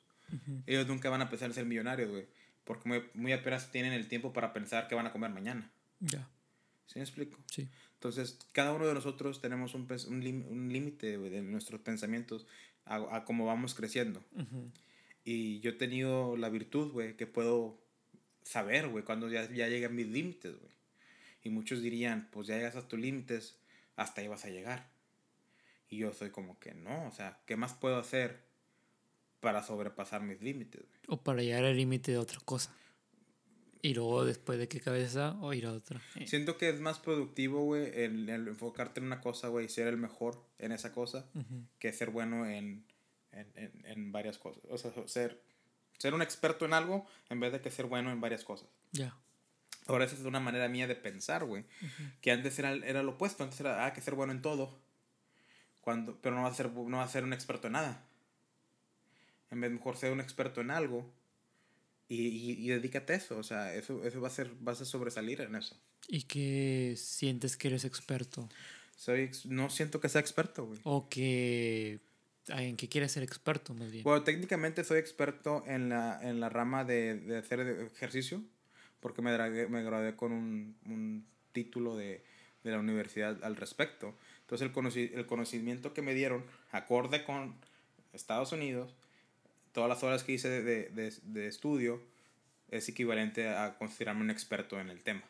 ellos 0.65 0.87
nunca 0.87 1.09
van 1.09 1.21
a 1.21 1.29
pensar 1.29 1.49
en 1.49 1.53
ser 1.53 1.65
millonarios, 1.65 2.09
güey, 2.09 2.25
porque 2.63 2.89
muy, 2.89 3.03
muy 3.13 3.31
apenas 3.31 3.71
tienen 3.71 3.93
el 3.93 4.07
tiempo 4.07 4.33
para 4.33 4.51
pensar 4.51 4.87
que 4.87 4.95
van 4.95 5.05
a 5.05 5.11
comer 5.11 5.29
mañana. 5.29 5.71
Ya. 5.99 6.27
¿Sí 6.87 6.99
me 6.99 7.03
explico? 7.03 7.37
Sí. 7.45 7.69
Entonces, 7.93 8.39
cada 8.53 8.73
uno 8.73 8.87
de 8.87 8.93
nosotros 8.95 9.39
tenemos 9.39 9.75
un, 9.75 9.87
un 10.09 10.73
límite 10.73 11.17
de 11.19 11.41
nuestros 11.43 11.79
pensamientos 11.81 12.47
a, 12.85 12.95
a 13.15 13.23
cómo 13.23 13.45
vamos 13.45 13.75
creciendo. 13.75 14.23
Y 15.23 15.59
yo 15.59 15.69
he 15.69 15.73
tenido 15.73 16.35
la 16.37 16.49
virtud, 16.49 16.91
güey, 16.91 17.15
que 17.15 17.27
puedo 17.27 17.79
saber, 18.41 18.87
güey, 18.87 19.03
cuando 19.03 19.29
ya, 19.29 19.47
ya 19.51 19.67
llegan 19.67 19.95
mis 19.95 20.07
límites, 20.07 20.57
güey. 20.57 20.71
Y 21.43 21.49
muchos 21.49 21.81
dirían, 21.81 22.29
pues 22.31 22.47
ya 22.47 22.55
llegas 22.55 22.75
a 22.75 22.87
tus 22.87 22.99
límites, 22.99 23.57
hasta 23.95 24.21
ahí 24.21 24.27
vas 24.27 24.45
a 24.45 24.49
llegar. 24.49 24.90
Y 25.91 25.97
yo 25.97 26.13
soy 26.13 26.31
como 26.31 26.57
que 26.57 26.73
no, 26.73 27.05
o 27.05 27.11
sea, 27.11 27.41
¿qué 27.45 27.55
más 27.57 27.73
puedo 27.73 27.97
hacer 27.97 28.41
para 29.41 29.61
sobrepasar 29.61 30.23
mis 30.23 30.41
límites? 30.41 30.81
Güey? 30.81 30.99
O 31.09 31.21
para 31.21 31.43
llegar 31.43 31.65
al 31.65 31.75
límite 31.75 32.13
de 32.13 32.17
otra 32.17 32.39
cosa. 32.45 32.73
Y 33.81 33.93
luego 33.93 34.23
después 34.23 34.57
de 34.57 34.67
qué 34.67 34.79
cabeza 34.79 35.37
o 35.41 35.53
ir 35.53 35.65
a 35.65 35.73
otra. 35.73 36.01
Siento 36.25 36.57
que 36.57 36.69
es 36.69 36.79
más 36.79 36.99
productivo, 36.99 37.65
güey, 37.65 37.91
el, 37.93 38.29
enfocarte 38.29 39.01
en 39.01 39.07
una 39.07 39.19
cosa, 39.19 39.49
güey, 39.49 39.65
y 39.65 39.69
ser 39.69 39.87
el 39.87 39.97
mejor 39.97 40.41
en 40.59 40.71
esa 40.71 40.93
cosa, 40.93 41.25
que 41.77 41.91
ser 41.91 42.09
bueno 42.11 42.45
en, 42.45 42.85
en, 43.33 43.51
en, 43.55 43.85
en, 43.85 44.11
varias 44.13 44.37
cosas. 44.37 44.63
O 44.69 44.77
sea, 44.77 44.91
ser, 45.07 45.41
ser 45.97 46.13
un 46.13 46.21
experto 46.21 46.65
en 46.65 46.73
algo 46.73 47.05
en 47.29 47.39
vez 47.41 47.51
de 47.51 47.59
que 47.59 47.69
ser 47.69 47.87
bueno 47.87 48.11
en 48.11 48.21
varias 48.21 48.45
cosas. 48.45 48.69
Ya. 48.93 49.17
Ahora 49.87 50.05
esa 50.05 50.15
es 50.15 50.21
una 50.21 50.39
manera 50.39 50.69
mía 50.69 50.87
de 50.87 50.95
pensar, 50.95 51.43
güey. 51.43 51.65
Que 52.21 52.31
antes 52.31 52.57
era, 52.59 52.71
era 52.71 53.03
lo 53.03 53.13
opuesto, 53.13 53.43
antes 53.43 53.59
era, 53.59 53.85
ah, 53.85 53.93
que 53.93 53.99
ser 53.99 54.15
bueno 54.15 54.31
en 54.31 54.41
todo. 54.41 54.79
Cuando, 55.81 56.17
pero 56.21 56.35
no 56.35 56.43
va 56.43 56.49
a 56.49 56.53
ser, 56.53 56.71
no 56.71 56.97
va 56.97 57.03
a 57.03 57.09
ser 57.09 57.23
un 57.23 57.33
experto 57.33 57.67
en 57.67 57.73
nada. 57.73 58.03
En 59.49 59.59
vez 59.59 59.69
de 59.69 59.75
mejor 59.75 59.97
ser 59.97 60.13
un 60.13 60.21
experto 60.21 60.61
en 60.61 60.71
algo 60.71 61.11
y, 62.07 62.65
y, 62.65 62.67
dedícate 62.67 63.13
a 63.13 63.15
eso, 63.15 63.37
o 63.37 63.43
sea, 63.43 63.73
eso, 63.73 64.03
eso 64.03 64.19
va 64.19 64.27
a 64.27 64.31
ser, 64.31 64.51
vas 64.59 64.81
a 64.81 64.85
sobresalir 64.85 65.39
en 65.39 65.55
eso. 65.55 65.77
¿Y 66.09 66.23
qué 66.23 66.95
sientes 66.97 67.55
que 67.55 67.69
eres 67.69 67.85
experto? 67.85 68.49
Soy, 68.97 69.31
no 69.45 69.69
siento 69.69 70.01
que 70.01 70.09
sea 70.09 70.19
experto, 70.19 70.65
güey. 70.65 70.79
O 70.83 71.07
que, 71.07 72.01
¿en 72.49 72.75
qué 72.75 72.89
quieres 72.89 73.13
ser 73.13 73.23
experto, 73.23 73.73
más 73.73 73.89
bien? 73.91 74.03
Bueno, 74.03 74.23
técnicamente 74.23 74.83
soy 74.83 74.99
experto 74.99 75.63
en 75.65 75.87
la, 75.87 76.19
en 76.21 76.41
la 76.41 76.49
rama 76.49 76.83
de, 76.83 77.15
de 77.15 77.37
hacer 77.37 77.61
ejercicio, 77.95 78.43
porque 78.99 79.21
me, 79.21 79.37
me 79.69 79.81
gradué 79.81 80.15
con 80.17 80.33
un, 80.33 80.75
un 80.85 81.25
título 81.53 81.95
de, 81.95 82.25
de, 82.63 82.71
la 82.71 82.79
universidad 82.79 83.41
al 83.41 83.55
respecto. 83.55 84.15
Entonces 84.51 84.97
el, 84.97 85.17
el 85.17 85.25
conocimiento 85.27 85.93
que 85.93 86.01
me 86.01 86.13
dieron, 86.13 86.43
acorde 86.71 87.23
con 87.23 87.55
Estados 88.11 88.51
Unidos, 88.51 88.93
todas 89.71 89.87
las 89.87 90.03
horas 90.03 90.25
que 90.25 90.33
hice 90.33 90.49
de, 90.49 90.89
de, 90.89 91.13
de, 91.23 91.47
estudio 91.47 92.01
es 92.69 92.89
equivalente 92.89 93.47
a 93.47 93.77
considerarme 93.77 94.23
un 94.23 94.29
experto 94.29 94.77
en 94.81 94.89
el 94.89 95.03
tema. 95.03 95.23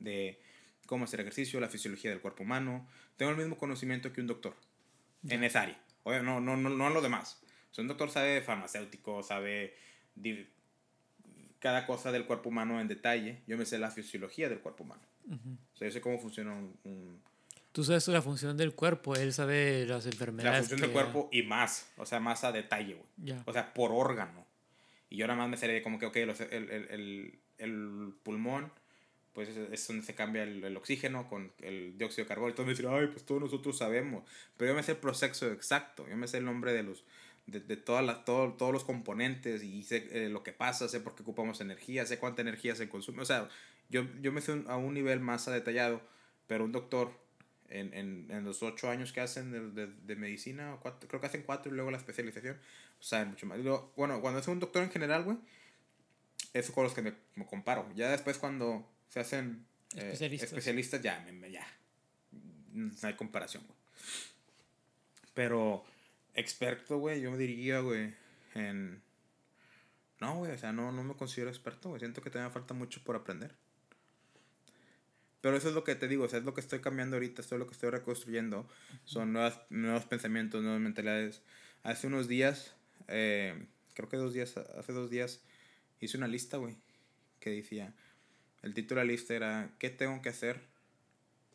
De 0.00 0.40
cómo 0.86 1.04
hacer 1.04 1.20
ejercicio, 1.20 1.60
la 1.60 1.68
fisiología 1.68 2.10
del 2.10 2.20
cuerpo 2.20 2.42
humano. 2.42 2.84
Tengo 3.16 3.30
el 3.30 3.38
mismo 3.38 3.56
conocimiento 3.56 4.12
que 4.12 4.20
un 4.20 4.26
doctor 4.26 4.56
en 5.28 5.44
esa 5.44 5.62
área. 5.62 5.80
Oye, 6.02 6.20
no, 6.20 6.40
no, 6.40 6.56
no, 6.56 6.68
no 6.68 6.88
en 6.88 6.94
lo 6.94 7.02
demás. 7.02 7.40
O 7.78 7.80
un 7.80 7.86
doctor 7.86 8.10
sabe 8.10 8.40
farmacéutico, 8.40 9.22
sabe 9.22 9.76
cada 11.60 11.86
cosa 11.86 12.10
del 12.10 12.26
cuerpo 12.26 12.48
humano 12.48 12.80
en 12.80 12.88
detalle. 12.88 13.42
Yo 13.46 13.56
me 13.56 13.66
sé 13.66 13.78
la 13.78 13.92
fisiología 13.92 14.48
del 14.48 14.58
cuerpo 14.58 14.82
humano. 14.82 15.02
O 15.28 15.76
sea, 15.76 15.86
yo 15.86 15.92
sé 15.92 16.00
cómo 16.00 16.18
funciona 16.18 16.52
un 16.54 17.29
Tú 17.72 17.84
sabes 17.84 18.08
la 18.08 18.22
función 18.22 18.56
del 18.56 18.74
cuerpo, 18.74 19.14
él 19.14 19.32
sabe 19.32 19.86
las 19.86 20.06
enfermedades. 20.06 20.52
La 20.52 20.58
función 20.58 20.80
del 20.80 20.90
cuerpo 20.90 21.28
y 21.30 21.42
más, 21.42 21.88
o 21.96 22.04
sea, 22.04 22.18
más 22.18 22.42
a 22.42 22.50
detalle, 22.50 22.94
güey. 22.94 23.38
O 23.46 23.52
sea, 23.52 23.72
por 23.72 23.92
órgano. 23.92 24.44
Y 25.08 25.16
yo 25.16 25.26
nada 25.26 25.38
más 25.38 25.48
me 25.48 25.56
seré 25.56 25.82
como 25.82 25.98
que, 25.98 26.06
ok, 26.06 26.16
el, 26.16 26.30
el, 26.50 26.70
el, 26.90 27.38
el 27.58 28.14
pulmón, 28.22 28.72
pues 29.32 29.48
es, 29.48 29.86
donde 29.86 30.04
se 30.04 30.14
cambia 30.14 30.42
el, 30.42 30.76
oxígeno 30.76 31.28
con 31.28 31.52
el 31.62 31.96
dióxido 31.96 32.24
de 32.24 32.28
carbono. 32.28 32.52
Todos 32.54 32.66
me 32.66 32.72
dicen, 32.72 32.86
ay, 32.90 33.06
pues 33.06 33.24
todos 33.24 33.40
nosotros 33.40 33.78
sabemos. 33.78 34.24
Pero 34.56 34.72
yo 34.72 34.76
me 34.76 34.82
sé 34.82 34.92
el 34.92 34.98
proceso 34.98 35.50
exacto, 35.52 36.08
yo 36.08 36.16
me 36.16 36.26
sé 36.26 36.38
el 36.38 36.44
nombre 36.44 36.72
de 36.72 36.82
los 36.82 37.04
de, 37.46 37.60
de 37.60 37.76
todas 37.76 38.04
las, 38.04 38.24
todo, 38.24 38.52
todos 38.52 38.72
los 38.72 38.84
componentes 38.84 39.62
y 39.62 39.82
sé 39.82 40.08
eh, 40.12 40.28
lo 40.28 40.42
que 40.42 40.52
pasa, 40.52 40.88
sé 40.88 41.00
por 41.00 41.14
qué 41.14 41.22
ocupamos 41.22 41.60
energía, 41.60 42.06
sé 42.06 42.18
cuánta 42.18 42.42
energía 42.42 42.74
se 42.74 42.88
consume. 42.88 43.22
O 43.22 43.24
sea, 43.24 43.48
yo, 43.88 44.04
yo 44.20 44.32
me 44.32 44.40
sé 44.40 44.62
a 44.66 44.76
un 44.76 44.94
nivel 44.94 45.20
más 45.20 45.46
detallado, 45.46 46.00
pero 46.46 46.64
un 46.64 46.72
doctor 46.72 47.12
en, 47.70 47.94
en, 47.94 48.26
en, 48.30 48.44
los 48.44 48.62
ocho 48.62 48.90
años 48.90 49.12
que 49.12 49.20
hacen 49.20 49.52
de, 49.52 49.70
de, 49.70 49.86
de 49.86 50.16
medicina, 50.16 50.76
cuatro, 50.80 51.08
creo 51.08 51.20
que 51.20 51.28
hacen 51.28 51.42
cuatro 51.42 51.72
y 51.72 51.74
luego 51.74 51.90
la 51.90 51.96
especialización, 51.96 52.58
saben 52.98 53.28
mucho 53.30 53.46
más. 53.46 53.58
bueno, 53.96 54.20
cuando 54.20 54.40
es 54.40 54.48
un 54.48 54.60
doctor 54.60 54.82
en 54.82 54.90
general, 54.90 55.24
güey, 55.24 55.38
eso 56.52 56.72
con 56.72 56.84
los 56.84 56.94
que 56.94 57.02
me, 57.02 57.14
me, 57.36 57.46
comparo. 57.46 57.88
Ya 57.94 58.10
después 58.10 58.38
cuando 58.38 58.86
se 59.08 59.20
hacen 59.20 59.64
eh, 59.96 60.10
especialistas. 60.12 61.00
ya, 61.00 61.24
ya, 61.50 61.66
no 62.72 62.90
hay 63.02 63.14
comparación, 63.14 63.64
güey. 63.66 63.78
Pero 65.34 65.84
experto, 66.34 66.98
güey, 66.98 67.20
yo 67.20 67.30
me 67.30 67.38
diría, 67.38 67.80
güey, 67.80 68.12
en... 68.54 69.00
No, 70.20 70.36
güey, 70.36 70.52
o 70.52 70.58
sea, 70.58 70.72
no, 70.72 70.92
no 70.92 71.02
me 71.02 71.14
considero 71.14 71.50
experto, 71.50 71.88
güey. 71.88 72.00
Siento 72.00 72.20
que 72.20 72.28
todavía 72.28 72.52
falta 72.52 72.74
mucho 72.74 73.02
por 73.02 73.16
aprender. 73.16 73.54
Pero 75.40 75.56
eso 75.56 75.68
es 75.68 75.74
lo 75.74 75.84
que 75.84 75.94
te 75.94 76.06
digo, 76.06 76.24
o 76.24 76.28
sea, 76.28 76.38
es 76.38 76.44
lo 76.44 76.52
que 76.52 76.60
estoy 76.60 76.80
cambiando 76.80 77.16
ahorita, 77.16 77.40
esto 77.40 77.54
es 77.54 77.58
lo 77.58 77.66
que 77.66 77.72
estoy 77.72 77.90
reconstruyendo. 77.90 78.68
Son 79.04 79.32
nuevas, 79.32 79.60
nuevos 79.70 80.04
pensamientos, 80.04 80.62
nuevas 80.62 80.80
mentalidades. 80.80 81.42
Hace 81.82 82.08
unos 82.08 82.28
días, 82.28 82.74
eh, 83.08 83.66
creo 83.94 84.08
que 84.08 84.18
dos 84.18 84.34
días, 84.34 84.56
hace 84.56 84.92
dos 84.92 85.08
días, 85.08 85.40
hice 86.00 86.18
una 86.18 86.28
lista, 86.28 86.58
güey, 86.58 86.76
que 87.40 87.50
decía, 87.50 87.94
el 88.62 88.74
título 88.74 89.00
de 89.00 89.06
la 89.06 89.12
lista 89.12 89.34
era, 89.34 89.70
¿qué 89.78 89.88
tengo 89.88 90.20
que 90.20 90.28
hacer? 90.28 90.60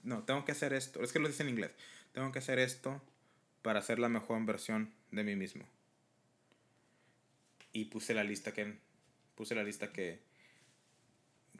No, 0.01 0.23
tengo 0.23 0.45
que 0.45 0.51
hacer 0.51 0.73
esto, 0.73 1.03
es 1.03 1.13
que 1.13 1.19
lo 1.19 1.27
dice 1.27 1.43
en 1.43 1.49
inglés, 1.49 1.71
tengo 2.11 2.31
que 2.31 2.39
hacer 2.39 2.57
esto 2.57 3.01
para 3.61 3.79
hacer 3.79 3.99
la 3.99 4.09
mejor 4.09 4.43
versión 4.45 4.91
de 5.11 5.23
mí 5.23 5.35
mismo. 5.35 5.67
Y 7.71 7.85
puse 7.85 8.15
la 8.15 8.23
lista 8.23 8.51
que, 8.51 8.77
puse 9.35 9.53
la 9.53 9.63
lista 9.63 9.91
que, 9.91 10.21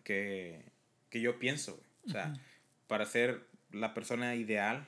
que, 0.04 0.64
que 1.12 1.22
yo 1.22 1.38
pienso, 1.38 1.76
güey. 1.76 1.95
O 2.06 2.10
sea, 2.10 2.34
para 2.88 3.06
ser 3.06 3.48
la 3.72 3.94
persona 3.94 4.36
ideal 4.36 4.88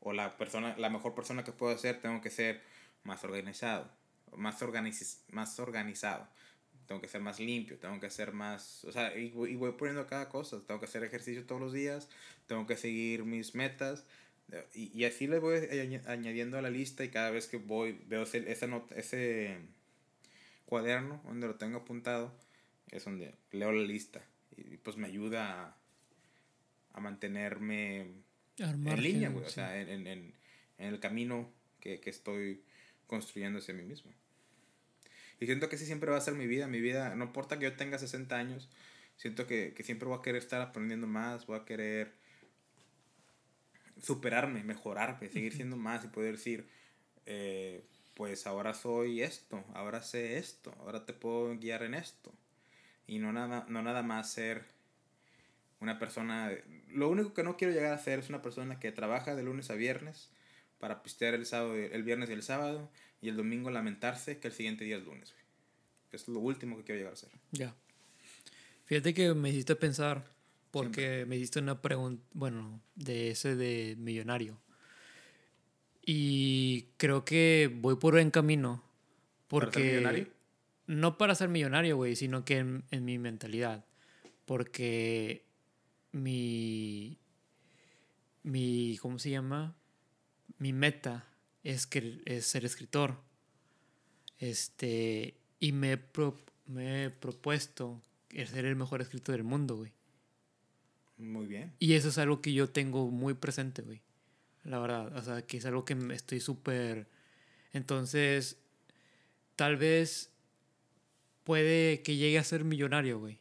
o 0.00 0.12
la, 0.12 0.36
persona, 0.36 0.76
la 0.76 0.90
mejor 0.90 1.14
persona 1.14 1.44
que 1.44 1.52
puedo 1.52 1.76
ser, 1.78 2.00
tengo 2.00 2.20
que 2.20 2.30
ser 2.30 2.60
más 3.04 3.24
organizado, 3.24 3.90
más, 4.36 4.60
organiz 4.62 5.24
más 5.30 5.58
organizado. 5.58 6.28
Tengo 6.86 7.00
que 7.00 7.08
ser 7.08 7.20
más 7.20 7.38
limpio, 7.38 7.78
tengo 7.78 8.00
que 8.00 8.10
ser 8.10 8.32
más... 8.32 8.84
O 8.84 8.92
sea, 8.92 9.16
y, 9.16 9.30
voy 9.30 9.72
poniendo 9.72 10.06
cada 10.06 10.28
cosa. 10.28 10.60
Tengo 10.66 10.80
que 10.80 10.86
hacer 10.86 11.04
ejercicio 11.04 11.46
todos 11.46 11.60
los 11.60 11.72
días, 11.72 12.08
tengo 12.46 12.66
que 12.66 12.76
seguir 12.76 13.24
mis 13.24 13.54
metas. 13.54 14.04
Y, 14.74 14.90
y 14.98 15.04
así 15.04 15.26
le 15.26 15.38
voy 15.38 15.56
añadiendo 16.06 16.58
a 16.58 16.62
la 16.62 16.68
lista 16.68 17.04
y 17.04 17.08
cada 17.08 17.30
vez 17.30 17.46
que 17.46 17.56
voy, 17.56 17.98
veo 18.08 18.24
ese, 18.24 18.66
nota, 18.66 18.94
ese 18.96 19.56
cuaderno 20.66 21.22
donde 21.24 21.46
lo 21.46 21.54
tengo 21.54 21.78
apuntado, 21.78 22.36
es 22.90 23.04
donde 23.04 23.34
leo 23.52 23.72
la 23.72 23.82
lista. 23.82 24.20
Y 24.56 24.76
pues 24.78 24.96
me 24.96 25.06
ayuda 25.06 25.76
a 26.92 27.00
mantenerme 27.00 28.22
en 28.58 29.02
línea, 29.02 29.30
güey. 29.30 29.44
O 29.44 29.48
sea, 29.48 29.80
en, 29.80 29.88
en, 29.88 30.06
en, 30.06 30.34
el 30.78 31.00
camino 31.00 31.52
que, 31.80 32.00
que, 32.00 32.10
estoy 32.10 32.62
construyendo 33.06 33.58
hacia 33.58 33.74
mí 33.74 33.82
mismo. 33.82 34.12
Y 35.40 35.46
siento 35.46 35.68
que 35.68 35.76
sí 35.76 35.86
siempre 35.86 36.10
va 36.10 36.18
a 36.18 36.20
ser 36.20 36.34
mi 36.34 36.46
vida. 36.46 36.66
Mi 36.66 36.80
vida, 36.80 37.14
no 37.14 37.24
importa 37.24 37.58
que 37.58 37.64
yo 37.64 37.76
tenga 37.76 37.98
60 37.98 38.36
años, 38.36 38.68
siento 39.16 39.46
que, 39.46 39.74
que 39.74 39.82
siempre 39.82 40.08
voy 40.08 40.18
a 40.18 40.22
querer 40.22 40.42
estar 40.42 40.60
aprendiendo 40.60 41.06
más, 41.06 41.46
voy 41.46 41.58
a 41.58 41.64
querer 41.64 42.14
superarme, 44.00 44.64
mejorarme, 44.64 45.28
seguir 45.28 45.54
siendo 45.54 45.76
más 45.76 46.04
y 46.04 46.08
poder 46.08 46.32
decir, 46.36 46.68
eh, 47.26 47.84
pues 48.14 48.46
ahora 48.46 48.74
soy 48.74 49.22
esto, 49.22 49.64
ahora 49.74 50.02
sé 50.02 50.38
esto, 50.38 50.74
ahora 50.80 51.06
te 51.06 51.12
puedo 51.12 51.56
guiar 51.58 51.82
en 51.82 51.94
esto. 51.94 52.32
Y 53.06 53.18
no 53.18 53.32
nada, 53.32 53.66
no 53.68 53.82
nada 53.82 54.02
más 54.02 54.32
ser 54.32 54.64
una 55.82 55.98
persona... 55.98 56.52
Lo 56.88 57.08
único 57.08 57.34
que 57.34 57.42
no 57.42 57.56
quiero 57.56 57.74
llegar 57.74 57.92
a 57.92 57.98
ser 57.98 58.20
es 58.20 58.28
una 58.28 58.40
persona 58.40 58.78
que 58.78 58.92
trabaja 58.92 59.34
de 59.34 59.42
lunes 59.42 59.68
a 59.70 59.74
viernes 59.74 60.30
para 60.78 61.02
pistear 61.02 61.34
el, 61.34 61.44
sábado, 61.44 61.74
el 61.74 62.02
viernes 62.04 62.30
y 62.30 62.32
el 62.32 62.42
sábado 62.42 62.90
y 63.20 63.28
el 63.28 63.36
domingo 63.36 63.70
lamentarse 63.70 64.38
que 64.38 64.48
el 64.48 64.54
siguiente 64.54 64.84
día 64.84 64.96
es 64.96 65.04
lunes. 65.04 65.34
Es 66.12 66.28
lo 66.28 66.38
último 66.38 66.76
que 66.76 66.84
quiero 66.84 66.98
llegar 66.98 67.12
a 67.14 67.16
ser. 67.16 67.30
Ya. 67.50 67.74
Fíjate 68.84 69.12
que 69.14 69.34
me 69.34 69.50
hiciste 69.50 69.74
pensar, 69.74 70.24
porque 70.70 71.24
me 71.26 71.36
hiciste 71.36 71.58
una 71.58 71.80
pregunta, 71.82 72.22
bueno, 72.32 72.80
de 72.94 73.30
ese 73.30 73.56
de 73.56 73.96
millonario. 73.98 74.60
Y 76.04 76.88
creo 76.96 77.24
que 77.24 77.70
voy 77.74 77.96
por 77.96 78.14
buen 78.14 78.30
camino. 78.30 78.84
Porque, 79.48 79.70
¿Para 79.70 79.82
ser 79.82 79.94
millonario? 79.94 80.28
No 80.86 81.18
para 81.18 81.34
ser 81.34 81.48
millonario, 81.48 81.96
güey, 81.96 82.16
sino 82.16 82.44
que 82.44 82.58
en, 82.58 82.84
en 82.90 83.04
mi 83.04 83.18
mentalidad. 83.18 83.84
Porque 84.44 85.44
mi. 86.12 87.18
Mi. 88.42 88.96
¿Cómo 89.00 89.18
se 89.18 89.30
llama? 89.30 89.76
Mi 90.58 90.72
meta 90.72 91.26
es, 91.64 91.86
que, 91.86 92.22
es 92.24 92.46
ser 92.46 92.64
escritor. 92.64 93.16
Este. 94.38 95.36
Y 95.60 95.72
me 95.72 95.96
pro- 95.96 96.38
me 96.66 97.04
he 97.04 97.10
propuesto 97.10 98.02
ser 98.30 98.64
el 98.64 98.76
mejor 98.76 99.00
escritor 99.02 99.36
del 99.36 99.44
mundo, 99.44 99.76
güey. 99.76 99.92
Muy 101.18 101.46
bien. 101.46 101.72
Y 101.78 101.92
eso 101.94 102.08
es 102.08 102.18
algo 102.18 102.40
que 102.42 102.52
yo 102.52 102.70
tengo 102.70 103.08
muy 103.10 103.34
presente, 103.34 103.82
güey. 103.82 104.02
La 104.64 104.78
verdad, 104.78 105.14
o 105.16 105.22
sea, 105.22 105.42
que 105.46 105.56
es 105.58 105.66
algo 105.66 105.84
que 105.84 105.94
estoy 106.12 106.40
súper... 106.40 107.08
Entonces, 107.72 108.58
tal 109.56 109.76
vez 109.76 110.30
puede 111.44 112.02
que 112.02 112.16
llegue 112.16 112.38
a 112.38 112.44
ser 112.44 112.64
millonario, 112.64 113.18
güey. 113.18 113.38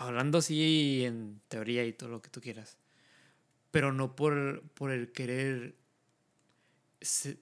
Hablando 0.00 0.38
así 0.38 1.04
en 1.04 1.40
teoría 1.48 1.84
y 1.84 1.92
todo 1.92 2.08
lo 2.08 2.22
que 2.22 2.30
tú 2.30 2.40
quieras. 2.40 2.78
Pero 3.70 3.92
no 3.92 4.16
por, 4.16 4.62
por 4.74 4.90
el 4.92 5.12
querer 5.12 5.74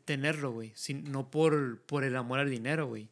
tenerlo, 0.04 0.52
güey. 0.52 0.72
No 1.04 1.30
por, 1.30 1.80
por 1.82 2.04
el 2.04 2.16
amor 2.16 2.38
al 2.38 2.50
dinero, 2.50 2.86
güey. 2.86 3.08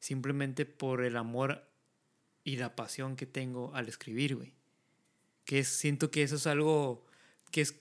Simplemente 0.00 0.64
por 0.66 1.02
el 1.04 1.16
amor 1.16 1.64
y 2.44 2.56
la 2.56 2.76
pasión 2.76 3.16
que 3.16 3.26
tengo 3.26 3.74
al 3.74 3.88
escribir, 3.88 4.36
güey 4.36 4.54
que 5.44 5.60
es- 5.60 5.68
siento 5.68 6.10
que 6.10 6.22
eso 6.22 6.36
es 6.36 6.46
algo 6.46 7.04
que 7.52 7.62
es 7.62 7.80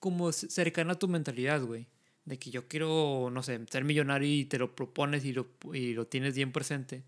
como 0.00 0.32
cercano 0.32 0.92
a 0.92 0.98
tu 0.98 1.08
mentalidad, 1.08 1.62
güey. 1.62 1.88
De 2.26 2.38
que 2.38 2.50
yo 2.50 2.68
quiero, 2.68 3.30
no 3.32 3.42
sé, 3.42 3.60
ser 3.70 3.84
millonario 3.84 4.28
y 4.30 4.44
te 4.46 4.58
lo 4.58 4.74
propones 4.76 5.24
y 5.24 5.32
lo, 5.32 5.48
y 5.74 5.94
lo 5.94 6.06
tienes 6.06 6.34
bien 6.36 6.52
presente, 6.52 7.04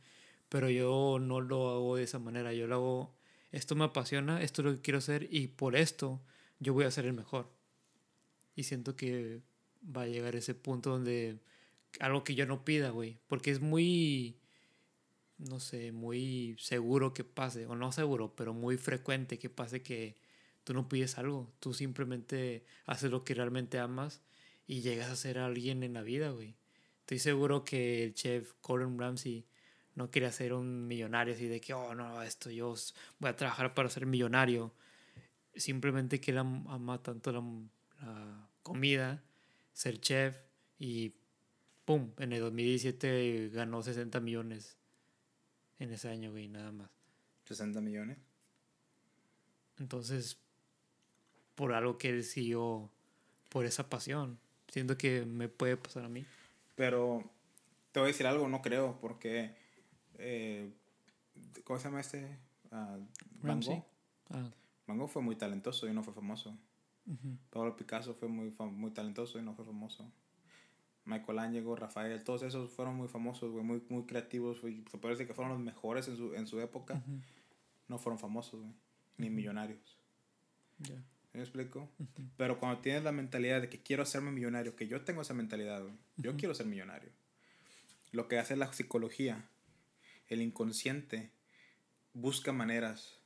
pero 0.48 0.70
yo 0.70 1.18
no 1.20 1.40
lo 1.42 1.70
hago 1.70 1.96
de 1.96 2.04
esa 2.04 2.18
manera. 2.18 2.52
Yo 2.54 2.66
lo 2.66 2.74
hago, 2.76 3.14
esto 3.52 3.74
me 3.74 3.84
apasiona, 3.84 4.42
esto 4.42 4.62
es 4.62 4.66
lo 4.66 4.72
que 4.74 4.82
quiero 4.82 4.98
hacer 4.98 5.28
y 5.30 5.48
por 5.48 5.76
esto 5.76 6.20
yo 6.58 6.72
voy 6.72 6.84
a 6.84 6.90
ser 6.90 7.06
el 7.06 7.12
mejor. 7.12 7.50
Y 8.54 8.64
siento 8.64 8.96
que 8.96 9.40
va 9.84 10.02
a 10.02 10.06
llegar 10.06 10.36
ese 10.36 10.54
punto 10.54 10.90
donde 10.90 11.38
algo 11.98 12.24
que 12.24 12.34
yo 12.34 12.46
no 12.46 12.64
pida, 12.64 12.90
güey, 12.90 13.18
porque 13.26 13.50
es 13.50 13.60
muy 13.60 14.40
no 15.48 15.58
sé, 15.58 15.92
muy 15.92 16.56
seguro 16.58 17.14
que 17.14 17.24
pase, 17.24 17.66
o 17.66 17.74
no 17.74 17.92
seguro, 17.92 18.34
pero 18.36 18.52
muy 18.52 18.76
frecuente 18.76 19.38
que 19.38 19.48
pase 19.48 19.82
que 19.82 20.16
tú 20.64 20.74
no 20.74 20.88
pides 20.88 21.18
algo, 21.18 21.50
tú 21.60 21.72
simplemente 21.72 22.64
haces 22.86 23.10
lo 23.10 23.24
que 23.24 23.34
realmente 23.34 23.78
amas 23.78 24.20
y 24.66 24.82
llegas 24.82 25.10
a 25.10 25.16
ser 25.16 25.38
alguien 25.38 25.82
en 25.82 25.94
la 25.94 26.02
vida, 26.02 26.30
güey. 26.30 26.56
Estoy 27.00 27.18
seguro 27.18 27.64
que 27.64 28.04
el 28.04 28.14
chef 28.14 28.52
Gordon 28.62 28.98
Ramsay 28.98 29.46
no 30.00 30.10
quería 30.10 30.32
ser 30.32 30.54
un 30.54 30.86
millonario 30.86 31.34
así 31.34 31.46
de 31.46 31.60
que, 31.60 31.74
oh, 31.74 31.94
no, 31.94 32.22
esto 32.22 32.50
yo 32.50 32.74
voy 33.18 33.28
a 33.28 33.36
trabajar 33.36 33.74
para 33.74 33.90
ser 33.90 34.06
millonario. 34.06 34.72
Simplemente 35.54 36.22
que 36.22 36.30
él 36.30 36.38
am- 36.38 36.66
ama 36.68 37.02
tanto 37.02 37.30
la, 37.32 37.42
la 38.00 38.48
comida, 38.62 39.22
ser 39.74 40.00
chef 40.00 40.38
y, 40.78 41.12
¡pum!, 41.84 42.12
en 42.16 42.32
el 42.32 42.40
2017 42.40 43.50
ganó 43.52 43.82
60 43.82 44.20
millones 44.20 44.78
en 45.78 45.92
ese 45.92 46.08
año, 46.08 46.30
güey, 46.30 46.48
nada 46.48 46.72
más. 46.72 46.88
60 47.44 47.82
millones. 47.82 48.16
Entonces, 49.78 50.38
por 51.56 51.74
algo 51.74 51.98
que 51.98 52.08
él 52.08 52.24
siguió, 52.24 52.90
por 53.50 53.66
esa 53.66 53.90
pasión, 53.90 54.38
siento 54.68 54.96
que 54.96 55.26
me 55.26 55.48
puede 55.50 55.76
pasar 55.76 56.04
a 56.04 56.08
mí. 56.08 56.24
Pero 56.74 57.22
te 57.92 58.00
voy 58.00 58.08
a 58.08 58.12
decir 58.12 58.26
algo, 58.26 58.48
no 58.48 58.62
creo, 58.62 58.98
porque. 58.98 59.54
Eh, 60.20 60.72
¿Cómo 61.64 61.78
se 61.78 61.84
llama 61.86 62.00
este? 62.00 62.38
Ah, 62.70 62.98
Van. 63.42 63.60
Gogh. 63.60 63.84
Ah, 64.30 64.50
Van 64.86 64.98
Gogh 64.98 65.08
fue 65.08 65.22
muy 65.22 65.36
talentoso 65.36 65.88
y 65.88 65.92
no 65.92 66.02
fue 66.02 66.14
famoso. 66.14 66.56
Pablo 67.50 67.76
Picasso 67.76 68.14
fue 68.14 68.28
muy, 68.28 68.54
muy 68.70 68.92
talentoso 68.92 69.38
y 69.38 69.42
no 69.42 69.54
fue 69.54 69.64
famoso. 69.64 70.08
Michelangelo, 71.04 71.74
Rafael, 71.74 72.22
todos 72.22 72.42
esos 72.42 72.70
fueron 72.70 72.94
muy 72.94 73.08
famosos, 73.08 73.50
güey, 73.50 73.64
muy, 73.64 73.82
muy 73.88 74.04
creativos. 74.04 74.60
güey, 74.60 74.84
Se 74.90 74.98
puede 74.98 75.14
decir 75.14 75.26
que 75.26 75.34
fueron 75.34 75.52
los 75.52 75.60
mejores 75.60 76.06
en 76.08 76.16
su, 76.16 76.34
en 76.34 76.46
su 76.46 76.60
época. 76.60 77.02
No 77.88 77.98
fueron 77.98 78.18
famosos, 78.18 78.60
güey, 78.60 78.72
ni 79.16 79.30
millonarios. 79.30 79.98
¿Me 81.32 81.40
explico? 81.40 81.88
Pero 82.36 82.58
cuando 82.58 82.80
tienes 82.80 83.02
la 83.02 83.12
mentalidad 83.12 83.60
de 83.60 83.68
que 83.68 83.82
quiero 83.82 84.02
hacerme 84.02 84.30
millonario, 84.30 84.76
que 84.76 84.86
yo 84.86 85.02
tengo 85.02 85.22
esa 85.22 85.34
mentalidad, 85.34 85.82
güey, 85.82 85.94
yo 86.16 86.36
quiero 86.36 86.54
ser 86.54 86.66
millonario. 86.66 87.10
Lo 88.12 88.28
que 88.28 88.38
hace 88.38 88.56
la 88.56 88.72
psicología, 88.72 89.48
el 90.30 90.40
inconsciente, 90.42 91.30
busca 92.14 92.52
maneras 92.52 93.20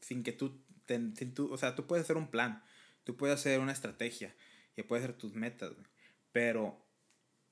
sin 0.00 0.22
que 0.22 0.32
tú, 0.32 0.60
ten- 0.86 1.16
sin 1.16 1.34
tú, 1.34 1.52
o 1.52 1.58
sea, 1.58 1.74
tú 1.74 1.86
puedes 1.86 2.04
hacer 2.04 2.16
un 2.16 2.28
plan, 2.30 2.62
tú 3.04 3.16
puedes 3.16 3.38
hacer 3.38 3.60
una 3.60 3.72
estrategia 3.72 4.34
y 4.76 4.82
puedes 4.82 5.04
hacer 5.04 5.16
tus 5.16 5.34
metas, 5.34 5.72
güey, 5.74 5.86
pero 6.32 6.84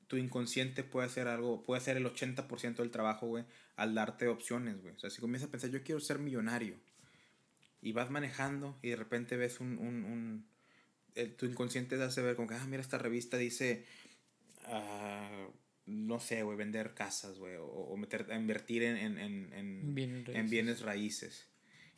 tu 0.08 0.16
inconsciente 0.16 0.84
puede 0.84 1.06
hacer 1.06 1.28
algo, 1.28 1.62
puede 1.64 1.80
hacer 1.80 1.96
el 1.96 2.06
80% 2.06 2.82
del 2.82 2.90
trabajo, 2.92 3.26
güey, 3.26 3.44
al 3.76 3.94
darte 3.94 4.28
opciones, 4.28 4.80
güey. 4.80 4.94
O 4.94 4.98
sea, 4.98 5.10
si 5.10 5.20
comienzas 5.20 5.48
a 5.48 5.52
pensar, 5.52 5.70
yo 5.70 5.82
quiero 5.82 6.00
ser 6.00 6.18
millonario, 6.18 6.76
y 7.82 7.92
vas 7.92 8.10
manejando 8.10 8.78
y 8.82 8.90
de 8.90 8.96
repente 8.96 9.36
ves 9.36 9.60
un, 9.60 9.78
un, 9.78 10.04
un 10.04 10.46
el- 11.14 11.34
tu 11.36 11.46
inconsciente 11.46 11.96
te 11.96 12.02
hace 12.02 12.22
ver 12.22 12.36
como 12.36 12.48
que, 12.48 12.54
ah, 12.54 12.66
mira, 12.66 12.82
esta 12.82 12.98
revista 12.98 13.36
dice, 13.38 13.86
ah, 14.66 15.48
no 15.86 16.18
sé, 16.20 16.42
güey, 16.42 16.56
vender 16.56 16.94
casas, 16.94 17.38
güey, 17.38 17.56
o, 17.56 17.64
o 17.66 17.96
meter, 17.96 18.26
invertir 18.34 18.82
en, 18.82 18.96
en, 18.96 19.18
en, 19.18 19.52
en, 19.52 19.94
Bienes 19.94 20.26
en 20.28 20.34
raíces. 20.34 20.50
bienes 20.50 20.80
raíces. 20.82 21.46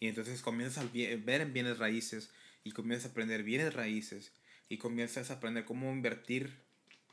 Y 0.01 0.09
entonces 0.09 0.43
comienzas 0.43 0.85
a 0.85 0.89
ver 0.93 1.41
en 1.41 1.53
bienes 1.53 1.79
raíces 1.79 2.31
y 2.65 2.73
comienzas 2.73 3.09
a 3.09 3.13
aprender 3.13 3.43
bienes 3.43 3.75
raíces 3.75 4.33
y 4.69 4.79
comienzas 4.79 5.31
a 5.31 5.35
aprender 5.35 5.65
cómo 5.65 5.91
invertir, 5.93 6.59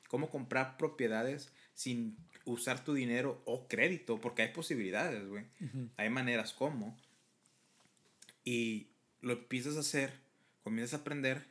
cómo 0.10 0.30
comprar 0.30 0.78
propiedades 0.78 1.52
sin 1.74 2.18
usar 2.46 2.84
tu 2.84 2.94
dinero 2.94 3.42
o 3.46 3.68
crédito, 3.68 4.22
porque 4.22 4.44
hay 4.44 4.50
posibilidades, 4.50 5.28
güey. 5.28 5.46
Hay 5.98 6.10
maneras 6.10 6.54
como. 6.54 6.96
Y 8.44 8.90
lo 9.22 9.34
empiezas 9.34 9.78
a 9.78 9.80
hacer, 9.80 10.14
comienzas 10.64 11.00
a 11.00 11.02
aprender, 11.02 11.46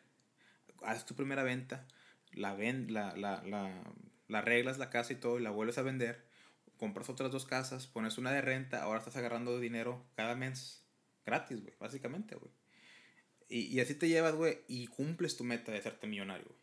haces 0.82 1.04
tu 1.06 1.14
primera 1.16 1.42
venta, 1.42 1.88
la, 2.32 2.54
ven, 2.54 2.92
la, 2.92 3.16
la, 3.16 3.42
la, 3.42 3.82
la 4.28 4.38
arreglas 4.38 4.78
la 4.78 4.90
casa 4.90 5.12
y 5.12 5.16
todo 5.16 5.38
y 5.38 5.42
la 5.42 5.50
vuelves 5.50 5.78
a 5.78 5.82
vender, 5.82 6.24
compras 6.76 7.08
otras 7.08 7.30
dos 7.30 7.46
casas, 7.46 7.86
pones 7.86 8.18
una 8.18 8.32
de 8.32 8.40
renta, 8.40 8.82
ahora 8.82 8.98
estás 8.98 9.16
agarrando 9.16 9.58
dinero 9.60 10.04
cada 10.16 10.34
mes 10.34 10.84
gratis, 11.24 11.62
güey, 11.62 11.74
básicamente, 11.78 12.34
güey. 12.36 12.52
Y, 13.48 13.60
y 13.66 13.80
así 13.80 13.94
te 13.94 14.08
llevas, 14.08 14.34
güey, 14.34 14.58
y 14.68 14.86
cumples 14.86 15.36
tu 15.36 15.44
meta 15.44 15.72
de 15.72 15.78
hacerte 15.78 16.06
millonario, 16.06 16.46
güey. 16.46 16.58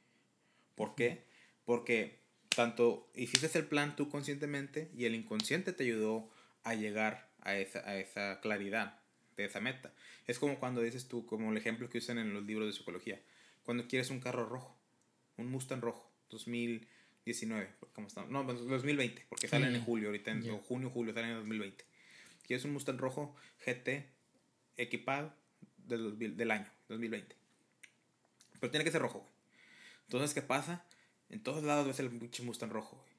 ¿Por 0.76 0.96
qué? 0.96 1.26
Porque 1.66 2.20
tanto 2.56 3.10
hiciste 3.16 3.58
el 3.58 3.66
plan 3.66 3.96
tú 3.96 4.10
conscientemente 4.10 4.92
y 4.96 5.06
el 5.06 5.16
inconsciente 5.16 5.74
te 5.74 5.84
ayudó 5.84 6.30
a 6.64 6.74
llegar 6.74 7.30
a 7.42 7.56
esa, 7.58 7.80
a 7.88 7.98
esa 7.98 8.40
claridad 8.42 9.00
de 9.38 9.46
esa 9.46 9.60
meta. 9.60 9.94
Es 10.28 10.40
como 10.40 10.60
cuando 10.60 10.82
dices 10.82 11.08
tú, 11.08 11.26
como 11.26 11.52
el 11.52 11.58
ejemplo 11.58 11.90
que 11.90 11.98
usan 11.98 12.18
en 12.18 12.34
los 12.34 12.46
libros 12.46 12.68
de 12.68 12.74
psicología, 12.74 13.22
cuando 13.64 13.88
quieres 13.88 14.10
un 14.10 14.20
carro 14.20 14.46
rojo, 14.46 14.78
un 15.38 15.50
Mustang 15.50 15.82
rojo, 15.82 16.12
2019, 17.26 17.70
¿cómo 17.94 18.08
estamos? 18.08 18.30
No, 18.32 18.46
pues, 18.46 18.60
2020, 18.66 19.26
porque 19.30 19.48
salen 19.48 19.76
en 19.76 19.84
julio, 19.84 20.08
ahorita 20.08 20.32
en 20.32 20.58
junio, 20.62 20.90
julio, 20.90 21.14
salen 21.14 21.32
en 21.32 21.38
2020. 21.38 21.86
Quieres 22.48 22.66
un 22.66 22.74
Mustang 22.74 22.98
rojo 22.98 23.36
GT 23.66 24.08
equipado 24.78 25.34
del, 25.78 26.04
2000 26.04 26.36
del 26.38 26.52
año, 26.52 26.68
2020. 26.90 27.36
Pero 28.60 28.72
tiene 28.72 28.84
que 28.84 28.92
ser 28.92 29.02
rojo, 29.02 29.20
güey. 29.20 29.32
Entonces, 30.04 30.34
¿qué 30.34 30.42
pasa? 30.42 30.84
En 31.30 31.42
todos 31.44 31.64
lados 31.64 31.88
ves 31.88 32.00
el 32.00 32.10
pinche 32.10 32.44
Mustang 32.44 32.72
rojo, 32.72 32.98
güey. 32.98 33.12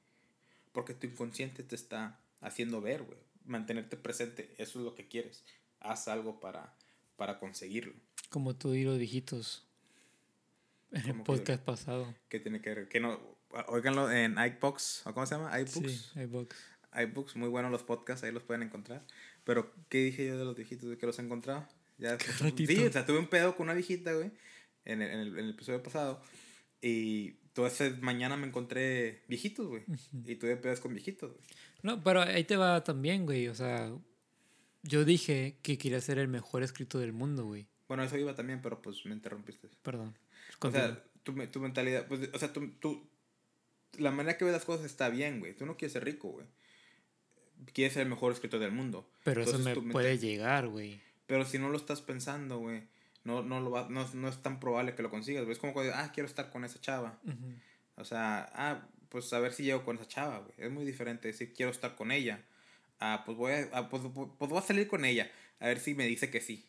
Porque 0.72 0.94
tu 0.94 1.06
inconsciente 1.06 1.62
te 1.62 1.74
está 1.74 2.18
haciendo 2.40 2.80
ver, 2.80 3.02
güey. 3.02 3.18
Mantenerte 3.44 3.96
presente. 3.96 4.54
Eso 4.58 4.78
es 4.78 4.84
lo 4.84 4.94
que 4.94 5.06
quieres. 5.08 5.44
Haz 5.80 6.08
algo 6.08 6.40
para, 6.40 6.74
para 7.16 7.38
conseguirlo. 7.38 7.94
Como 8.30 8.54
tú 8.56 8.74
y 8.74 8.84
los 8.84 8.98
viejitos. 8.98 9.66
En 10.90 10.98
el 10.98 11.02
¿Cómo 11.12 11.24
que- 11.24 11.32
podcast 11.32 11.62
pasado. 11.62 12.14
¿Qué 12.28 12.40
tiene 12.40 12.60
que 12.60 12.74
ver? 12.74 12.88
Que 12.88 13.00
no... 13.00 13.18
Óiganlo 13.68 14.10
en 14.10 14.36
iBox. 14.38 15.06
¿O 15.06 15.14
cómo 15.14 15.26
se 15.26 15.34
llama? 15.36 15.58
iBooks. 15.60 16.10
Sí, 16.14 16.20
iBox. 16.20 16.56
iBooks, 16.94 17.36
muy 17.36 17.48
buenos 17.48 17.70
los 17.70 17.82
podcasts, 17.82 18.24
ahí 18.24 18.32
los 18.32 18.42
pueden 18.42 18.62
encontrar. 18.62 19.04
Pero, 19.44 19.72
¿qué 19.88 19.98
dije 20.04 20.26
yo 20.26 20.38
de 20.38 20.44
los 20.44 20.56
viejitos 20.56 20.88
de 20.88 20.96
que 20.98 21.06
los 21.06 21.18
he 21.18 21.22
encontrado? 21.22 21.66
Ya, 21.98 22.18
sí, 22.18 22.78
o 22.84 22.92
sea, 22.92 23.04
tuve 23.06 23.18
un 23.18 23.28
pedo 23.28 23.54
con 23.56 23.64
una 23.64 23.74
viejita, 23.74 24.12
güey, 24.12 24.30
en 24.84 25.02
el, 25.02 25.10
en 25.10 25.18
el, 25.20 25.28
en 25.38 25.44
el 25.44 25.50
episodio 25.50 25.82
pasado. 25.82 26.22
Y 26.80 27.32
toda 27.52 27.68
esa 27.68 27.90
mañana 28.00 28.36
me 28.36 28.46
encontré 28.46 29.22
viejitos, 29.28 29.66
güey. 29.68 29.84
Y 30.26 30.36
tuve 30.36 30.56
pedos 30.56 30.80
con 30.80 30.92
viejitos, 30.94 31.30
güey. 31.32 31.42
No, 31.82 32.02
pero 32.02 32.22
ahí 32.22 32.44
te 32.44 32.56
va 32.56 32.82
también, 32.82 33.24
güey. 33.26 33.48
O 33.48 33.54
sea, 33.54 33.92
yo 34.82 35.04
dije 35.04 35.58
que 35.62 35.78
quería 35.78 36.00
ser 36.00 36.18
el 36.18 36.28
mejor 36.28 36.62
escrito 36.62 36.98
del 36.98 37.12
mundo, 37.12 37.44
güey. 37.44 37.66
Bueno, 37.88 38.02
eso 38.02 38.16
iba 38.16 38.34
también, 38.34 38.60
pero 38.62 38.80
pues 38.82 39.04
me 39.04 39.12
interrumpiste. 39.14 39.68
Perdón. 39.82 40.16
O 40.56 40.58
Continúa. 40.58 40.86
sea, 40.88 41.04
tu, 41.22 41.34
tu 41.48 41.60
mentalidad, 41.60 42.06
pues, 42.08 42.28
o 42.32 42.38
sea, 42.38 42.52
tú, 42.52 42.70
tú- 42.80 43.06
la 43.98 44.10
manera 44.10 44.38
que 44.38 44.44
ves 44.44 44.52
las 44.52 44.64
cosas 44.64 44.86
está 44.86 45.08
bien, 45.08 45.40
güey. 45.40 45.54
Tú 45.54 45.66
no 45.66 45.76
quieres 45.76 45.92
ser 45.92 46.04
rico, 46.04 46.28
güey. 46.28 46.46
Quieres 47.72 47.92
ser 47.92 48.02
el 48.02 48.08
mejor 48.08 48.32
escritor 48.32 48.60
del 48.60 48.72
mundo. 48.72 49.08
pero 49.24 49.42
eso 49.42 49.58
me 49.58 49.76
puede 49.76 50.18
llegar, 50.18 50.68
güey. 50.68 51.00
Pero 51.26 51.44
si 51.44 51.58
no 51.58 51.68
lo 51.68 51.76
estás 51.76 52.02
pensando, 52.02 52.58
güey, 52.58 52.82
no, 53.24 53.42
no, 53.42 53.60
lo 53.60 53.70
va, 53.70 53.88
no, 53.88 54.06
no 54.14 54.28
es 54.28 54.42
tan 54.42 54.58
probable 54.58 54.94
que 54.94 55.02
lo 55.02 55.10
consigas, 55.10 55.44
güey. 55.44 55.52
Es 55.52 55.58
como 55.58 55.72
cuando, 55.72 55.94
ah, 55.94 56.10
quiero 56.12 56.26
estar 56.26 56.50
con 56.50 56.64
esa 56.64 56.80
chava. 56.80 57.20
O 57.96 58.04
sea, 58.04 58.50
ah, 58.54 58.88
pues 59.08 59.32
a 59.32 59.38
ver 59.38 59.52
si 59.52 59.62
llego 59.62 59.84
con 59.84 59.96
esa 59.96 60.08
chava, 60.08 60.38
güey. 60.38 60.52
Es 60.58 60.72
muy 60.72 60.84
diferente 60.84 61.28
decir, 61.28 61.52
quiero 61.54 61.70
estar 61.70 61.94
con 61.94 62.10
ella. 62.10 62.44
Ah, 62.98 63.22
pues 63.24 63.36
voy 63.36 63.52
a, 63.52 63.68
ah, 63.72 63.88
pues, 63.88 64.02
pues 64.12 64.50
voy 64.50 64.58
a 64.58 64.62
salir 64.62 64.88
con 64.88 65.04
ella. 65.04 65.30
A 65.60 65.66
ver 65.66 65.78
si 65.78 65.94
me 65.94 66.06
dice 66.06 66.30
que 66.30 66.40
sí. 66.40 66.68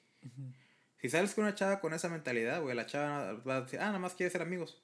Si 1.01 1.09
sales 1.09 1.33
con 1.33 1.43
una 1.43 1.55
chava 1.55 1.81
con 1.81 1.93
esa 1.93 2.07
mentalidad, 2.07 2.61
güey, 2.61 2.75
la 2.75 2.85
chava 2.85 3.33
va 3.33 3.57
a 3.57 3.61
decir, 3.61 3.79
ah, 3.79 3.87
nada 3.87 3.99
más 3.99 4.13
quiere 4.13 4.31
ser 4.31 4.41
amigos. 4.41 4.81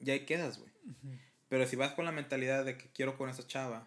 Y 0.00 0.10
ahí 0.10 0.26
quedas, 0.26 0.58
güey. 0.58 0.70
Pero 1.50 1.66
si 1.66 1.76
vas 1.76 1.92
con 1.92 2.06
la 2.06 2.12
mentalidad 2.12 2.64
de 2.64 2.78
que 2.78 2.86
quiero 2.94 3.18
con 3.18 3.28
esa 3.28 3.46
chava 3.46 3.86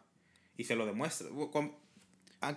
y 0.57 0.65
se 0.65 0.75
lo 0.75 0.85
demuestras, 0.85 1.31
con, 1.51 1.75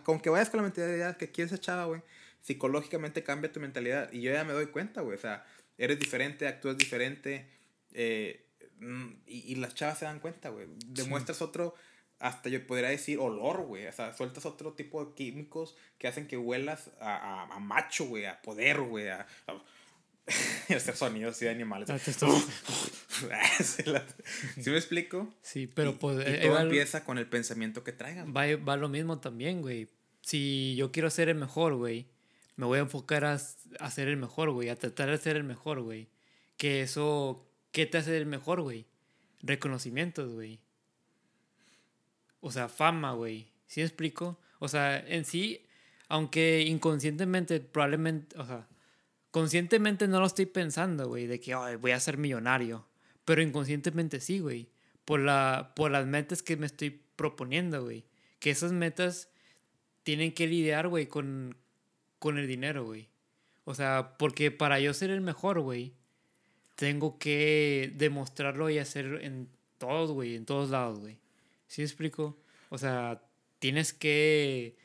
con 0.02 0.20
que 0.20 0.28
vayas 0.30 0.50
con 0.50 0.58
la 0.58 0.64
mentalidad 0.64 1.16
que 1.16 1.30
quieres 1.30 1.52
esa 1.52 1.60
chava, 1.62 1.86
güey, 1.86 2.02
psicológicamente 2.42 3.22
cambia 3.22 3.50
tu 3.52 3.60
mentalidad. 3.60 4.12
Y 4.12 4.20
yo 4.20 4.32
ya 4.32 4.44
me 4.44 4.52
doy 4.52 4.66
cuenta, 4.66 5.00
güey. 5.02 5.16
O 5.16 5.20
sea, 5.20 5.46
eres 5.78 5.98
diferente, 5.98 6.46
actúas 6.48 6.76
diferente. 6.76 7.48
eh, 7.92 8.44
mm, 8.80 9.06
y, 9.26 9.52
y 9.52 9.54
las 9.54 9.74
chavas 9.74 9.98
se 10.00 10.04
dan 10.06 10.18
cuenta, 10.20 10.48
güey. 10.50 10.66
Demuestras 10.86 11.40
otro, 11.40 11.74
hasta 12.18 12.48
yo 12.48 12.66
podría 12.66 12.88
decir 12.88 13.18
olor, 13.20 13.62
güey. 13.62 13.86
O 13.86 13.92
sea, 13.92 14.12
sueltas 14.12 14.44
otro 14.44 14.72
tipo 14.72 15.04
de 15.04 15.14
químicos 15.14 15.76
que 15.98 16.08
hacen 16.08 16.26
que 16.26 16.36
huelas 16.36 16.90
a, 17.00 17.14
a, 17.16 17.54
a 17.54 17.58
macho, 17.60 18.06
güey, 18.06 18.26
a 18.26 18.42
poder, 18.42 18.80
güey, 18.80 19.08
a, 19.08 19.26
a 19.46 19.62
hacer 20.74 20.96
sonidos 20.96 21.40
y 21.42 21.48
animales. 21.48 21.88
¿Sí 23.62 23.82
¿Sí 24.62 24.70
me 24.70 24.76
explico? 24.76 25.32
Sí, 25.42 25.66
pero 25.66 25.90
Y- 25.90 25.94
pues 25.94 26.18
y 26.18 26.30
eh, 26.30 26.40
todo 26.42 26.60
empieza 26.60 27.04
con 27.04 27.18
el 27.18 27.26
pensamiento 27.26 27.82
que 27.84 27.92
traigan. 27.92 28.34
va, 28.36 28.44
va 28.56 28.76
lo 28.76 28.88
mismo 28.88 29.18
también, 29.20 29.60
güey. 29.62 29.88
Si 30.22 30.74
yo 30.76 30.90
quiero 30.92 31.08
ser 31.10 31.28
el 31.28 31.36
mejor, 31.36 31.74
güey, 31.74 32.06
me 32.56 32.66
voy 32.66 32.78
a 32.78 32.82
enfocar 32.82 33.24
a, 33.24 33.34
a 33.34 33.90
ser 33.90 34.08
el 34.08 34.16
mejor, 34.16 34.50
güey, 34.50 34.68
a 34.68 34.76
tratar 34.76 35.10
de 35.10 35.18
ser 35.18 35.36
el 35.36 35.44
mejor, 35.44 35.80
güey. 35.80 36.08
Que 36.56 36.82
eso, 36.82 37.46
¿qué 37.70 37.86
te 37.86 37.98
hace 37.98 38.16
el 38.16 38.26
mejor, 38.26 38.60
güey? 38.62 38.86
Reconocimientos, 39.42 40.32
güey. 40.34 40.58
O 42.40 42.50
sea, 42.50 42.68
fama, 42.68 43.12
güey. 43.12 43.48
¿Sí 43.66 43.80
me 43.80 43.86
explico? 43.86 44.38
O 44.58 44.68
sea, 44.68 44.98
en 44.98 45.24
sí, 45.24 45.66
aunque 46.08 46.62
inconscientemente, 46.62 47.60
probablemente, 47.60 48.38
o 48.38 48.46
sea, 48.46 48.66
conscientemente 49.30 50.08
no 50.08 50.20
lo 50.20 50.26
estoy 50.26 50.46
pensando, 50.46 51.08
güey, 51.08 51.26
de 51.26 51.40
que 51.40 51.54
"Ay, 51.54 51.76
voy 51.76 51.90
a 51.90 52.00
ser 52.00 52.16
millonario. 52.18 52.86
Pero 53.26 53.42
inconscientemente 53.42 54.20
sí, 54.20 54.38
güey. 54.38 54.70
Por, 55.04 55.20
la, 55.20 55.74
por 55.76 55.90
las 55.90 56.06
metas 56.06 56.42
que 56.42 56.56
me 56.56 56.64
estoy 56.64 57.02
proponiendo, 57.16 57.82
güey. 57.84 58.06
Que 58.38 58.50
esas 58.50 58.72
metas 58.72 59.28
tienen 60.04 60.32
que 60.32 60.46
lidiar, 60.46 60.88
güey, 60.88 61.06
con, 61.06 61.56
con 62.18 62.38
el 62.38 62.46
dinero, 62.46 62.84
güey. 62.84 63.08
O 63.64 63.74
sea, 63.74 64.14
porque 64.18 64.50
para 64.50 64.80
yo 64.80 64.94
ser 64.94 65.10
el 65.10 65.20
mejor, 65.20 65.60
güey, 65.60 65.92
tengo 66.76 67.18
que 67.18 67.92
demostrarlo 67.96 68.70
y 68.70 68.78
hacer 68.78 69.18
en 69.22 69.48
todos, 69.78 70.12
güey, 70.12 70.36
en 70.36 70.46
todos 70.46 70.70
lados, 70.70 71.00
güey. 71.00 71.18
¿Sí 71.66 71.82
me 71.82 71.86
explico? 71.86 72.38
O 72.68 72.78
sea, 72.78 73.22
tienes 73.58 73.92
que 73.92 74.76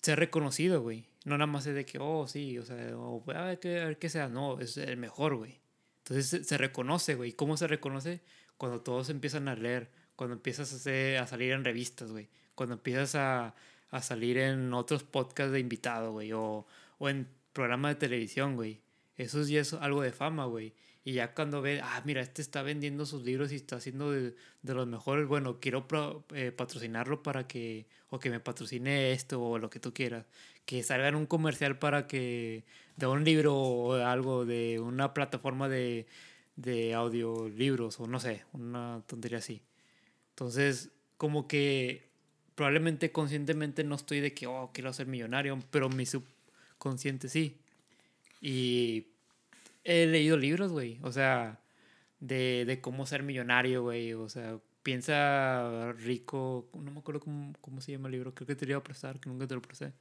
ser 0.00 0.18
reconocido, 0.18 0.80
güey. 0.80 1.06
No 1.24 1.36
nada 1.36 1.46
más 1.46 1.66
es 1.66 1.74
de 1.74 1.84
que, 1.84 1.98
oh, 2.00 2.26
sí, 2.26 2.58
o 2.58 2.64
sea, 2.64 2.96
o, 2.96 3.22
a, 3.32 3.44
ver 3.44 3.60
qué, 3.60 3.80
a 3.80 3.86
ver 3.86 3.98
qué 3.98 4.08
sea. 4.08 4.28
No, 4.28 4.58
es 4.60 4.78
el 4.78 4.96
mejor, 4.96 5.36
güey. 5.36 5.60
Entonces 6.06 6.46
se, 6.46 6.58
reconoce, 6.58 7.14
güey. 7.14 7.32
¿Cómo 7.32 7.56
se 7.56 7.66
reconoce? 7.66 8.20
Cuando 8.58 8.82
todos 8.82 9.08
empiezan 9.08 9.48
a 9.48 9.54
leer, 9.54 9.90
cuando 10.16 10.34
empiezas 10.34 10.72
a, 10.72 11.26
salir 11.26 11.52
en 11.52 11.64
revistas, 11.64 12.12
güey. 12.12 12.28
Cuando 12.54 12.74
empiezas 12.74 13.14
a, 13.14 13.54
a 13.90 14.02
salir 14.02 14.36
en 14.38 14.72
otros 14.74 15.02
podcasts 15.02 15.52
de 15.52 15.60
invitado, 15.60 16.12
güey. 16.12 16.32
O, 16.32 16.66
o 16.98 17.08
en 17.08 17.26
programas 17.52 17.92
de 17.92 17.96
televisión, 17.96 18.54
güey. 18.54 18.80
Eso 19.16 19.40
es 19.40 19.48
ya 19.48 19.60
es 19.60 19.72
algo 19.72 20.02
de 20.02 20.12
fama, 20.12 20.44
güey. 20.44 20.74
Y 21.04 21.12
ya 21.12 21.34
cuando 21.34 21.60
ve, 21.62 21.80
ah, 21.82 22.02
mira, 22.04 22.22
este 22.22 22.40
está 22.40 22.62
vendiendo 22.62 23.04
sus 23.04 23.24
libros 23.24 23.52
y 23.52 23.56
está 23.56 23.76
haciendo 23.76 24.10
de, 24.10 24.34
de 24.62 24.74
los 24.74 24.86
mejores, 24.86 25.26
bueno, 25.26 25.60
quiero 25.60 25.86
pro- 25.86 26.24
eh, 26.34 26.50
patrocinarlo 26.50 27.22
para 27.22 27.46
que, 27.46 27.86
o 28.08 28.18
que 28.18 28.30
me 28.30 28.40
patrocine 28.40 29.12
esto 29.12 29.42
o 29.42 29.58
lo 29.58 29.68
que 29.68 29.80
tú 29.80 29.92
quieras. 29.92 30.26
Que 30.64 30.82
salga 30.82 31.08
en 31.08 31.14
un 31.14 31.26
comercial 31.26 31.78
para 31.78 32.06
que, 32.06 32.64
de 32.96 33.06
un 33.06 33.24
libro 33.24 33.56
o 33.56 33.94
algo, 33.94 34.44
de 34.44 34.80
una 34.80 35.14
plataforma 35.14 35.68
de, 35.68 36.06
de 36.56 36.94
audiolibros 36.94 37.98
o 38.00 38.06
no 38.06 38.20
sé, 38.20 38.44
una 38.52 39.02
tontería 39.06 39.38
así. 39.38 39.62
Entonces, 40.30 40.90
como 41.16 41.48
que 41.48 42.08
probablemente 42.54 43.12
conscientemente 43.12 43.84
no 43.84 43.96
estoy 43.96 44.20
de 44.20 44.34
que, 44.34 44.46
oh, 44.46 44.70
quiero 44.72 44.92
ser 44.92 45.06
millonario, 45.06 45.58
pero 45.70 45.88
mi 45.88 46.06
subconsciente 46.06 47.28
sí. 47.28 47.56
Y 48.40 49.08
he 49.84 50.06
leído 50.06 50.36
libros, 50.36 50.72
güey, 50.72 50.98
o 51.02 51.12
sea, 51.12 51.60
de, 52.20 52.64
de 52.66 52.80
cómo 52.80 53.06
ser 53.06 53.22
millonario, 53.22 53.82
güey, 53.82 54.14
o 54.14 54.28
sea, 54.28 54.58
piensa 54.82 55.92
rico, 55.92 56.68
no 56.74 56.90
me 56.92 57.00
acuerdo 57.00 57.20
cómo, 57.20 57.54
cómo 57.60 57.80
se 57.80 57.92
llama 57.92 58.08
el 58.08 58.12
libro, 58.12 58.34
creo 58.34 58.46
que 58.46 58.54
te 58.54 58.66
lo 58.66 58.72
iba 58.72 58.78
a 58.80 58.84
prestar, 58.84 59.18
que 59.20 59.28
nunca 59.30 59.46
te 59.46 59.54
lo 59.54 59.62
presté. 59.62 59.92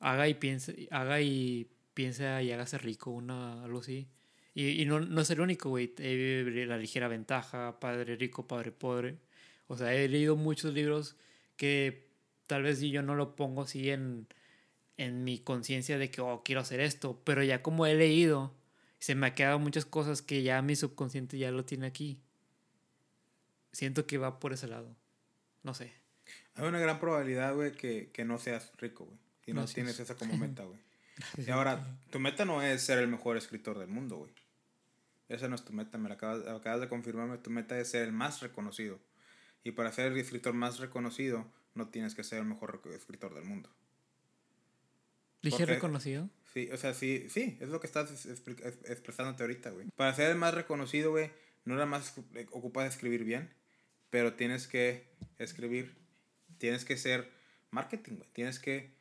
Haga 0.00 0.28
y 0.28 0.34
piense, 0.34 0.88
haga 0.90 1.20
y 1.20 1.68
piensa 1.98 2.40
y 2.42 2.52
hágase 2.52 2.78
rico, 2.78 3.10
una, 3.10 3.64
algo 3.64 3.80
así. 3.80 4.06
Y, 4.54 4.80
y 4.80 4.84
no, 4.84 5.00
no 5.00 5.20
es 5.20 5.30
el 5.30 5.40
único, 5.40 5.68
güey. 5.70 5.92
La 5.98 6.78
ligera 6.78 7.08
ventaja, 7.08 7.80
Padre 7.80 8.14
rico, 8.14 8.46
Padre 8.46 8.70
pobre. 8.70 9.18
O 9.66 9.76
sea, 9.76 9.92
he 9.92 10.06
leído 10.06 10.36
muchos 10.36 10.72
libros 10.72 11.16
que 11.56 12.06
tal 12.46 12.62
vez 12.62 12.78
si 12.78 12.92
yo 12.92 13.02
no 13.02 13.16
lo 13.16 13.34
pongo 13.34 13.62
así 13.62 13.90
en, 13.90 14.28
en 14.96 15.24
mi 15.24 15.40
conciencia 15.40 15.98
de 15.98 16.08
que, 16.08 16.20
oh, 16.20 16.42
quiero 16.44 16.60
hacer 16.60 16.78
esto. 16.78 17.20
Pero 17.24 17.42
ya 17.42 17.64
como 17.64 17.84
he 17.84 17.96
leído, 17.96 18.54
se 19.00 19.16
me 19.16 19.26
han 19.26 19.34
quedado 19.34 19.58
muchas 19.58 19.84
cosas 19.84 20.22
que 20.22 20.44
ya 20.44 20.62
mi 20.62 20.76
subconsciente 20.76 21.36
ya 21.36 21.50
lo 21.50 21.64
tiene 21.64 21.88
aquí. 21.88 22.20
Siento 23.72 24.06
que 24.06 24.18
va 24.18 24.38
por 24.38 24.52
ese 24.52 24.68
lado. 24.68 24.94
No 25.64 25.74
sé. 25.74 25.92
Hay 26.54 26.64
una 26.64 26.78
gran 26.78 27.00
probabilidad, 27.00 27.56
güey, 27.56 27.72
que, 27.72 28.10
que 28.12 28.24
no 28.24 28.38
seas 28.38 28.70
rico, 28.78 29.06
güey. 29.06 29.18
Si 29.44 29.52
no 29.52 29.62
Gracias. 29.62 29.74
tienes 29.74 29.98
esa 29.98 30.14
como 30.14 30.36
meta, 30.36 30.62
güey. 30.70 30.87
Y 31.36 31.50
ahora, 31.50 31.98
tu 32.10 32.18
meta 32.20 32.44
no 32.44 32.62
es 32.62 32.82
ser 32.82 32.98
el 32.98 33.08
mejor 33.08 33.36
escritor 33.36 33.78
del 33.78 33.88
mundo, 33.88 34.16
güey. 34.16 34.32
Esa 35.28 35.48
no 35.48 35.54
es 35.54 35.64
tu 35.64 35.72
meta, 35.72 35.98
me 35.98 36.08
la 36.08 36.14
acabas, 36.14 36.46
acabas 36.46 36.80
de 36.80 36.88
confirmarme. 36.88 37.38
Tu 37.38 37.50
meta 37.50 37.78
es 37.78 37.90
ser 37.90 38.02
el 38.04 38.12
más 38.12 38.40
reconocido. 38.40 38.98
Y 39.62 39.72
para 39.72 39.92
ser 39.92 40.12
el 40.12 40.18
escritor 40.18 40.54
más 40.54 40.78
reconocido, 40.78 41.46
no 41.74 41.88
tienes 41.88 42.14
que 42.14 42.24
ser 42.24 42.38
el 42.38 42.46
mejor 42.46 42.80
escritor 42.94 43.34
del 43.34 43.44
mundo. 43.44 43.70
Dije 45.42 45.66
reconocido. 45.66 46.28
Sí, 46.52 46.68
o 46.72 46.76
sea, 46.76 46.94
sí, 46.94 47.26
sí, 47.28 47.58
es 47.60 47.68
lo 47.68 47.80
que 47.80 47.86
estás 47.86 48.26
expresándote 48.26 49.42
ahorita, 49.42 49.70
güey. 49.70 49.88
Para 49.94 50.14
ser 50.14 50.30
el 50.30 50.36
más 50.36 50.54
reconocido, 50.54 51.10
güey, 51.10 51.30
no 51.64 51.74
nada 51.74 51.86
más 51.86 52.14
eh, 52.34 52.46
ocupas 52.50 52.84
de 52.84 52.90
escribir 52.90 53.24
bien, 53.24 53.52
pero 54.10 54.34
tienes 54.34 54.66
que 54.66 55.06
escribir, 55.38 55.94
tienes 56.56 56.84
que 56.84 56.96
ser 56.96 57.30
marketing, 57.70 58.16
güey. 58.16 58.30
Tienes 58.32 58.58
que, 58.58 58.94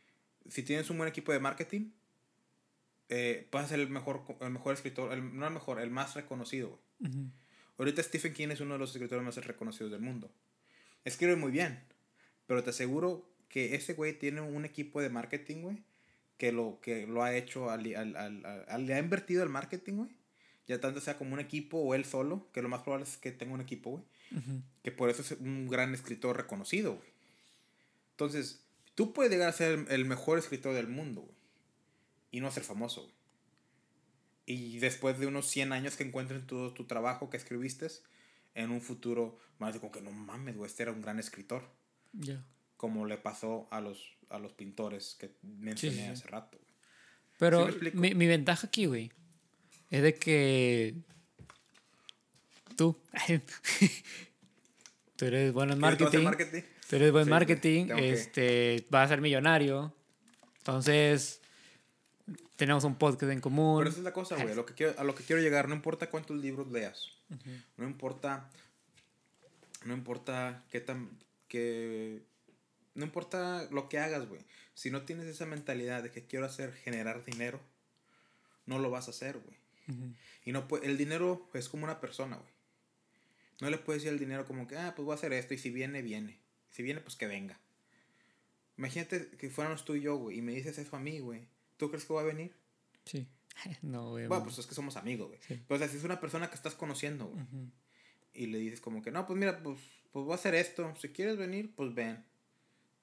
si 0.49 0.63
tienes 0.63 0.89
un 0.89 0.97
buen 0.97 1.09
equipo 1.09 1.31
de 1.31 1.39
marketing, 1.39 1.91
eh, 3.09 3.47
vas 3.51 3.65
a 3.65 3.67
ser 3.69 3.79
el 3.79 3.89
mejor, 3.89 4.23
el 4.41 4.49
mejor 4.51 4.73
escritor, 4.73 5.13
el, 5.13 5.37
no 5.37 5.47
el 5.47 5.53
mejor, 5.53 5.79
el 5.79 5.89
más 5.91 6.15
reconocido. 6.15 6.79
Ahorita 7.77 8.01
Stephen 8.01 8.33
King 8.33 8.47
es 8.49 8.59
uno 8.59 8.73
de 8.73 8.79
los 8.79 8.91
escritores 8.91 9.23
más 9.23 9.35
reconocidos 9.45 9.91
del 9.91 10.01
mundo. 10.01 10.31
Escribe 11.05 11.35
muy 11.35 11.51
bien, 11.51 11.79
pero 12.47 12.63
te 12.63 12.71
aseguro 12.71 13.29
que 13.49 13.75
ese 13.75 13.93
güey 13.93 14.17
tiene 14.17 14.41
un 14.41 14.65
equipo 14.65 15.01
de 15.01 15.09
marketing, 15.09 15.61
güey, 15.61 15.83
que 16.37 16.51
lo, 16.51 16.79
que 16.81 17.07
lo 17.07 17.23
ha 17.23 17.35
hecho, 17.35 17.69
al, 17.69 17.95
al, 17.95 18.15
al- 18.67 18.85
le 18.85 18.93
ha 18.93 18.99
invertido 18.99 19.43
el 19.43 19.49
marketing, 19.49 19.93
güey. 19.93 20.09
Ya 20.67 20.81
tanto 20.81 20.99
sea 20.99 21.17
como 21.17 21.33
un 21.33 21.39
equipo 21.39 21.77
o 21.77 21.95
él 21.95 22.03
solo, 22.03 22.49
que 22.51 22.61
lo 22.61 22.67
más 22.67 22.81
probable 22.81 23.05
es 23.05 23.15
que 23.17 23.31
tenga 23.31 23.53
un 23.53 23.61
equipo, 23.61 23.91
güey. 23.91 24.03
Que 24.83 24.91
por 24.91 25.09
eso 25.09 25.21
es 25.21 25.31
un 25.39 25.69
gran 25.69 25.93
escritor 25.93 26.35
reconocido, 26.35 26.95
güey. 26.95 27.09
Entonces, 28.11 28.59
tú 28.95 29.13
puedes 29.13 29.31
llegar 29.31 29.47
a 29.47 29.53
ser 29.53 29.71
el, 29.79 29.85
el 29.89 30.05
mejor 30.05 30.39
escritor 30.39 30.73
del 30.73 30.87
mundo, 30.87 31.21
güey. 31.21 31.36
Y 32.31 32.39
no 32.41 32.51
ser 32.51 32.63
famoso, 32.63 33.03
güey. 33.03 33.13
Y 34.45 34.79
después 34.79 35.19
de 35.19 35.27
unos 35.27 35.47
100 35.47 35.73
años 35.73 35.95
que 35.97 36.03
encuentren 36.03 36.45
todo 36.47 36.73
tu 36.73 36.85
trabajo 36.85 37.29
que 37.29 37.37
escribiste, 37.37 37.87
en 38.55 38.71
un 38.71 38.81
futuro 38.81 39.37
van 39.59 39.67
a 39.67 39.71
decir 39.71 39.81
como 39.81 39.91
que 39.91 40.01
no 40.01 40.11
mames, 40.11 40.55
güey, 40.55 40.69
este 40.69 40.83
era 40.83 40.91
un 40.91 41.01
gran 41.01 41.19
escritor. 41.19 41.63
Ya. 42.13 42.43
Como 42.77 43.05
le 43.05 43.17
pasó 43.17 43.67
a 43.71 43.81
los, 43.81 44.15
a 44.29 44.39
los 44.39 44.53
pintores 44.53 45.15
que 45.19 45.31
mencioné 45.41 45.95
Sí, 45.95 46.01
sí, 46.01 46.07
hace 46.07 46.27
rato. 46.27 46.57
güey. 46.57 46.67
Pero 47.39 47.71
¿Sí 47.71 47.91
mi, 47.93 48.15
mi 48.15 48.25
ventaja 48.27 48.67
aquí, 48.67 48.85
güey, 48.85 49.11
es 49.91 50.01
de 50.01 50.15
que 50.15 50.95
tú, 52.75 52.97
tú 55.15 55.25
eres 55.25 55.53
bueno 55.53 55.73
en 55.73 55.79
¿Quieres 55.79 55.97
conocer 55.97 56.21
marketing, 56.21 56.23
marketing? 56.23 56.61
tú 56.89 56.95
eres 56.95 57.11
buen 57.11 57.23
Sí, 57.25 57.29
marketing, 57.29 57.87
tengo 57.87 57.99
que- 57.99 58.13
este, 58.13 58.87
vas 58.89 59.05
a 59.05 59.09
ser 59.09 59.21
millonario, 59.21 59.93
entonces 60.59 61.41
tenemos 62.55 62.83
un 62.83 62.95
podcast 62.95 63.31
en 63.31 63.41
común. 63.41 63.79
Pero 63.79 63.89
esa 63.89 63.99
es 63.99 64.03
la 64.03 64.13
cosa, 64.13 64.35
güey. 64.35 64.51
A 64.51 64.55
lo 64.55 64.65
que 64.65 64.73
quiero, 64.73 64.99
a 64.99 65.03
lo 65.03 65.15
que 65.15 65.23
quiero 65.23 65.41
llegar, 65.41 65.69
no 65.69 65.75
importa 65.75 66.09
cuántos 66.09 66.37
libros 66.37 66.71
leas. 66.71 67.11
No 67.77 67.85
importa. 67.85 68.49
No 69.85 69.93
importa 69.93 70.63
qué 70.71 70.81
tan. 70.81 71.09
Que, 71.47 72.23
no 72.95 73.05
importa 73.05 73.67
lo 73.71 73.87
que 73.89 73.99
hagas, 73.99 74.27
güey. 74.27 74.41
Si 74.73 74.91
no 74.91 75.03
tienes 75.03 75.27
esa 75.27 75.45
mentalidad 75.45 76.03
de 76.03 76.11
que 76.11 76.25
quiero 76.25 76.45
hacer 76.45 76.73
generar 76.73 77.23
dinero, 77.23 77.59
no 78.65 78.79
lo 78.79 78.89
vas 78.89 79.07
a 79.07 79.11
hacer, 79.11 79.39
güey. 79.39 79.57
Y 80.43 80.51
no 80.51 80.67
el 80.83 80.97
dinero 80.97 81.49
es 81.53 81.69
como 81.69 81.85
una 81.85 82.01
persona, 82.01 82.35
güey. 82.35 82.51
No 83.61 83.69
le 83.69 83.77
puedes 83.77 84.03
decir 84.03 84.13
al 84.13 84.19
dinero 84.19 84.45
como 84.45 84.67
que, 84.67 84.77
ah, 84.77 84.93
pues 84.95 85.05
voy 85.05 85.13
a 85.13 85.15
hacer 85.15 85.33
esto 85.33 85.53
y 85.53 85.57
si 85.57 85.69
viene, 85.69 86.01
viene. 86.01 86.37
Si 86.69 86.83
viene, 86.83 87.01
pues 87.01 87.15
que 87.15 87.25
venga. 87.25 87.57
Imagínate 88.77 89.29
que 89.29 89.49
fuéramos 89.49 89.83
tú 89.85 89.95
y 89.95 90.01
yo, 90.01 90.17
güey, 90.17 90.37
y 90.37 90.41
me 90.41 90.53
dices 90.53 90.77
eso 90.77 90.95
a 90.95 90.99
mí, 90.99 91.19
güey. 91.19 91.47
¿Tú 91.77 91.89
crees 91.89 92.05
que 92.05 92.13
va 92.13 92.21
a 92.21 92.25
venir? 92.25 92.53
Sí. 93.05 93.27
No, 93.81 94.11
güey. 94.11 94.27
Bueno, 94.27 94.43
pues 94.43 94.59
es 94.59 94.67
que 94.67 94.75
somos 94.75 94.97
amigos, 94.97 95.29
güey. 95.29 95.39
Sí. 95.47 95.59
Pero, 95.67 95.75
o 95.75 95.79
sea, 95.79 95.87
si 95.87 95.97
es 95.97 96.03
una 96.03 96.19
persona 96.19 96.47
que 96.49 96.55
estás 96.55 96.75
conociendo, 96.75 97.25
güey, 97.25 97.43
y 98.35 98.45
le 98.47 98.59
dices 98.59 98.79
como 98.81 99.01
que, 99.01 99.09
no, 99.09 99.25
pues 99.25 99.39
mira, 99.39 99.63
pues, 99.63 99.79
pues 100.11 100.25
voy 100.25 100.33
a 100.33 100.35
hacer 100.35 100.53
esto. 100.53 100.93
Si 100.99 101.09
quieres 101.09 101.37
venir, 101.37 101.73
pues 101.75 101.95
ven. 101.95 102.23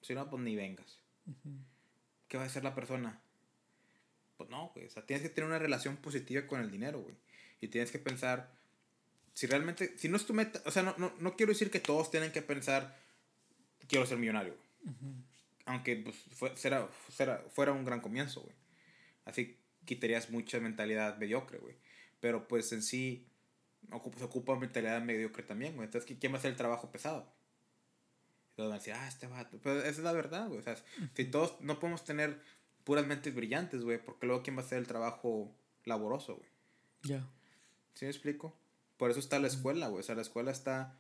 Si 0.01 0.15
no, 0.15 0.31
pues 0.31 0.41
ni 0.43 0.55
vengas. 0.55 1.01
¿Qué 2.29 2.37
va 2.37 2.45
a 2.45 2.47
hacer 2.47 2.63
la 2.63 2.75
persona? 2.75 3.21
Pues 4.37 4.49
no, 4.49 4.69
güey. 4.75 4.87
O 4.87 4.91
sea, 4.91 5.05
tienes 5.05 5.23
que 5.23 5.29
tener 5.35 5.49
una 5.49 5.59
relación 5.59 5.97
positiva 5.97 6.47
con 6.47 6.61
el 6.61 6.71
dinero, 6.71 7.01
güey. 7.01 7.17
Y 7.61 7.67
tienes 7.69 7.91
que 7.91 7.99
pensar, 7.99 8.53
si 9.33 9.47
realmente, 9.49 9.97
si 9.99 10.09
no 10.09 10.17
es 10.17 10.25
tu 10.27 10.35
meta, 10.35 10.63
o 10.67 10.71
sea, 10.71 10.83
no, 10.85 10.95
no, 10.99 11.13
no 11.19 11.35
quiero 11.37 11.51
decir 11.51 11.71
que 11.71 11.81
todos 11.81 12.11
tienen 12.13 12.31
que 12.31 12.43
pensar, 12.43 12.97
quiero 13.89 14.07
ser 14.07 14.19
millonario, 14.19 14.55
güey. 14.55 14.95
Ujú. 14.95 15.15
Aunque 15.67 15.97
pues, 15.97 16.15
fue- 16.33 16.57
será- 16.57 16.89
será- 17.11 17.43
fuera 17.51 17.73
un 17.73 17.85
gran 17.85 18.01
comienzo, 18.01 18.43
güey. 18.43 18.55
Así 19.25 19.59
quitarías 19.85 20.31
mucha 20.31 20.61
mentalidad 20.61 21.17
mediocre, 21.19 21.59
güey. 21.59 21.77
Pero 22.21 22.47
pues 22.49 22.73
en 22.73 22.83
sí 22.83 23.27
ocupa- 23.91 24.19
se 24.19 24.25
ocupa 24.25 24.57
mentalidad 24.59 25.03
mediocre 25.03 25.43
también, 25.43 25.75
güey. 25.77 25.87
Entonces, 25.87 26.11
¿qui- 26.11 26.19
¿quién 26.19 26.33
va 26.33 26.37
a 26.37 26.39
hacer 26.39 26.51
el 26.51 26.57
trabajo 26.57 26.91
pesado? 26.91 27.33
Entonces 28.51 28.71
van 28.71 28.73
a 28.73 28.79
decir, 28.79 28.93
ah, 28.95 29.09
este 29.09 29.27
vato. 29.27 29.59
Pero 29.63 29.81
esa 29.81 29.89
es 29.89 29.99
la 29.99 30.13
verdad, 30.13 30.47
güey. 30.49 30.61
O 30.61 30.63
sea, 30.63 30.77
si 31.15 31.25
todos 31.25 31.61
no 31.61 31.81
podemos 31.81 32.05
tener 32.05 32.41
puras 32.85 33.07
mentes 33.07 33.35
brillantes, 33.35 33.83
güey, 33.83 33.99
porque 34.03 34.27
luego 34.27 34.43
¿quién 34.43 34.57
va 34.57 34.63
a 34.63 34.65
hacer 34.65 34.79
el 34.79 34.87
trabajo 34.87 35.55
laboroso, 35.85 36.37
güey? 36.37 36.49
Ya. 37.03 37.27
¿Sí 37.95 38.05
me 38.05 38.11
explico? 38.11 38.57
Por 38.97 39.11
eso 39.11 39.19
está 39.21 39.39
la 39.39 39.49
escuela, 39.49 39.89
güey. 39.89 40.01
O 40.01 40.03
sea, 40.05 40.15
la 40.15 40.23
escuela 40.23 40.51
está 40.51 40.97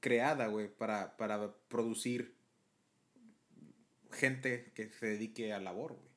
creada, 0.00 0.46
güey, 0.48 0.68
para, 0.68 1.16
para 1.16 1.52
producir 1.68 2.34
gente 4.12 4.72
que 4.74 4.88
se 4.90 5.06
dedique 5.06 5.52
a 5.52 5.60
labor, 5.60 5.92
güey. 5.94 6.13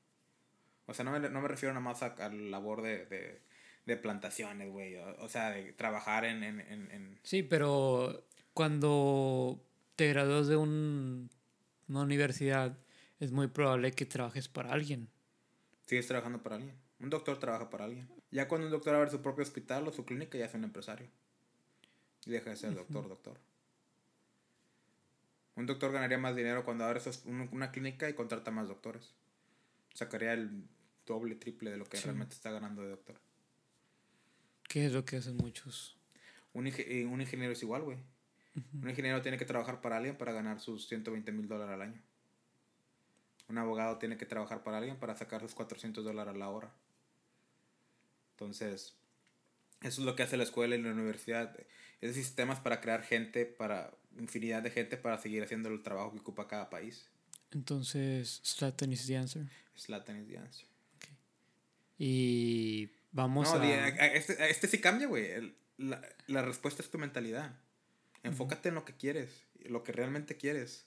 O 0.88 0.94
sea, 0.94 1.06
no 1.06 1.12
me, 1.12 1.20
no 1.30 1.42
me 1.42 1.48
refiero 1.48 1.74
nada 1.74 1.84
más 1.84 2.02
a, 2.02 2.08
a 2.08 2.30
la 2.30 2.50
labor 2.50 2.82
de, 2.82 3.06
de, 3.06 3.42
de 3.86 3.98
plantaciones, 3.98 4.72
güey. 4.72 4.96
O, 4.98 5.24
o 5.24 5.30
sea, 5.30 5.52
de 5.52 5.74
trabajar 5.74 6.26
en, 6.26 6.44
en, 6.44 6.60
en, 6.62 6.92
en- 6.92 7.20
Sí, 7.24 7.44
pero 7.44 8.26
cuando 8.54 9.64
te 9.96 10.08
gradúas 10.10 10.48
de 10.48 10.56
un- 10.56 11.30
una 11.88 12.02
universidad, 12.02 12.78
es 13.20 13.32
muy 13.32 13.48
probable 13.48 13.92
que 13.92 14.06
trabajes 14.06 14.48
para 14.48 14.72
alguien. 14.72 15.10
Sigues 15.86 16.08
trabajando 16.08 16.42
para 16.42 16.56
alguien. 16.56 16.76
Un 17.00 17.10
doctor 17.10 17.38
trabaja 17.40 17.70
para 17.70 17.86
alguien. 17.86 18.10
Ya 18.32 18.48
cuando 18.48 18.68
un 18.68 18.72
doctor 18.72 18.96
abre 18.96 19.10
su 19.12 19.22
propio 19.22 19.44
hospital 19.44 19.88
o 19.88 19.92
su 19.92 20.06
clínica, 20.06 20.38
ya 20.38 20.46
es 20.46 20.54
un 20.54 20.64
empresario. 20.64 21.08
Y 22.26 22.32
deja 22.32 22.50
de 22.50 22.56
ser 22.56 22.74
doctor, 22.76 23.08
doctor. 23.08 23.40
Un 25.56 25.66
doctor 25.66 25.92
ganaría 25.92 26.18
más 26.18 26.36
dinero 26.36 26.64
cuando 26.64 26.86
abre 26.86 27.02
una 27.52 27.72
clínica 27.72 28.10
y 28.10 28.14
contrata 28.14 28.52
más 28.52 28.68
doctores. 28.68 29.14
Sacaría 29.94 30.34
el 30.34 30.64
doble, 31.08 31.34
triple 31.36 31.72
de 31.72 31.78
lo 31.78 31.86
que 31.86 31.98
Sí. 31.98 32.04
realmente 32.04 32.36
está 32.36 32.52
ganando 32.52 32.84
de 32.84 32.90
doctor. 32.90 33.20
Que 34.70 34.86
es 34.86 34.92
lo 34.92 35.04
que 35.06 35.18
hacen 35.18 35.38
muchos. 35.38 35.98
Un, 36.54 36.66
inge- 36.68 36.86
eh, 36.88 37.06
un 37.06 37.20
ingeniero 37.22 37.54
es 37.54 37.64
igual, 37.64 37.82
güey. 37.84 37.98
Un 38.74 38.90
ingeniero 38.90 39.22
tiene 39.22 39.38
que 39.38 39.46
trabajar 39.46 39.82
para 39.82 39.98
alguien 39.98 40.18
para 40.18 40.32
ganar 40.34 40.60
sus 40.60 40.88
120 40.88 41.32
mil 41.32 41.48
dólares 41.48 41.74
al 41.74 41.82
año. 41.82 42.02
Un 43.48 43.58
abogado 43.58 43.98
tiene 43.98 44.18
que 44.18 44.26
trabajar 44.26 44.64
para 44.64 44.78
alguien 44.80 44.98
para 44.98 45.16
sacar 45.16 45.42
sus 45.42 45.56
400 45.56 46.04
dólares 46.04 46.36
a 46.36 46.38
la 46.38 46.50
hora. 46.50 46.72
Entonces, 48.32 48.96
eso 49.82 50.02
es 50.02 50.06
lo 50.06 50.16
que 50.16 50.24
hace 50.24 50.38
la 50.38 50.44
escuela 50.44 50.76
y 50.76 50.82
la 50.82 50.92
universidad. 50.92 51.56
Es 52.02 52.16
sistemas 52.16 52.60
para 52.60 52.82
crear 52.82 53.04
gente, 53.04 53.46
para 53.46 53.92
infinidad 54.20 54.64
de 54.64 54.72
gente 54.72 54.98
para 54.98 55.18
seguir 55.20 55.44
haciendo 55.44 55.70
el 55.70 55.82
trabajo 55.84 56.12
que 56.14 56.20
ocupa 56.20 56.48
cada 56.48 56.70
país. 56.70 57.08
Entonces, 57.52 58.40
Slatan 58.44 58.92
is 58.92 59.08
the 59.08 59.18
answer. 59.18 59.46
Slatan 59.76 60.18
is 60.22 60.28
the 60.28 60.38
answer. 60.38 60.67
Y 61.98 62.92
vamos 63.12 63.52
No, 63.54 63.60
a... 63.62 63.88
este, 63.88 64.50
este 64.50 64.68
sí 64.68 64.80
cambia, 64.80 65.08
güey. 65.08 65.56
La, 65.78 66.02
la 66.28 66.42
respuesta 66.44 66.82
es 66.82 66.90
tu 66.90 66.98
mentalidad. 66.98 67.56
Enfócate 68.24 68.70
en 68.70 68.76
lo 68.76 68.84
que 68.86 68.96
quieres, 68.96 69.44
lo 69.66 69.84
que 69.84 69.92
realmente 69.92 70.38
quieres. 70.38 70.86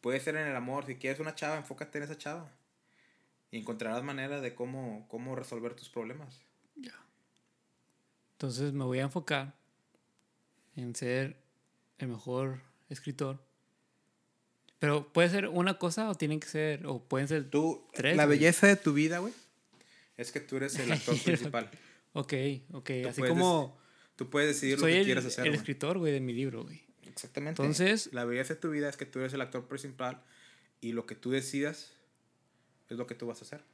Puede 0.00 0.20
ser 0.20 0.36
en 0.36 0.46
el 0.46 0.56
amor. 0.56 0.86
Si 0.86 0.96
quieres 0.96 1.20
una 1.20 1.34
chava, 1.34 1.56
enfócate 1.56 1.98
en 1.98 2.04
esa 2.04 2.16
chava. 2.18 2.50
Y 3.50 3.58
encontrarás 3.58 4.02
manera 4.02 4.40
de 4.40 4.54
cómo, 4.54 5.06
cómo 5.08 5.34
resolver 5.36 5.74
tus 5.74 5.88
problemas. 5.88 6.40
Entonces 8.32 8.72
me 8.72 8.84
voy 8.84 9.00
a 9.00 9.02
enfocar 9.02 9.54
en 10.74 10.94
ser 10.94 11.36
el 11.98 12.08
mejor 12.08 12.62
escritor. 12.88 13.38
Pero 14.78 15.12
puede 15.12 15.28
ser 15.28 15.48
una 15.48 15.78
cosa 15.78 16.08
o 16.08 16.14
tienen 16.14 16.40
que 16.40 16.48
ser, 16.48 16.86
o 16.86 17.04
pueden 17.04 17.28
ser... 17.28 17.50
Tú, 17.50 17.86
Tres, 17.92 18.16
la 18.16 18.24
güey. 18.24 18.38
belleza 18.38 18.66
de 18.66 18.76
tu 18.76 18.94
vida, 18.94 19.18
güey, 19.18 19.34
es 20.20 20.32
que 20.32 20.40
tú 20.40 20.56
eres 20.56 20.78
el 20.78 20.90
actor 20.92 21.18
principal. 21.20 21.70
Ok, 22.12 22.34
ok. 22.72 22.90
Así 23.08 23.22
como 23.22 23.78
Tú 24.16 24.28
puedes 24.28 24.48
decidir 24.50 24.78
lo 24.78 24.86
que 24.86 24.98
el, 24.98 25.04
quieres 25.06 25.24
hacer. 25.24 25.46
el 25.46 25.52
güey. 25.52 25.58
escritor, 25.58 25.96
güey, 25.98 26.12
de 26.12 26.20
mi 26.20 26.34
libro, 26.34 26.64
güey. 26.64 26.82
Exactamente. 27.04 27.62
Entonces- 27.62 28.12
la 28.12 28.24
belleza 28.24 28.54
de 28.54 28.60
tu 28.60 28.70
vida 28.70 28.88
es 28.88 28.96
que 28.96 29.06
tú 29.06 29.18
eres 29.20 29.32
el 29.32 29.40
actor 29.40 29.66
principal 29.66 30.22
y 30.80 30.92
lo 30.92 31.06
que 31.06 31.14
tú 31.14 31.30
decidas 31.30 31.92
es 32.90 32.98
lo 32.98 33.06
que 33.06 33.14
tú 33.14 33.26
vas 33.26 33.40
a 33.40 33.44
hacer. 33.44 33.64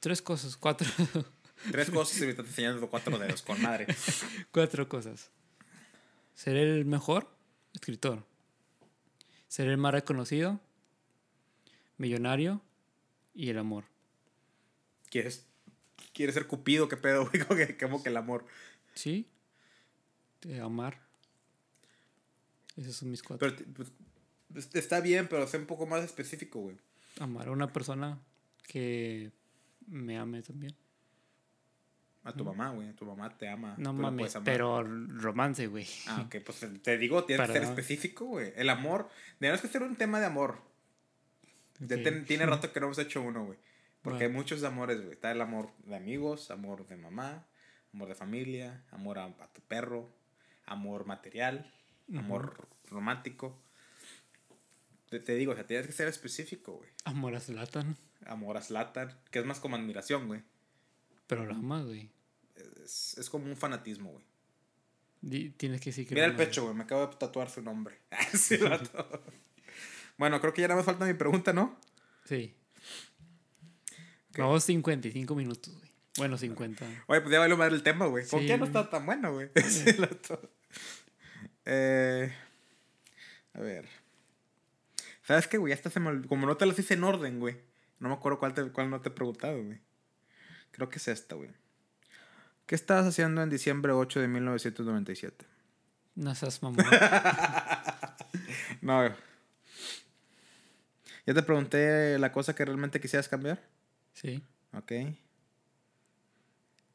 Tres 0.00 0.22
cosas, 0.22 0.56
cuatro, 0.56 0.86
Tres 1.70 1.90
cosas 1.92 2.18
y 2.20 2.24
me 2.24 2.30
estás 2.30 2.46
enseñando 2.46 2.88
cuatro 2.90 3.18
dedos, 3.18 3.42
con 3.42 3.60
madre. 3.60 3.86
cuatro 4.52 4.88
cosas. 4.88 5.30
Ser 6.34 6.56
el 6.56 6.84
mejor 6.84 7.28
escritor. 7.74 8.24
Ser 9.48 9.68
el 9.68 9.78
más 9.78 9.92
reconocido. 9.94 10.60
Millonario. 11.98 12.62
Y 13.34 13.48
el 13.50 13.58
amor. 13.58 13.84
¿Quieres, 15.12 15.44
quieres 16.14 16.34
ser 16.34 16.46
cupido? 16.46 16.88
¿Qué 16.88 16.96
pedo, 16.96 17.26
güey? 17.30 17.44
Como 17.44 17.58
que, 17.58 17.76
como 17.76 18.02
que 18.02 18.08
el 18.08 18.16
amor. 18.16 18.46
¿Sí? 18.94 19.28
Eh, 20.48 20.58
amar. 20.58 20.98
Esos 22.76 22.96
son 22.96 23.10
mis 23.10 23.22
cuatro. 23.22 23.54
Pero 23.54 23.70
pues, 23.74 24.68
está 24.74 25.00
bien, 25.00 25.28
pero 25.28 25.46
sé 25.46 25.58
un 25.58 25.66
poco 25.66 25.86
más 25.86 26.02
específico, 26.02 26.60
güey. 26.60 26.76
Amar 27.20 27.48
a 27.48 27.50
una 27.50 27.70
persona 27.70 28.18
que 28.66 29.30
me 29.86 30.16
ame 30.18 30.40
también. 30.40 30.74
A 32.24 32.32
tu 32.32 32.44
mamá, 32.44 32.70
güey. 32.70 32.94
Tu 32.94 33.04
mamá 33.04 33.36
te 33.36 33.48
ama. 33.48 33.74
No 33.76 33.92
mames, 33.92 34.34
pero 34.44 34.82
romance, 34.82 35.66
güey. 35.66 35.86
Ah, 36.06 36.22
ok, 36.26 36.36
pues 36.46 36.64
te 36.82 36.96
digo, 36.96 37.24
tienes 37.24 37.46
que 37.46 37.52
ser 37.52 37.64
específico, 37.64 38.24
güey. 38.24 38.52
El 38.56 38.70
amor, 38.70 39.10
tenemos 39.38 39.60
que 39.60 39.66
hacer 39.66 39.82
un 39.82 39.96
tema 39.96 40.20
de 40.20 40.26
amor. 40.26 40.62
Ya 41.80 42.02
ten- 42.02 42.24
tiene 42.24 42.46
rato 42.46 42.72
que 42.72 42.80
no 42.80 42.86
hemos 42.86 42.98
hecho 42.98 43.20
uno, 43.20 43.44
güey. 43.44 43.58
Porque 44.02 44.24
Va. 44.24 44.30
hay 44.30 44.36
muchos 44.36 44.62
amores, 44.64 44.98
güey. 45.00 45.12
Está 45.12 45.30
el 45.30 45.40
amor 45.40 45.70
de 45.84 45.96
amigos, 45.96 46.50
amor 46.50 46.86
de 46.86 46.96
mamá, 46.96 47.46
amor 47.94 48.08
de 48.08 48.14
familia, 48.14 48.84
amor 48.90 49.18
a, 49.18 49.24
a 49.24 49.52
tu 49.52 49.60
perro, 49.62 50.12
amor 50.66 51.06
material, 51.06 51.72
amor 52.16 52.68
romántico. 52.88 53.58
Te, 55.08 55.20
te 55.20 55.34
digo, 55.36 55.52
o 55.52 55.54
sea, 55.54 55.66
tienes 55.66 55.86
que 55.86 55.92
ser 55.92 56.08
específico, 56.08 56.72
güey. 56.78 56.90
Amor 57.04 57.34
a 57.36 57.40
Zlatan. 57.40 57.96
Amor 58.26 58.56
a 58.56 58.62
Zlatan, 58.62 59.16
que 59.30 59.38
es 59.38 59.44
más 59.44 59.60
como 59.60 59.76
admiración, 59.76 60.26
güey. 60.26 60.42
Pero 61.26 61.46
la 61.46 61.54
amas, 61.54 61.84
güey. 61.84 62.10
Es, 62.84 63.16
es 63.18 63.30
como 63.30 63.46
un 63.46 63.56
fanatismo, 63.56 64.10
güey. 64.12 65.50
Tienes 65.56 65.80
que 65.80 65.90
decir 65.90 66.06
que 66.06 66.14
Mira 66.14 66.26
el 66.26 66.34
pecho, 66.34 66.64
güey. 66.64 66.74
Me 66.74 66.82
acabo 66.82 67.06
de 67.06 67.16
tatuar 67.16 67.48
su 67.50 67.62
nombre. 67.62 67.98
Sí, 68.32 68.58
bueno, 70.18 70.40
creo 70.40 70.52
que 70.52 70.60
ya 70.60 70.68
nada 70.68 70.78
más 70.78 70.86
falta 70.86 71.04
mi 71.06 71.14
pregunta, 71.14 71.52
¿no? 71.52 71.78
Sí. 72.24 72.54
Ok. 74.32 74.38
Vamos 74.38 74.64
55 74.64 75.34
minutos, 75.34 75.74
güey. 75.74 75.90
Bueno, 76.18 76.36
50. 76.36 76.84
Oye, 77.06 77.20
pues 77.22 77.32
ya 77.32 77.38
valió 77.38 77.56
madre 77.56 77.74
el 77.74 77.82
tema, 77.82 78.06
güey. 78.06 78.26
¿Por 78.26 78.40
Sí, 78.40 78.46
qué 78.46 78.58
no 78.58 78.64
está 78.66 78.88
tan 78.90 79.06
bueno, 79.06 79.32
güey? 79.32 79.48
Sí, 79.66 79.84
eh, 81.64 82.32
a 83.54 83.60
ver. 83.60 83.88
¿Sabes 85.26 85.46
qué, 85.48 85.56
güey? 85.58 85.72
Hasta 85.72 85.90
se 85.90 86.00
me. 86.00 86.26
Como 86.26 86.46
no 86.46 86.56
te 86.56 86.66
las 86.66 86.78
hice 86.78 86.94
en 86.94 87.04
orden, 87.04 87.38
güey. 87.40 87.56
No 87.98 88.08
me 88.08 88.14
acuerdo 88.14 88.38
cuál, 88.38 88.52
te- 88.54 88.70
cuál 88.72 88.90
no 88.90 89.00
te 89.00 89.08
he 89.08 89.12
preguntado, 89.12 89.62
güey. 89.62 89.80
Creo 90.72 90.88
que 90.88 90.96
es 90.98 91.08
esta, 91.08 91.34
güey. 91.36 91.50
¿Qué 92.66 92.74
estabas 92.74 93.06
haciendo 93.06 93.42
en 93.42 93.50
diciembre 93.50 93.92
8 93.92 94.20
de 94.20 94.28
1997? 94.28 95.46
No 96.16 96.34
seas 96.34 96.62
mamón. 96.62 96.84
No, 98.80 98.98
güey. 98.98 99.12
¿Ya 101.26 101.34
te 101.34 101.42
pregunté 101.42 102.18
la 102.18 102.32
cosa 102.32 102.54
que 102.54 102.64
realmente 102.64 103.00
quisieras 103.00 103.28
cambiar? 103.28 103.62
Sí. 104.14 104.42
Ok. 104.72 104.92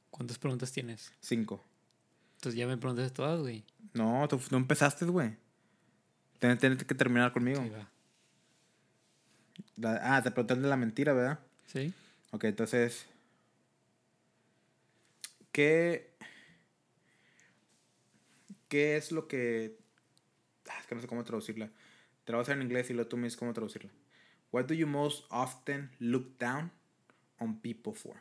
¿Cuántas 0.10 0.38
preguntas 0.40 0.72
tienes? 0.72 1.14
Cinco. 1.20 1.64
Entonces 2.38 2.58
ya 2.58 2.68
me 2.68 2.78
preguntaste 2.78 3.14
todas, 3.14 3.40
güey. 3.40 3.64
No, 3.94 4.28
tú, 4.28 4.38
tú 4.38 4.56
empezaste, 4.56 5.06
güey. 5.06 5.36
Tienes, 6.40 6.60
tienes 6.60 6.84
que 6.84 6.96
terminar 6.96 7.34
conmigo. 7.34 7.62
Va. 7.72 7.90
La- 9.76 10.16
ah, 10.18 10.22
te 10.22 10.32
pregunté 10.32 10.56
de 10.56 10.68
la 10.68 10.78
mentira, 10.78 11.14
¿verdad? 11.14 11.40
¿Sí? 11.68 11.94
Ok, 12.32 12.46
entonces. 12.46 13.08
¿Qué. 15.52 16.16
¿Qué 18.68 18.98
es 18.98 19.12
lo 19.12 19.28
que. 19.28 19.78
Ah, 20.70 20.78
es 20.80 20.88
que 20.88 20.96
no 20.96 21.02
sé 21.02 21.08
cómo 21.08 21.24
traducirla. 21.24 21.68
Te 22.24 22.32
la 22.32 22.38
voy 22.38 22.42
a 22.42 22.44
hacer 22.44 22.58
en 22.58 22.64
inglés 22.64 22.90
y 22.90 22.94
luego 22.94 23.10
tú 23.10 23.18
me 23.18 23.24
dices 23.24 23.38
cómo 23.38 23.54
traducirla. 23.54 23.90
What 24.52 24.66
do 24.66 24.74
you 24.74 24.88
most 24.88 25.26
often 25.30 25.92
look 26.00 26.38
down 26.38 26.72
on 27.40 27.60
people 27.62 27.94
for? 27.94 28.16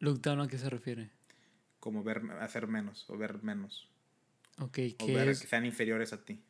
Look 0.00 0.20
down 0.20 0.40
a 0.40 0.48
qué 0.48 0.58
se 0.58 0.68
refiere. 0.70 1.10
Como 1.80 2.02
ver, 2.02 2.22
hacer 2.40 2.66
menos 2.66 3.08
o 3.08 3.16
ver 3.16 3.42
menos. 3.42 3.88
Ok, 4.58 4.78
O 4.98 5.06
¿qué 5.06 5.14
ver 5.14 5.28
es, 5.28 5.40
que 5.40 5.46
sean 5.46 5.64
inferiores 5.66 6.12
a 6.12 6.24
ti. 6.24 6.42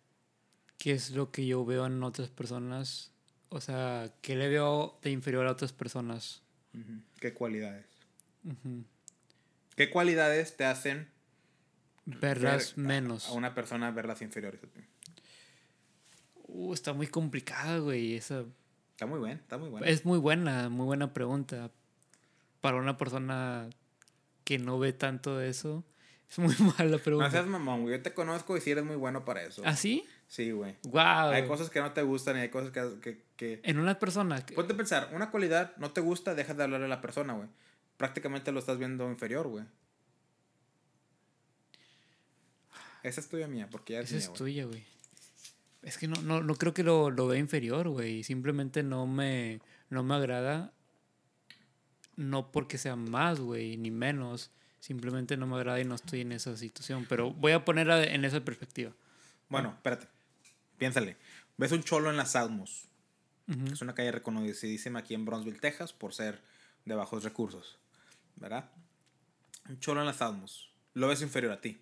¿qué 0.78 0.92
es 0.92 1.10
lo 1.12 1.30
que 1.30 1.46
yo 1.46 1.64
veo 1.64 1.86
en 1.86 2.02
otras 2.02 2.28
personas? 2.30 3.12
O 3.48 3.60
sea, 3.60 4.12
¿qué 4.22 4.36
le 4.36 4.48
veo 4.48 4.98
de 5.02 5.10
inferior 5.10 5.46
a 5.46 5.52
otras 5.52 5.72
personas? 5.72 6.42
¿Qué 7.20 7.32
cualidades? 7.32 7.86
¿Qué 9.74 9.90
cualidades 9.90 10.56
te 10.56 10.64
hacen 10.64 11.08
Verlas 12.04 12.76
ver 12.76 12.84
a- 12.84 12.88
menos. 12.88 13.28
A 13.28 13.32
una 13.32 13.54
persona 13.54 13.90
verlas 13.90 14.22
inferiores 14.22 14.62
a 14.62 14.66
ti? 14.66 14.80
Uh, 16.48 16.72
está 16.74 16.92
muy 16.92 17.06
complicada, 17.08 17.78
güey. 17.78 18.14
Esa 18.14 18.44
Está 18.96 19.04
muy 19.04 19.20
bien, 19.20 19.36
está 19.38 19.58
muy 19.58 19.68
bueno. 19.68 19.84
es 19.84 20.06
muy 20.06 20.18
buena, 20.18 20.70
muy 20.70 20.86
buena 20.86 21.12
pregunta. 21.12 21.70
Para 22.62 22.78
una 22.78 22.96
persona 22.96 23.68
que 24.44 24.58
no 24.58 24.78
ve 24.78 24.94
tanto 24.94 25.36
de 25.36 25.50
eso, 25.50 25.84
es 26.30 26.38
muy 26.38 26.54
mala 26.78 26.92
No 26.92 26.98
pregunta. 26.98 27.30
seas 27.30 27.46
mamón, 27.46 27.82
güey. 27.82 27.96
Yo 27.98 28.02
te 28.02 28.14
conozco 28.14 28.56
y 28.56 28.62
sí 28.62 28.70
eres 28.70 28.84
muy 28.84 28.96
bueno 28.96 29.26
para 29.26 29.42
eso. 29.42 29.60
¿Ah, 29.66 29.76
sí? 29.76 30.02
Sí, 30.28 30.50
güey. 30.50 30.76
Wow. 30.84 31.30
Hay 31.32 31.46
cosas 31.46 31.68
que 31.68 31.78
no 31.80 31.92
te 31.92 32.00
gustan 32.02 32.36
y 32.38 32.40
hay 32.40 32.48
cosas 32.48 32.70
que... 32.70 32.98
que, 33.02 33.22
que... 33.36 33.60
En 33.64 33.78
una 33.78 33.98
persona. 33.98 34.44
que- 34.44 34.54
Ponte 34.54 34.72
a 34.72 34.76
pensar, 34.78 35.10
una 35.12 35.30
cualidad 35.30 35.76
no 35.76 35.90
te 35.90 36.00
gusta, 36.00 36.34
dejas 36.34 36.56
de 36.56 36.62
hablarle 36.64 36.86
a 36.86 36.88
la 36.88 37.02
persona, 37.02 37.34
güey. 37.34 37.48
Prácticamente 37.98 38.50
lo 38.50 38.60
estás 38.60 38.78
viendo 38.78 39.08
inferior, 39.10 39.46
güey. 39.46 39.64
Esa 43.02 43.20
es 43.20 43.28
tuya 43.28 43.46
mía, 43.46 43.68
porque 43.70 43.92
ya 43.92 44.00
es 44.00 44.06
Esa 44.10 44.16
mía, 44.16 44.26
es 44.26 44.32
tuya, 44.32 44.64
güey. 44.64 44.84
Es 45.86 45.98
que 45.98 46.08
no, 46.08 46.20
no, 46.22 46.42
no 46.42 46.56
creo 46.56 46.74
que 46.74 46.82
lo, 46.82 47.12
lo 47.12 47.28
vea 47.28 47.38
inferior, 47.38 47.88
güey. 47.88 48.24
Simplemente 48.24 48.82
no 48.82 49.06
me, 49.06 49.60
no 49.88 50.02
me 50.02 50.16
agrada. 50.16 50.72
No 52.16 52.50
porque 52.50 52.76
sea 52.76 52.96
más, 52.96 53.38
güey, 53.38 53.76
ni 53.76 53.92
menos. 53.92 54.50
Simplemente 54.80 55.36
no 55.36 55.46
me 55.46 55.54
agrada 55.54 55.80
y 55.80 55.84
no 55.84 55.94
estoy 55.94 56.22
en 56.22 56.32
esa 56.32 56.56
situación. 56.56 57.06
Pero 57.08 57.32
voy 57.32 57.52
a 57.52 57.64
ponerla 57.64 58.02
en 58.02 58.24
esa 58.24 58.44
perspectiva. 58.44 58.90
Bueno, 59.48 59.74
espérate. 59.76 60.08
Piénsale. 60.76 61.18
Ves 61.56 61.70
un 61.70 61.84
cholo 61.84 62.10
en 62.10 62.16
las 62.16 62.34
Almos. 62.34 62.88
Ujú. 63.46 63.66
que 63.66 63.72
Es 63.74 63.80
una 63.80 63.94
calle 63.94 64.10
reconocidísima 64.10 64.98
aquí 64.98 65.14
en 65.14 65.24
Bronzeville, 65.24 65.60
Texas, 65.60 65.92
por 65.92 66.14
ser 66.14 66.42
de 66.84 66.96
bajos 66.96 67.22
recursos. 67.22 67.78
¿Verdad? 68.34 68.72
Un 69.68 69.78
cholo 69.78 70.00
en 70.00 70.06
las 70.06 70.20
Almos. 70.20 70.68
Lo 70.94 71.06
ves 71.06 71.22
inferior 71.22 71.52
a 71.52 71.60
ti. 71.60 71.80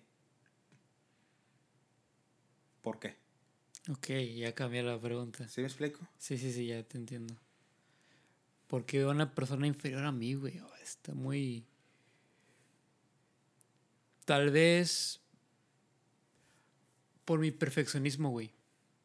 ¿Por 2.83 2.99
qué? 2.99 3.24
Ok, 3.89 4.07
ya 4.35 4.53
cambié 4.55 4.81
la 4.83 4.99
pregunta. 4.99 5.47
¿Sí 5.47 5.61
me 5.61 5.67
explico? 5.67 5.99
Sí, 6.17 6.37
sí, 6.37 6.51
sí, 6.51 6.67
ya 6.67 6.81
te 6.83 6.97
entiendo. 6.97 7.35
Porque 8.67 8.97
veo 8.97 9.09
a 9.09 9.13
una 9.13 9.33
persona 9.35 9.67
inferior 9.67 10.03
a 10.03 10.11
mí, 10.11 10.33
güey. 10.33 10.59
Oh, 10.59 10.75
está 10.81 11.13
muy. 11.13 11.65
Tal 14.25 14.49
vez. 14.49 15.21
Por 17.25 17.39
mi 17.39 17.51
perfeccionismo, 17.51 18.29
güey. 18.29 18.53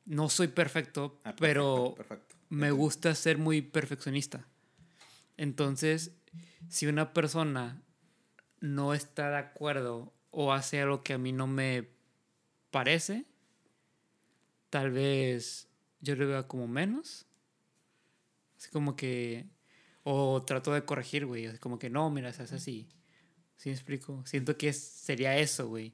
No 0.07 0.29
soy 0.29 0.49
perfecto, 0.49 1.21
Ah, 1.25 1.35
perfecto, 1.37 1.41
pero 1.41 1.95
Perfecto. 1.97 2.37
me 2.49 2.71
gusta 2.71 3.15
ser 3.15 3.39
muy 3.39 3.63
perfeccionista. 3.63 4.47
Entonces, 5.37 6.13
si 6.69 6.87
una 6.87 7.13
persona 7.13 7.83
no 8.61 8.93
está 8.93 9.31
de 9.31 9.37
acuerdo 9.39 10.13
o 10.31 10.53
hace 10.53 10.81
algo 10.81 11.03
que 11.03 11.13
a 11.15 11.19
mí 11.19 11.33
no 11.33 11.47
me 11.47 11.89
parece, 12.71 13.25
tal 14.71 14.91
vez 14.91 15.69
yo 16.01 16.17
lo 16.17 16.27
vea 16.27 16.47
como 16.49 16.67
menos. 16.67 17.27
Así 18.57 18.71
como 18.71 18.97
que... 18.97 19.47
O 20.03 20.43
trato 20.43 20.73
de 20.73 20.85
corregir, 20.85 21.27
güey. 21.27 21.47
Así 21.47 21.59
como 21.59 21.79
que 21.79 21.91
no, 21.91 22.09
mira, 22.11 22.33
se 22.33 22.43
hace 22.43 22.55
así. 22.57 22.89
¿Sí 23.57 23.69
me 23.69 23.75
explico? 23.75 24.23
Siento 24.27 24.57
que 24.57 24.69
es- 24.69 24.81
sería 24.83 25.37
eso, 25.39 25.69
güey. 25.69 25.93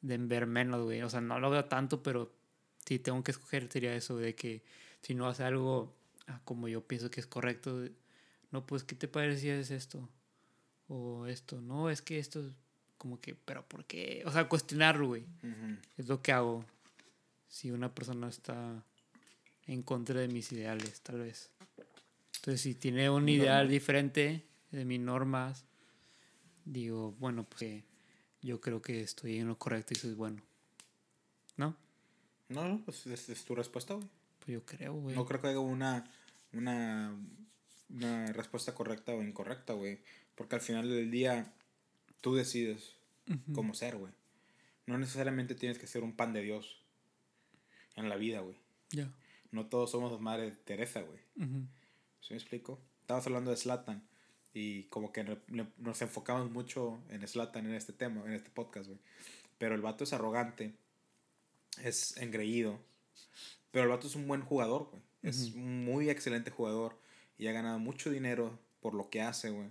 De 0.00 0.16
ver 0.16 0.46
menos, 0.46 0.82
güey. 0.84 1.02
O 1.02 1.10
sea, 1.10 1.20
no 1.20 1.38
lo 1.38 1.50
veo 1.50 1.66
tanto, 1.66 2.02
pero 2.02 2.34
si 2.86 2.98
tengo 2.98 3.22
que 3.22 3.30
escoger 3.32 3.70
sería 3.70 3.94
eso, 3.94 4.16
de 4.16 4.34
que 4.34 4.62
si 5.02 5.14
no 5.14 5.28
hace 5.28 5.44
algo 5.44 5.94
ah, 6.26 6.40
como 6.44 6.66
yo 6.68 6.86
pienso 6.86 7.10
que 7.10 7.20
es 7.20 7.26
correcto, 7.26 7.84
no, 8.50 8.64
pues, 8.66 8.84
¿qué 8.84 8.94
te 8.94 9.06
parecía 9.06 9.54
es 9.58 9.70
esto? 9.70 10.08
O 10.88 11.26
esto, 11.26 11.60
no, 11.60 11.90
es 11.90 12.00
que 12.02 12.18
esto 12.18 12.40
es 12.40 12.54
como 12.96 13.20
que, 13.20 13.34
pero 13.34 13.66
¿por 13.68 13.84
qué? 13.84 14.22
O 14.26 14.32
sea, 14.32 14.48
cuestionarlo, 14.48 15.08
güey. 15.08 15.24
Es 15.98 16.08
lo 16.08 16.22
que 16.22 16.32
hago 16.32 16.64
si 17.50 17.72
una 17.72 17.92
persona 17.94 18.28
está 18.28 18.82
en 19.66 19.82
contra 19.82 20.20
de 20.20 20.28
mis 20.28 20.50
ideales, 20.52 21.00
tal 21.02 21.18
vez. 21.18 21.50
Entonces, 22.36 22.62
si 22.62 22.74
tiene 22.74 23.10
un 23.10 23.28
ideal 23.28 23.68
diferente 23.68 24.46
de 24.70 24.84
mis 24.84 25.00
normas, 25.00 25.64
digo, 26.64 27.12
bueno, 27.18 27.44
pues 27.44 27.62
eh, 27.62 27.84
yo 28.40 28.60
creo 28.60 28.80
que 28.80 29.02
estoy 29.02 29.38
en 29.38 29.48
lo 29.48 29.58
correcto 29.58 29.92
y 29.92 29.98
eso 29.98 30.08
es 30.08 30.16
bueno. 30.16 30.40
¿No? 31.56 31.76
No, 32.48 32.68
no, 32.68 32.82
pues 32.84 33.06
es, 33.06 33.28
es 33.28 33.44
tu 33.44 33.54
respuesta, 33.54 33.94
güey. 33.94 34.08
Pues 34.38 34.54
yo 34.54 34.64
creo, 34.64 34.94
güey. 34.94 35.14
No 35.14 35.26
creo 35.26 35.40
que 35.42 35.48
haya 35.48 35.58
una, 35.58 36.10
una, 36.52 37.14
una 37.90 38.26
respuesta 38.32 38.74
correcta 38.74 39.12
o 39.12 39.22
incorrecta, 39.22 39.74
güey. 39.74 39.98
Porque 40.36 40.54
al 40.54 40.62
final 40.62 40.88
del 40.88 41.10
día, 41.10 41.52
tú 42.20 42.34
decides 42.34 42.94
cómo 43.52 43.74
ser, 43.74 43.96
güey. 43.96 44.12
No 44.86 44.98
necesariamente 44.98 45.54
tienes 45.54 45.78
que 45.78 45.86
ser 45.86 46.02
un 46.02 46.14
pan 46.14 46.32
de 46.32 46.42
Dios 46.42 46.79
en 48.00 48.08
la 48.08 48.16
vida, 48.16 48.40
güey. 48.40 48.56
Ya. 48.90 49.12
No 49.50 49.66
todos 49.66 49.90
somos 49.90 50.20
Madre 50.20 50.52
Teresa, 50.52 51.02
güey. 51.02 51.18
¿Sí 52.20 52.28
me 52.30 52.36
explico? 52.36 52.80
Estabas 53.00 53.26
hablando 53.26 53.50
de 53.50 53.56
Slatan 53.56 54.06
y 54.52 54.84
como 54.84 55.12
que 55.12 55.38
nos 55.78 56.02
enfocamos 56.02 56.50
mucho 56.50 57.02
en 57.08 57.26
Slatan 57.26 57.66
en 57.66 57.74
este 57.74 57.92
tema, 57.92 58.22
en 58.24 58.32
este 58.32 58.50
podcast, 58.50 58.86
güey. 58.88 59.00
Pero 59.58 59.74
el 59.74 59.80
vato 59.80 60.04
es 60.04 60.12
arrogante, 60.12 60.74
es 61.82 62.16
engreído, 62.16 62.78
pero 63.70 63.84
el 63.84 63.90
vato 63.90 64.06
es 64.06 64.14
un 64.14 64.26
buen 64.26 64.42
jugador, 64.42 64.88
güey. 64.90 65.02
Es 65.22 65.52
un 65.54 65.84
muy 65.84 66.08
excelente 66.08 66.50
jugador 66.50 66.98
y 67.36 67.48
ha 67.48 67.52
ganado 67.52 67.78
mucho 67.78 68.10
dinero 68.10 68.58
por 68.80 68.94
lo 68.94 69.10
que 69.10 69.20
hace, 69.20 69.50
güey. 69.50 69.68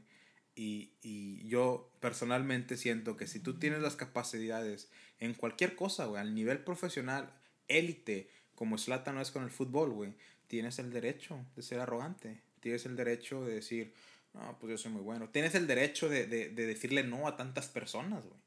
Y, 0.55 0.91
y 1.01 1.47
yo 1.47 1.89
personalmente 1.99 2.77
siento 2.77 3.17
que 3.17 3.25
si 3.25 3.39
tú 3.39 3.57
tienes 3.57 3.81
las 3.81 3.95
capacidades 3.95 4.91
en 5.19 5.33
cualquier 5.33 5.75
cosa, 5.75 6.05
güey, 6.05 6.21
al 6.21 6.35
nivel 6.35 6.63
profesional, 6.63 7.33
élite, 7.69 8.29
como 8.55 8.77
Slatan 8.77 9.15
no 9.15 9.21
es 9.21 9.31
con 9.31 9.43
el 9.43 9.49
fútbol, 9.51 9.91
güey, 9.91 10.13
tienes 10.47 10.79
el 10.79 10.91
derecho 10.91 11.45
de 11.55 11.61
ser 11.61 11.79
arrogante. 11.79 12.41
Tienes 12.59 12.85
el 12.85 12.95
derecho 12.97 13.45
de 13.45 13.55
decir, 13.55 13.93
no, 14.33 14.57
pues 14.59 14.71
yo 14.71 14.77
soy 14.77 14.91
muy 14.91 15.01
bueno. 15.01 15.29
Tienes 15.29 15.55
el 15.55 15.65
derecho 15.67 16.09
de, 16.09 16.25
de, 16.27 16.49
de 16.49 16.65
decirle 16.65 17.03
no 17.03 17.27
a 17.27 17.37
tantas 17.37 17.67
personas, 17.67 18.25
güey. 18.25 18.39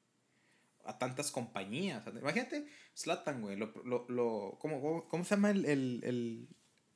A 0.85 0.99
tantas 0.99 1.31
compañías. 1.31 2.05
Imagínate, 2.09 2.67
Slatan, 2.95 3.41
güey. 3.41 3.57
Lo, 3.57 3.73
lo, 3.85 4.05
lo- 4.09 4.59
¿cómo, 4.61 5.07
cómo, 5.09 5.25
se 5.25 5.31
llama 5.37 5.51
el, 5.51 5.65
el, 5.65 6.01
el- 6.05 6.49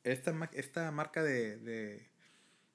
esta, 0.05 0.35
esta 0.53 0.91
marca 0.91 1.23
de, 1.23 1.57
de, 1.59 2.11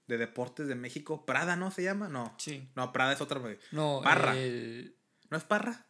de 0.08 0.18
deportes 0.18 0.68
de 0.68 0.76
México? 0.76 1.26
Prada, 1.26 1.56
¿no 1.56 1.70
se 1.70 1.84
llama? 1.84 2.08
No. 2.08 2.34
Sí. 2.40 2.68
No, 2.76 2.92
Prada 2.94 3.14
es 3.14 3.22
otra. 3.22 3.42
No, 3.72 4.02
Parra. 4.04 4.36
el- 4.38 4.96
¿No 5.30 5.38
es 5.38 5.44
Parra? 5.44 5.86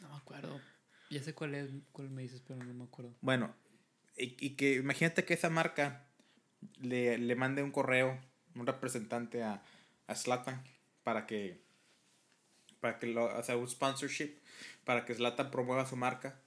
No 0.00 0.08
me 0.08 0.16
acuerdo. 0.16 0.60
Ya 1.14 1.22
sé 1.22 1.32
cuál 1.32 1.54
es, 1.54 1.70
cuál 1.92 2.10
me 2.10 2.22
dices, 2.22 2.42
pero 2.44 2.58
no 2.62 2.74
me 2.74 2.84
acuerdo. 2.84 3.14
Bueno, 3.20 3.54
y, 4.16 4.34
y 4.44 4.50
que 4.56 4.74
imagínate 4.74 5.24
que 5.24 5.34
esa 5.34 5.48
marca 5.48 6.06
le, 6.80 7.18
le 7.18 7.36
mande 7.36 7.62
un 7.62 7.70
correo, 7.70 8.18
un 8.56 8.66
representante 8.66 9.44
a, 9.44 9.62
a 10.08 10.14
Zlatan 10.16 10.64
para 11.04 11.24
que, 11.26 11.62
para 12.80 12.98
que 12.98 13.06
lo, 13.06 13.26
o 13.26 13.42
sea, 13.44 13.56
un 13.56 13.68
sponsorship, 13.68 14.40
para 14.84 15.04
que 15.04 15.14
Zlatan 15.14 15.52
promueva 15.52 15.86
su 15.86 15.94
marca. 15.94 16.40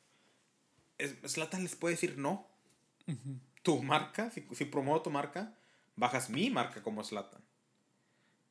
Slatan 1.26 1.64
les 1.64 1.76
puede 1.76 1.96
decir 1.96 2.18
no. 2.18 2.46
Tu 3.64 3.82
marca, 3.82 4.32
si, 4.32 4.46
si 4.52 4.66
promuevo 4.66 5.02
tu 5.02 5.12
marca, 5.12 5.56
bajas 5.96 6.30
mi 6.30 6.50
marca 6.50 6.84
como 6.84 7.06
Slatan. 7.06 7.42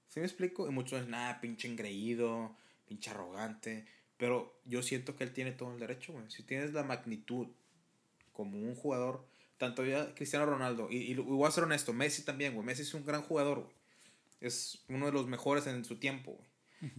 ¿Sí 0.08 0.20
me 0.20 0.26
explico? 0.26 0.66
Y 0.66 0.72
muchos 0.72 1.00
dicen, 1.00 1.10
nada, 1.10 1.42
pinche 1.42 1.68
engreído, 1.68 2.56
pinche 2.86 3.10
arrogante. 3.10 3.86
Pero 4.16 4.58
yo 4.64 4.82
siento 4.82 5.16
que 5.16 5.24
él 5.24 5.32
tiene 5.32 5.52
todo 5.52 5.72
el 5.72 5.78
derecho, 5.78 6.12
güey. 6.12 6.30
Si 6.30 6.42
tienes 6.42 6.72
la 6.72 6.82
magnitud 6.82 7.48
como 8.32 8.58
un 8.58 8.74
jugador, 8.74 9.26
tanto 9.58 9.84
ya 9.84 10.14
Cristiano 10.14 10.46
Ronaldo, 10.46 10.88
y, 10.90 11.10
y, 11.10 11.14
voy 11.14 11.46
a 11.46 11.50
ser 11.50 11.64
honesto, 11.64 11.92
Messi 11.92 12.22
también, 12.22 12.54
güey. 12.54 12.64
Messi 12.64 12.82
es 12.82 12.94
un 12.94 13.04
gran 13.04 13.22
jugador, 13.22 13.60
güey. 13.60 13.74
Es 14.40 14.84
uno 14.88 15.06
de 15.06 15.12
los 15.12 15.26
mejores 15.26 15.66
en 15.66 15.84
su 15.84 15.96
tiempo, 15.96 16.32
güey. 16.32 16.48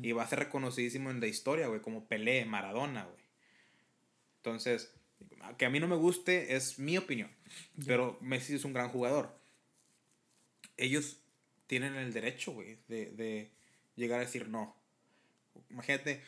Y 0.01 0.11
va 0.11 0.24
a 0.24 0.28
ser 0.28 0.39
reconocidísimo 0.39 1.11
en 1.11 1.20
la 1.20 1.28
historia, 1.28 1.68
güey, 1.68 1.82
como 1.82 2.07
Pelé, 2.07 2.45
Maradona, 2.45 3.05
güey. 3.05 3.24
Entonces, 4.38 4.91
que 5.57 5.65
a 5.65 5.70
mí 5.70 5.80
no 5.80 5.88
me 5.88 5.95
guste 5.95 6.55
es 6.55 6.80
mi 6.80 6.97
opinión. 6.97 7.32
Pero 7.86 8.18
Messi 8.22 8.55
es 8.55 8.65
un 8.65 8.74
gran 8.74 8.89
jugador. 8.89 9.38
Ellos 10.78 11.20
tienen 11.68 11.95
el 11.95 12.13
derecho, 12.13 12.53
güey, 12.53 12.80
de, 12.88 13.11
de 13.11 13.51
llegar 13.95 14.20
a 14.20 14.26
decir 14.26 14.49
no. 14.49 14.76
Imagínate, 15.70 16.22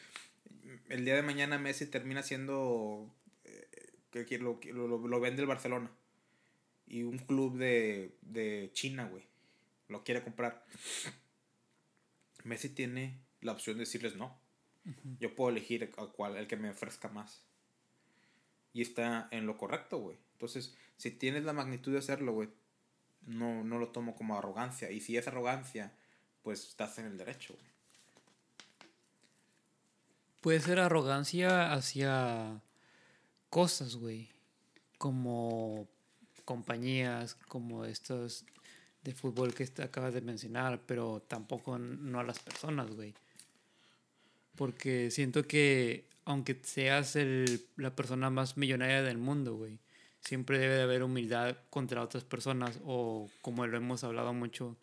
el 0.89 1.05
día 1.05 1.15
de 1.15 1.21
mañana 1.21 1.57
Messi 1.57 1.85
termina 1.85 2.23
siendo 2.23 3.13
eh, 3.43 4.25
que 4.27 4.39
lo, 4.39 4.59
lo, 4.63 5.07
lo, 5.07 5.19
vende 5.19 5.41
el 5.41 5.47
Barcelona 5.47 5.91
y 6.87 7.03
un 7.03 7.19
club 7.19 7.57
de, 7.57 8.15
de 8.21 8.71
China, 8.73 9.07
güey, 9.07 9.23
lo 9.87 10.03
quiere 10.03 10.23
comprar. 10.23 10.65
Messi 12.43 12.69
tiene 12.69 13.19
la 13.41 13.51
opción 13.51 13.77
de 13.77 13.81
decirles 13.81 14.15
no. 14.15 14.39
Yo 15.19 15.35
puedo 15.35 15.51
elegir 15.51 15.91
a 15.97 16.05
cual, 16.07 16.35
el 16.37 16.47
que 16.47 16.57
me 16.57 16.69
ofrezca 16.69 17.09
más. 17.09 17.45
Y 18.73 18.81
está 18.81 19.27
en 19.31 19.45
lo 19.45 19.57
correcto, 19.57 19.99
güey. 19.99 20.17
Entonces, 20.33 20.75
si 20.97 21.11
tienes 21.11 21.43
la 21.43 21.53
magnitud 21.53 21.91
de 21.91 21.99
hacerlo, 21.99 22.33
güey, 22.33 22.49
no, 23.27 23.63
no 23.63 23.77
lo 23.77 23.89
tomo 23.89 24.15
como 24.15 24.37
arrogancia. 24.37 24.89
Y 24.89 25.01
si 25.01 25.17
es 25.17 25.27
arrogancia, 25.27 25.93
pues 26.41 26.67
estás 26.67 26.97
en 26.97 27.05
el 27.05 27.17
derecho, 27.17 27.53
güey. 27.53 27.69
Puede 30.41 30.59
ser 30.61 30.79
arrogancia 30.79 31.73
hacia 31.73 32.61
cosas, 33.49 33.95
güey. 33.95 34.29
Como 34.97 35.87
compañías, 36.45 37.35
como 37.47 37.85
estos 37.85 38.45
de 39.03 39.13
fútbol 39.13 39.53
que 39.53 39.69
acabas 39.81 40.13
de 40.13 40.21
mencionar, 40.21 40.81
pero 40.85 41.21
tampoco 41.27 41.77
no 41.77 42.19
a 42.19 42.23
las 42.23 42.39
personas, 42.39 42.91
güey. 42.91 43.13
Porque 44.55 45.11
siento 45.11 45.43
que 45.43 46.09
aunque 46.25 46.59
seas 46.63 47.15
el, 47.15 47.65
la 47.75 47.95
persona 47.95 48.29
más 48.29 48.55
millonaria 48.55 49.01
del 49.01 49.17
mundo, 49.17 49.55
güey, 49.55 49.79
siempre 50.21 50.59
debe 50.59 50.75
de 50.75 50.83
haber 50.83 51.03
humildad 51.03 51.57
contra 51.69 52.03
otras 52.03 52.23
personas 52.23 52.79
o, 52.85 53.29
como 53.41 53.65
lo 53.65 53.77
hemos 53.77 54.03
hablado 54.03 54.33
mucho, 54.33 54.77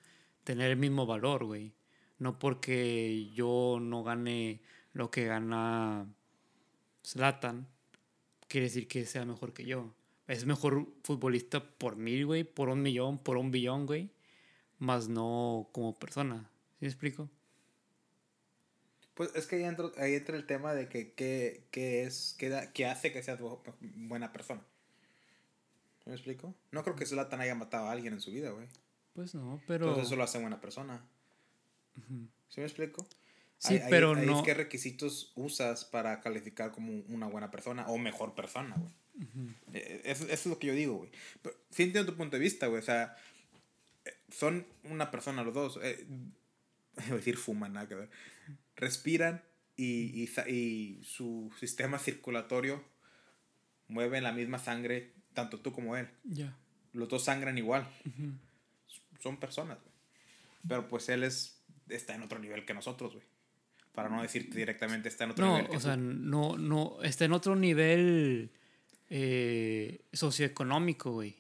tener 0.44 0.72
el 0.72 0.76
mismo 0.76 1.07
valor, 1.07 1.44
güey. 1.44 1.72
No 2.18 2.38
porque 2.38 3.30
yo 3.34 3.78
no 3.80 4.02
gane 4.02 4.61
lo 4.97 5.11
que 5.11 5.26
gana 5.26 6.07
Zlatan, 7.05 7.68
quiere 8.49 8.68
decir 8.68 8.88
que 8.88 9.05
sea 9.05 9.26
mejor 9.26 9.53
que 9.53 9.66
yo. 9.66 9.94
Es 10.26 10.47
mejor 10.47 10.88
futbolista 11.05 11.62
por 11.62 11.97
mil, 11.97 12.24
güey, 12.24 12.44
por 12.44 12.70
un 12.70 12.80
millón, 12.80 13.18
por 13.18 13.36
un 13.36 13.51
billón, 13.51 13.84
güey, 13.84 14.11
más 14.78 15.09
no 15.09 15.68
como 15.72 15.99
persona. 15.99 16.51
¿Sí 16.78 16.86
me 16.86 16.88
explico? 16.88 17.28
Pues 19.14 19.34
es 19.34 19.47
que 19.47 19.57
ahí 19.57 19.64
entra, 19.64 19.90
ahí 19.99 20.14
entra 20.14 20.34
el 20.34 20.47
tema 20.47 20.72
de 20.72 20.88
que 20.88 21.12
qué 21.12 21.66
es, 22.03 22.34
qué, 22.38 22.70
qué 22.72 22.86
hace 22.86 23.12
que 23.12 23.22
seas 23.22 23.38
buena 23.80 24.32
persona. 24.32 24.62
¿Me 26.07 26.14
explico? 26.14 26.55
No 26.70 26.82
creo 26.82 26.97
que 26.97 27.05
Zlatan 27.05 27.40
haya 27.42 27.55
matado 27.55 27.88
a 27.88 27.92
alguien 27.92 28.14
en 28.14 28.22
su 28.22 28.30
vida, 28.30 28.51
güey. 28.51 28.68
Pues 29.12 29.34
no, 29.34 29.61
pero... 29.66 29.88
Entonces 29.88 30.07
eso 30.07 30.16
lo 30.16 30.22
hace 30.22 30.40
buena 30.40 30.59
persona. 30.59 31.05
¿Sí 32.49 32.61
me 32.61 32.66
explico? 32.66 33.07
Sí, 33.59 33.80
pero 33.88 34.14
no... 34.14 34.42
¿Qué 34.42 34.54
requisitos 34.54 35.32
usas 35.34 35.84
para 35.84 36.20
calificar 36.20 36.72
como 36.72 37.00
una 37.09 37.26
buena 37.26 37.50
persona 37.50 37.86
o 37.88 37.98
mejor 37.98 38.34
persona, 38.34 38.76
güey? 38.76 38.92
E, 39.72 39.78
e, 39.78 40.12
eso, 40.12 40.26
es 40.28 40.46
lo 40.46 40.59
que 40.59 40.66
yo 40.68 40.74
digo, 40.74 40.96
güey. 40.96 41.11
sí 41.70 41.84
entiendo 41.84 42.12
tu 42.12 42.18
punto 42.18 42.36
de 42.36 42.40
vista, 42.40 42.66
güey. 42.66 42.80
O 42.80 42.84
sea, 42.84 43.16
eh, 44.04 44.12
son 44.28 44.66
una 44.84 45.11
persona 45.11 45.42
los 45.42 45.54
dos. 45.54 45.80
Eh, 45.82 46.07
voy 46.96 47.12
a 47.12 47.14
decir 47.16 47.36
fuman, 47.36 47.72
nada 47.72 47.88
que 47.88 47.94
ver. 47.94 48.11
Respiran 48.76 49.42
y, 49.76 50.22
y, 50.22 50.50
y 50.50 51.04
su 51.04 51.50
sistema 51.59 51.98
circulatorio 51.98 52.84
mueve 53.88 54.20
la 54.20 54.32
misma 54.32 54.59
sangre 54.59 55.12
tanto 55.32 55.61
tú 55.61 55.72
como 55.72 55.96
él. 55.96 56.09
Ya. 56.24 56.57
Los 56.92 57.09
dos 57.09 57.24
sangran 57.24 57.59
igual. 57.59 57.88
Son 59.20 59.38
personas, 59.38 59.78
güey. 59.80 59.94
Pero 60.68 60.88
pues 60.88 61.09
él 61.09 61.22
es, 61.22 61.62
está 61.88 62.14
en 62.14 62.22
otro 62.22 62.38
nivel 62.38 62.64
que 62.64 62.74
nosotros, 62.74 63.12
güey. 63.12 63.24
Para 63.97 64.11
no 64.11 64.20
decirte 64.20 64.59
directamente 64.59 65.09
está 65.09 65.24
en 65.24 65.30
otro 65.30 65.47
nivel. 65.47 65.70
No, 65.70 65.76
o 65.76 65.80
sea, 65.80 65.97
no, 65.97 66.59
no, 66.59 66.99
está 67.03 67.24
en 67.24 67.32
otro 67.32 67.57
nivel 67.57 68.51
eh, 69.09 70.03
socioeconómico, 70.12 71.12
güey. 71.12 71.34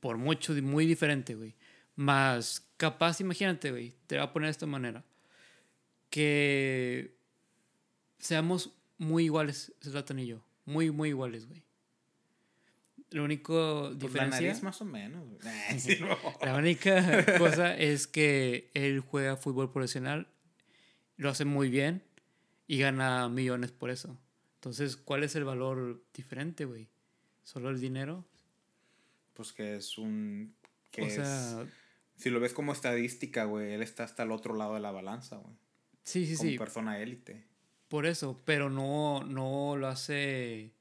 Por 0.00 0.16
mucho, 0.16 0.54
muy 0.54 0.86
diferente, 0.86 1.34
güey. 1.34 1.54
Más 1.94 2.66
capaz, 2.78 3.20
imagínate, 3.20 3.70
güey, 3.70 3.94
te 4.06 4.16
voy 4.16 4.24
a 4.24 4.32
poner 4.32 4.46
de 4.46 4.52
esta 4.52 4.64
manera. 4.64 5.04
Que 6.08 7.14
seamos 8.18 8.72
muy 8.96 9.24
iguales, 9.24 9.74
Zlatan 9.82 10.20
y 10.20 10.26
yo. 10.26 10.42
Muy, 10.64 10.90
muy 10.90 11.10
iguales, 11.10 11.46
güey. 11.46 11.62
Lo 13.10 13.24
único 13.24 13.88
pues 13.88 13.98
diferencia. 13.98 14.54
La 14.54 14.60
más 14.62 14.80
o 14.80 14.86
menos. 14.86 15.22
La 16.42 16.56
única 16.56 17.26
cosa 17.36 17.76
es 17.76 18.06
que 18.06 18.70
él 18.72 19.00
juega 19.00 19.36
fútbol 19.36 19.70
profesional, 19.70 20.28
lo 21.18 21.28
hace 21.28 21.44
muy 21.44 21.68
bien 21.68 22.02
y 22.66 22.78
gana 22.78 23.28
millones 23.28 23.70
por 23.70 23.90
eso. 23.90 24.18
Entonces, 24.54 24.96
¿cuál 24.96 25.22
es 25.22 25.36
el 25.36 25.44
valor 25.44 26.02
diferente, 26.14 26.64
güey? 26.64 26.88
¿Solo 27.44 27.68
el 27.68 27.78
dinero? 27.78 28.24
Pues 29.34 29.52
que 29.52 29.76
es 29.76 29.98
un. 29.98 30.54
Que 30.90 31.02
o 31.02 31.10
sea. 31.10 31.66
si 32.16 32.30
lo 32.30 32.40
ves 32.40 32.54
como 32.54 32.72
estadística, 32.72 33.44
güey, 33.44 33.74
él 33.74 33.82
está 33.82 34.04
hasta 34.04 34.22
el 34.22 34.32
otro 34.32 34.56
lado 34.56 34.72
de 34.74 34.80
la 34.80 34.90
balanza, 34.90 35.36
güey. 35.36 35.54
Sí, 36.02 36.24
sí, 36.24 36.36
como 36.36 36.64
persona 36.64 36.98
élite. 36.98 37.44
Por 37.88 38.06
eso, 38.06 38.40
pero 38.46 38.70
no, 38.70 39.22
no 39.24 39.76
lo 39.76 39.88
hace 39.88 40.72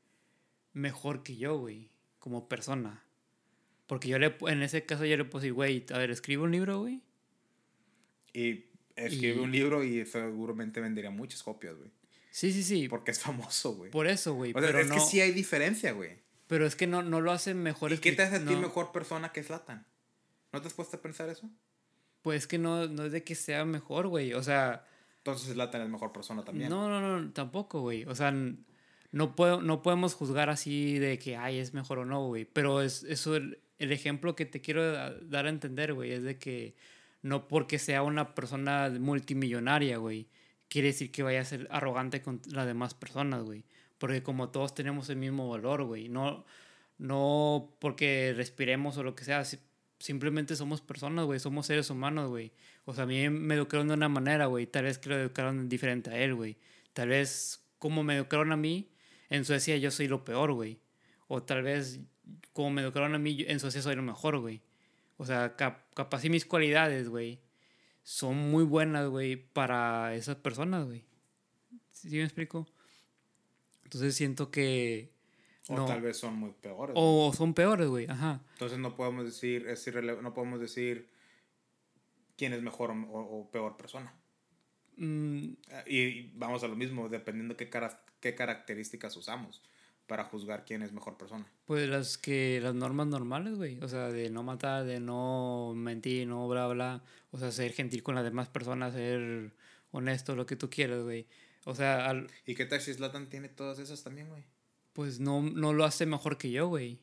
mejor 0.72 1.24
que 1.24 1.36
yo, 1.36 1.58
güey 1.58 1.92
como 2.28 2.50
persona. 2.50 3.04
Porque 3.86 4.10
yo 4.10 4.20
le, 4.20 4.36
en 4.48 4.62
ese 4.62 4.86
caso 4.86 5.06
yo 5.06 5.16
le 5.16 5.24
puedo 5.24 5.40
decir, 5.42 5.54
güey, 5.54 5.86
a 5.94 5.98
ver, 5.98 6.12
escribe 6.12 6.44
un 6.44 6.52
libro, 6.52 6.82
güey. 6.82 7.02
Y 8.34 8.66
escribe 8.98 9.40
un 9.40 9.52
libro 9.52 9.84
y 9.84 10.06
seguramente 10.06 10.82
vendería 10.82 11.12
muchas 11.12 11.44
copias, 11.44 11.76
güey. 11.78 11.90
Sí, 12.32 12.52
sí, 12.52 12.64
sí. 12.64 12.88
Porque 12.88 13.12
es 13.12 13.20
famoso, 13.20 13.74
güey. 13.74 13.92
Por 13.92 14.08
eso, 14.08 14.34
güey. 14.34 14.54
pero 14.54 14.80
es 14.80 14.92
que 14.92 15.00
sí 15.00 15.22
hay 15.22 15.32
diferencia, 15.32 15.92
güey. 15.94 16.20
Pero 16.48 16.66
es 16.66 16.76
que 16.76 16.88
no, 16.88 17.04
no 17.04 17.20
lo 17.20 17.32
hace 17.32 17.54
mejor. 17.54 17.92
¿Y 17.92 17.98
qué 17.98 18.12
te 18.12 18.24
hace 18.24 18.38
a 18.38 18.46
ti 18.46 18.56
mejor 18.56 18.92
persona 18.92 19.32
que 19.32 19.44
Slatan? 19.44 19.86
¿No 20.54 20.62
te 20.62 20.68
has 20.68 20.74
puesto 20.74 20.98
a 20.98 21.02
pensar 21.02 21.30
eso? 21.30 21.50
Pues 22.22 22.48
que 22.48 22.58
no, 22.58 22.88
no 22.88 23.06
es 23.06 23.12
de 23.12 23.24
que 23.24 23.36
sea 23.36 23.66
mejor, 23.66 24.08
güey. 24.08 24.34
O 24.34 24.44
sea... 24.44 24.86
Entonces 25.18 25.54
Slatan 25.54 25.82
es 25.82 25.90
mejor 25.90 26.14
persona 26.14 26.46
también. 26.46 26.70
No, 26.70 26.88
no, 26.88 27.20
no, 27.20 27.32
tampoco, 27.34 27.82
güey. 27.82 28.06
O 28.06 28.16
sea, 28.16 28.32
no, 29.12 29.36
puedo, 29.36 29.62
no 29.62 29.82
podemos 29.82 30.14
juzgar 30.14 30.50
así 30.50 31.00
de 31.00 31.20
que, 31.20 31.36
ay, 31.36 31.58
es 31.58 31.74
mejor 31.74 32.00
o 32.00 32.06
no, 32.06 32.28
güey. 32.28 32.46
Pero 32.46 32.82
es 32.82 33.04
eso, 33.04 33.36
el, 33.36 33.60
el, 33.78 33.92
ejemplo 33.92 34.36
que 34.36 34.46
te 34.46 34.62
quiero 34.62 34.84
dar 35.24 35.48
a 35.48 35.50
entender, 35.50 35.94
güey, 35.94 36.12
es 36.12 36.24
de 36.24 36.38
que 36.38 36.76
no 37.28 37.48
porque 37.48 37.80
sea 37.80 38.04
una 38.04 38.34
persona 38.36 38.90
multimillonaria, 39.00 39.98
güey, 39.98 40.28
quiere 40.70 40.90
decir 40.90 41.12
que 41.12 41.24
vaya 41.24 41.42
a 41.42 41.46
ser 41.46 41.68
arrogante 41.72 42.22
con 42.22 42.42
las 42.52 42.66
demás 42.66 42.94
personas, 42.94 43.44
güey. 43.44 43.64
Porque 43.98 44.24
como 44.24 44.50
todos 44.50 44.76
tenemos 44.76 45.10
el 45.10 45.18
mismo 45.18 45.50
valor, 45.50 45.84
güey. 45.84 46.10
No, 46.10 46.46
no 46.98 47.76
porque 47.80 48.34
respiremos 48.36 48.98
o 48.98 49.04
lo 49.04 49.16
que 49.16 49.24
sea, 49.24 49.44
simplemente 50.00 50.56
somos 50.56 50.82
personas, 50.82 51.26
güey. 51.26 51.40
Somos 51.40 51.66
seres 51.66 51.90
humanos, 51.90 52.30
güey. 52.30 52.52
O 52.86 52.94
sea, 52.94 53.04
a 53.04 53.08
mí 53.08 53.30
me 53.30 53.56
educaron 53.56 53.88
de 53.88 53.96
una 53.96 54.10
manera, 54.10 54.46
güey. 54.46 54.68
Tal 54.68 54.84
vez 54.86 54.98
que 54.98 55.10
lo 55.10 55.18
educaron 55.18 55.68
diferente 55.70 56.12
a 56.12 56.18
él, 56.18 56.36
güey. 56.36 56.58
Tal 56.94 57.10
vez 57.10 57.64
como 57.80 58.04
me 58.04 58.16
educaron 58.16 58.52
a 58.52 58.58
mí, 58.58 58.90
en 59.30 59.46
Suecia 59.46 59.78
yo 59.78 59.92
soy 59.92 60.08
lo 60.08 60.24
peor, 60.24 60.54
güey. 60.54 60.80
O 61.28 61.44
tal 61.44 61.64
vez, 61.64 62.00
como 62.54 62.72
me 62.72 62.82
educaron 62.82 63.16
a 63.16 63.20
mí, 63.20 63.46
en 63.48 63.60
Suecia 63.60 63.82
soy 63.82 63.96
lo 63.96 64.04
mejor, 64.04 64.40
güey. 64.40 64.62
O 65.18 65.26
sea, 65.26 65.56
capaz 65.56 66.24
y 66.26 66.30
mis 66.30 66.46
cualidades, 66.46 67.10
güey, 67.10 67.42
son 68.04 68.38
muy 68.38 68.64
buenas, 68.64 69.08
güey, 69.10 69.36
para 69.36 70.16
esas 70.16 70.36
personas, 70.36 70.86
güey. 70.86 71.04
¿Sí 71.92 72.16
me 72.18 72.24
explico? 72.24 72.68
Entonces 73.84 74.16
siento 74.16 74.52
que... 74.52 75.12
O 75.70 75.86
tal 75.86 76.02
vez 76.02 76.18
son 76.18 76.36
muy 76.36 76.52
peores. 76.52 76.96
O 76.98 77.34
son 77.36 77.54
peores, 77.54 77.88
güey, 77.88 78.06
ajá. 78.08 78.42
Entonces 78.54 78.78
no 78.78 78.96
podemos 78.96 79.26
decir, 79.26 79.68
es 79.68 79.86
no 80.22 80.34
podemos 80.34 80.62
decir 80.62 81.10
quién 82.38 82.54
es 82.54 82.62
mejor 82.62 82.92
o, 83.10 83.50
peor 83.52 83.76
persona. 83.76 84.14
Mm. 84.96 85.54
Y, 85.88 86.32
vamos 86.38 86.64
a 86.64 86.68
lo 86.68 86.76
mismo, 86.76 87.10
dependiendo 87.10 87.58
qué, 87.58 87.70
cara 87.70 88.06
qué 88.22 88.36
características 88.36 89.18
usamos 89.18 89.62
para 90.08 90.24
juzgar 90.24 90.66
quién 90.66 90.82
es 90.82 90.92
mejor 90.92 91.18
persona. 91.18 91.46
Pues 91.66 91.88
las 91.88 92.18
que 92.18 92.60
las 92.62 92.74
normas 92.74 93.08
normales, 93.08 93.56
güey. 93.56 93.80
O 93.82 93.88
sea, 93.88 94.10
de 94.10 94.30
no 94.30 94.44
matar, 94.44 94.86
de 94.86 95.00
no 95.00 95.74
mentir, 95.76 96.28
no 96.28 96.48
bla 96.48 96.68
bla. 96.68 97.04
O 97.32 97.38
sea, 97.38 97.52
ser 97.52 97.74
gentil 97.74 98.04
con 98.04 98.16
las 98.16 98.24
demás 98.24 98.48
personas, 98.50 98.94
ser 98.94 99.52
honesto, 99.92 100.36
lo 100.36 100.46
que 100.46 100.56
tú 100.56 100.70
quieras, 100.70 101.04
güey. 101.04 101.28
O 101.66 101.76
sea, 101.76 102.10
al, 102.10 102.30
¿Y 102.46 102.56
qué 102.56 102.66
tal 102.66 102.80
si 102.80 102.94
Zlatan 102.94 103.28
tiene 103.28 103.50
todas 103.50 103.80
esas 103.80 104.04
también, 104.04 104.30
güey? 104.30 104.44
pues 104.98 105.20
no, 105.20 105.44
no 105.44 105.74
lo 105.74 105.86
hace 105.86 106.08
mejor 106.08 106.40
que 106.40 106.50
yo, 106.50 106.70
güey. 106.70 106.98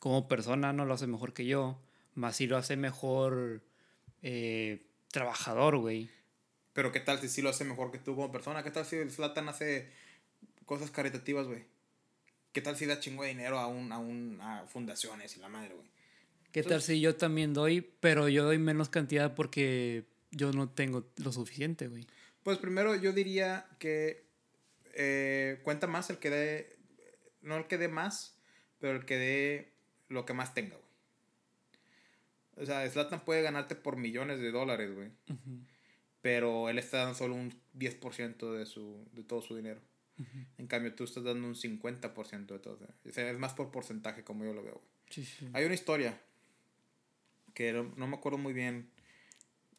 Como 0.00 0.28
persona 0.28 0.72
no 0.72 0.86
lo 0.86 0.94
hace 0.94 1.06
mejor 1.06 1.34
que 1.34 1.44
yo. 1.44 1.78
Más 2.14 2.36
si 2.36 2.46
lo 2.46 2.56
hace 2.56 2.78
mejor 2.78 3.60
eh, 4.22 4.86
trabajador, 5.10 5.76
güey. 5.76 6.08
Pero 6.72 6.90
qué 6.90 7.00
tal 7.00 7.18
si 7.20 7.28
sí 7.28 7.42
lo 7.42 7.50
hace 7.50 7.66
mejor 7.66 7.92
que 7.92 7.98
tú 7.98 8.14
como 8.14 8.32
persona? 8.32 8.62
¿Qué 8.62 8.70
tal 8.70 8.86
si 8.86 8.96
Zlatan 9.10 9.50
hace 9.50 9.92
cosas 10.64 10.90
caritativas, 10.90 11.46
güey? 11.46 11.66
¿Qué 12.52 12.60
tal 12.60 12.76
si 12.76 12.86
da 12.86 13.00
chingo 13.00 13.22
de 13.22 13.30
dinero 13.30 13.58
a, 13.58 13.66
un, 13.66 13.92
a, 13.92 13.98
un, 13.98 14.38
a 14.40 14.66
fundaciones 14.66 15.36
y 15.36 15.40
la 15.40 15.48
madre, 15.48 15.74
güey? 15.74 15.86
¿Qué 16.52 16.62
tal 16.62 16.82
si 16.82 17.00
yo 17.00 17.16
también 17.16 17.54
doy, 17.54 17.80
pero 17.80 18.28
yo 18.28 18.44
doy 18.44 18.58
menos 18.58 18.90
cantidad 18.90 19.34
porque 19.34 20.04
yo 20.30 20.52
no 20.52 20.68
tengo 20.68 21.10
lo 21.16 21.32
suficiente, 21.32 21.88
güey? 21.88 22.06
Pues 22.42 22.58
primero 22.58 22.94
yo 22.94 23.12
diría 23.12 23.66
que 23.78 24.26
eh, 24.94 25.60
cuenta 25.62 25.86
más 25.86 26.10
el 26.10 26.18
que 26.18 26.28
dé, 26.28 26.76
no 27.40 27.56
el 27.56 27.66
que 27.66 27.78
dé 27.78 27.88
más, 27.88 28.36
pero 28.78 28.96
el 28.98 29.06
que 29.06 29.16
dé 29.16 29.72
lo 30.08 30.26
que 30.26 30.34
más 30.34 30.52
tenga, 30.52 30.76
güey. 30.76 30.82
O 32.56 32.66
sea, 32.66 32.88
Zlatan 32.88 33.24
puede 33.24 33.40
ganarte 33.40 33.74
por 33.74 33.96
millones 33.96 34.40
de 34.40 34.52
dólares, 34.52 34.94
güey. 34.94 35.08
Pero 36.20 36.68
él 36.68 36.78
está 36.78 36.98
dando 36.98 37.14
solo 37.14 37.34
un 37.34 37.54
10% 37.78 38.52
de, 38.52 38.66
su, 38.66 39.08
de 39.12 39.24
todo 39.24 39.40
su 39.40 39.56
dinero. 39.56 39.80
En 40.58 40.66
cambio, 40.66 40.94
tú 40.94 41.04
estás 41.04 41.24
dando 41.24 41.48
un 41.48 41.54
50% 41.54 42.46
de 42.46 42.58
todo. 42.58 42.78
O 43.08 43.12
sea, 43.12 43.30
es 43.30 43.38
más 43.38 43.54
por 43.54 43.70
porcentaje 43.70 44.22
como 44.22 44.44
yo 44.44 44.52
lo 44.52 44.62
veo, 44.62 44.74
güey. 44.74 44.86
Sí, 45.10 45.24
sí. 45.24 45.48
Hay 45.52 45.64
una 45.64 45.74
historia 45.74 46.20
que 47.54 47.72
no, 47.72 47.92
no 47.96 48.06
me 48.06 48.16
acuerdo 48.16 48.38
muy 48.38 48.52
bien 48.52 48.88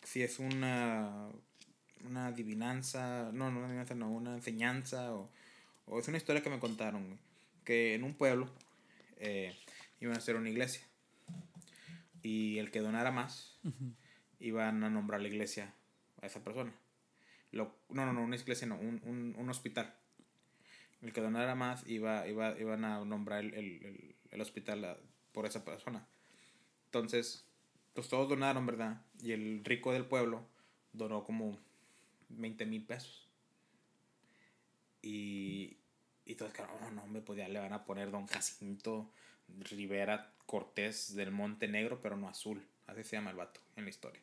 si 0.04 0.22
es 0.22 0.40
una, 0.40 1.30
una 2.06 2.28
adivinanza, 2.28 3.32
no, 3.34 3.52
no 3.52 3.60
una 3.60 3.68
adivinanza, 3.68 3.96
no, 3.96 4.12
una 4.12 4.36
enseñanza 4.36 5.14
o, 5.14 5.30
o 5.86 6.00
es 6.00 6.08
una 6.08 6.18
historia 6.18 6.44
que 6.44 6.50
me 6.50 6.60
contaron, 6.60 7.06
güey, 7.06 7.20
que 7.64 7.96
en 7.96 8.04
un 8.04 8.14
pueblo 8.14 8.50
eh, 9.18 9.56
iban 10.00 10.16
a 10.16 10.20
hacer 10.20 10.36
una 10.36 10.50
iglesia 10.50 10.86
y 12.22 12.58
el 12.58 12.72
que 12.72 12.80
donara 12.80 13.12
más 13.12 13.60
iban 14.40 14.84
a 14.84 14.90
nombrar 14.90 15.22
la 15.22 15.28
iglesia 15.28 15.74
a 16.22 16.26
esa 16.26 16.44
persona. 16.44 16.74
Lo, 17.52 17.76
no, 17.90 18.06
no, 18.06 18.14
no, 18.14 18.24
una 18.24 18.36
iglesia 18.36 18.68
no, 18.68 18.76
un, 18.76 19.02
un, 19.06 19.36
un 19.38 19.50
hospital. 19.50 19.94
El 21.04 21.12
que 21.12 21.22
donara 21.22 21.54
más 21.54 21.86
iba, 21.86 22.28
iba, 22.28 22.58
iban 22.60 22.86
a 22.86 23.04
nombrar 23.04 23.44
el, 23.44 23.54
el, 23.54 24.16
el, 24.32 24.42
hospital 24.42 24.98
por 25.34 25.46
esa 25.46 25.66
persona. 25.66 26.08
Entonces, 26.86 27.46
pues 27.94 28.08
todos 28.08 28.30
donaron, 28.30 28.66
¿verdad? 28.66 29.02
Y 29.22 29.34
el 29.34 29.66
rico 29.66 29.92
del 29.92 30.06
pueblo 30.06 30.48
donó 30.94 31.26
como 31.26 31.60
20 32.30 32.66
mil 32.66 32.86
pesos. 32.86 33.28
Y, 35.02 35.78
y 36.26 36.36
todos 36.36 36.54
oh, 36.60 36.92
no, 36.92 37.06
me 37.08 37.20
podía, 37.22 37.50
le 37.50 37.60
van 37.60 37.74
a 37.74 37.84
poner 37.84 38.10
Don 38.10 38.26
Jacinto 38.28 39.12
Rivera 39.70 40.34
Cortés 40.46 41.16
del 41.16 41.32
Monte 41.32 41.68
Negro, 41.68 42.00
pero 42.02 42.16
no 42.16 42.30
azul. 42.30 42.66
Así 42.88 43.04
se 43.04 43.18
llama 43.18 43.32
el 43.32 43.36
vato 43.36 43.60
en 43.76 43.84
la 43.84 43.90
historia. 43.90 44.22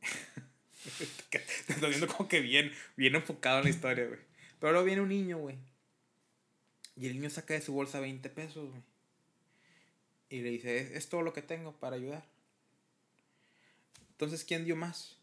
Te 1.30 1.72
estoy 1.72 1.90
viendo 1.90 2.06
como 2.06 2.28
que 2.28 2.40
bien, 2.40 2.72
bien 2.96 3.14
enfocado 3.14 3.58
en 3.58 3.64
la 3.64 3.70
historia, 3.70 4.06
güey. 4.06 4.20
Pero 4.60 4.72
luego 4.72 4.86
viene 4.86 5.02
un 5.02 5.08
niño, 5.08 5.38
güey. 5.38 5.56
Y 6.96 7.06
el 7.06 7.14
niño 7.14 7.28
saca 7.30 7.54
de 7.54 7.60
su 7.60 7.72
bolsa 7.72 8.00
20 8.00 8.28
pesos, 8.30 8.68
güey. 8.70 8.82
Y 10.30 10.40
le 10.40 10.50
dice, 10.50 10.78
es, 10.78 10.90
es 10.92 11.08
todo 11.08 11.22
lo 11.22 11.32
que 11.32 11.42
tengo 11.42 11.72
para 11.72 11.96
ayudar. 11.96 12.24
Entonces, 14.12 14.44
¿quién 14.44 14.64
dio 14.64 14.76
más? 14.76 15.16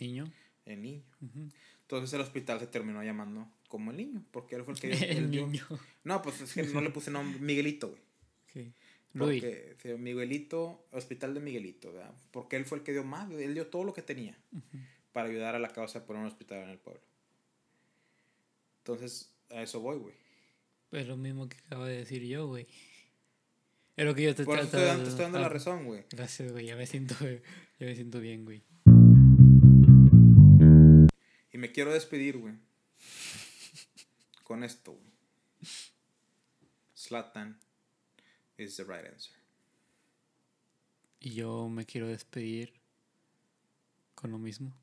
Niño. 0.00 0.30
El 0.66 0.82
niño. 0.82 1.02
Entonces 1.82 2.12
el 2.14 2.20
hospital 2.20 2.58
se 2.60 2.66
terminó 2.66 3.02
llamando 3.04 3.46
como 3.68 3.90
el 3.90 3.96
niño, 3.98 4.24
porque 4.30 4.56
él 4.56 4.64
fue 4.64 4.74
el 4.74 4.80
que 4.80 4.88
dio- 4.96 5.08
El 5.08 5.30
dio- 5.30 5.46
niño. 5.46 5.66
No, 6.04 6.22
pues 6.22 6.40
es 6.40 6.52
que 6.52 6.62
no 6.64 6.80
le 6.80 6.90
puse 6.90 7.10
nombre, 7.10 7.38
Miguelito, 7.40 7.88
güey. 7.90 8.72
Luis. 9.12 9.42
Porque 9.42 9.76
sí, 9.80 9.88
Miguelito, 9.90 10.84
Hospital 10.90 11.34
de 11.34 11.40
Miguelito, 11.40 11.92
¿verdad? 11.92 12.12
Porque 12.32 12.56
él 12.56 12.64
fue 12.64 12.78
el 12.78 12.84
que 12.84 12.92
dio 12.92 13.04
más, 13.04 13.30
él 13.30 13.54
dio 13.54 13.68
todo 13.68 13.84
lo 13.84 13.92
que 13.94 14.02
tenía 14.02 14.36
para 15.12 15.28
ayudar 15.28 15.54
a 15.54 15.60
la 15.60 15.68
causa 15.68 16.00
de 16.00 16.06
poner 16.06 16.22
un 16.22 16.28
hospital 16.28 16.64
en 16.64 16.70
el 16.70 16.78
pueblo. 16.78 17.00
Entonces, 18.86 19.34
a 19.48 19.62
eso 19.62 19.80
voy, 19.80 19.96
güey. 19.96 20.14
Es 20.92 21.08
lo 21.08 21.16
mismo 21.16 21.48
que 21.48 21.56
acabo 21.56 21.86
de 21.86 21.96
decir 21.96 22.22
yo, 22.22 22.48
güey. 22.48 22.66
Es 23.96 24.04
lo 24.04 24.14
que 24.14 24.24
yo 24.24 24.34
te 24.34 24.44
Por 24.44 24.58
eso 24.58 24.72
te 24.72 25.02
estoy 25.08 25.22
dando 25.22 25.40
la 25.40 25.48
razón, 25.48 25.86
güey. 25.86 26.04
Gracias, 26.10 26.52
güey. 26.52 26.66
Ya 26.66 26.76
me 26.76 26.86
siento, 26.86 27.14
ya 27.80 27.86
me 27.86 27.94
siento 27.94 28.20
bien, 28.20 28.44
güey. 28.44 28.62
Y 31.50 31.56
me 31.56 31.72
quiero 31.72 31.94
despedir, 31.94 32.36
güey. 32.36 32.56
Con 34.42 34.62
esto, 34.62 34.92
güey. 34.92 35.12
Slatan 36.92 37.58
is 38.58 38.76
the 38.76 38.84
right 38.84 39.06
answer. 39.10 39.34
Y 41.20 41.30
yo 41.30 41.70
me 41.70 41.86
quiero 41.86 42.06
despedir 42.06 42.74
con 44.14 44.30
lo 44.30 44.38
mismo. 44.38 44.76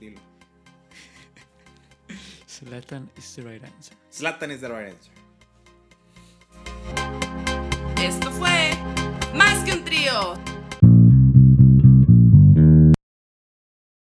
Dilo. 0.00 0.39
Zlatan 2.64 3.08
is 3.16 3.34
the 3.36 3.42
right 3.42 3.62
answer. 3.64 3.94
Slatan 4.12 4.50
is 4.50 4.60
the 4.60 4.68
right 4.70 4.88
answer. 4.88 5.12
Esto 8.02 8.30
fue 8.30 8.76
Más 9.34 9.64
que 9.64 9.72
un 9.72 9.84
trío. 9.84 10.34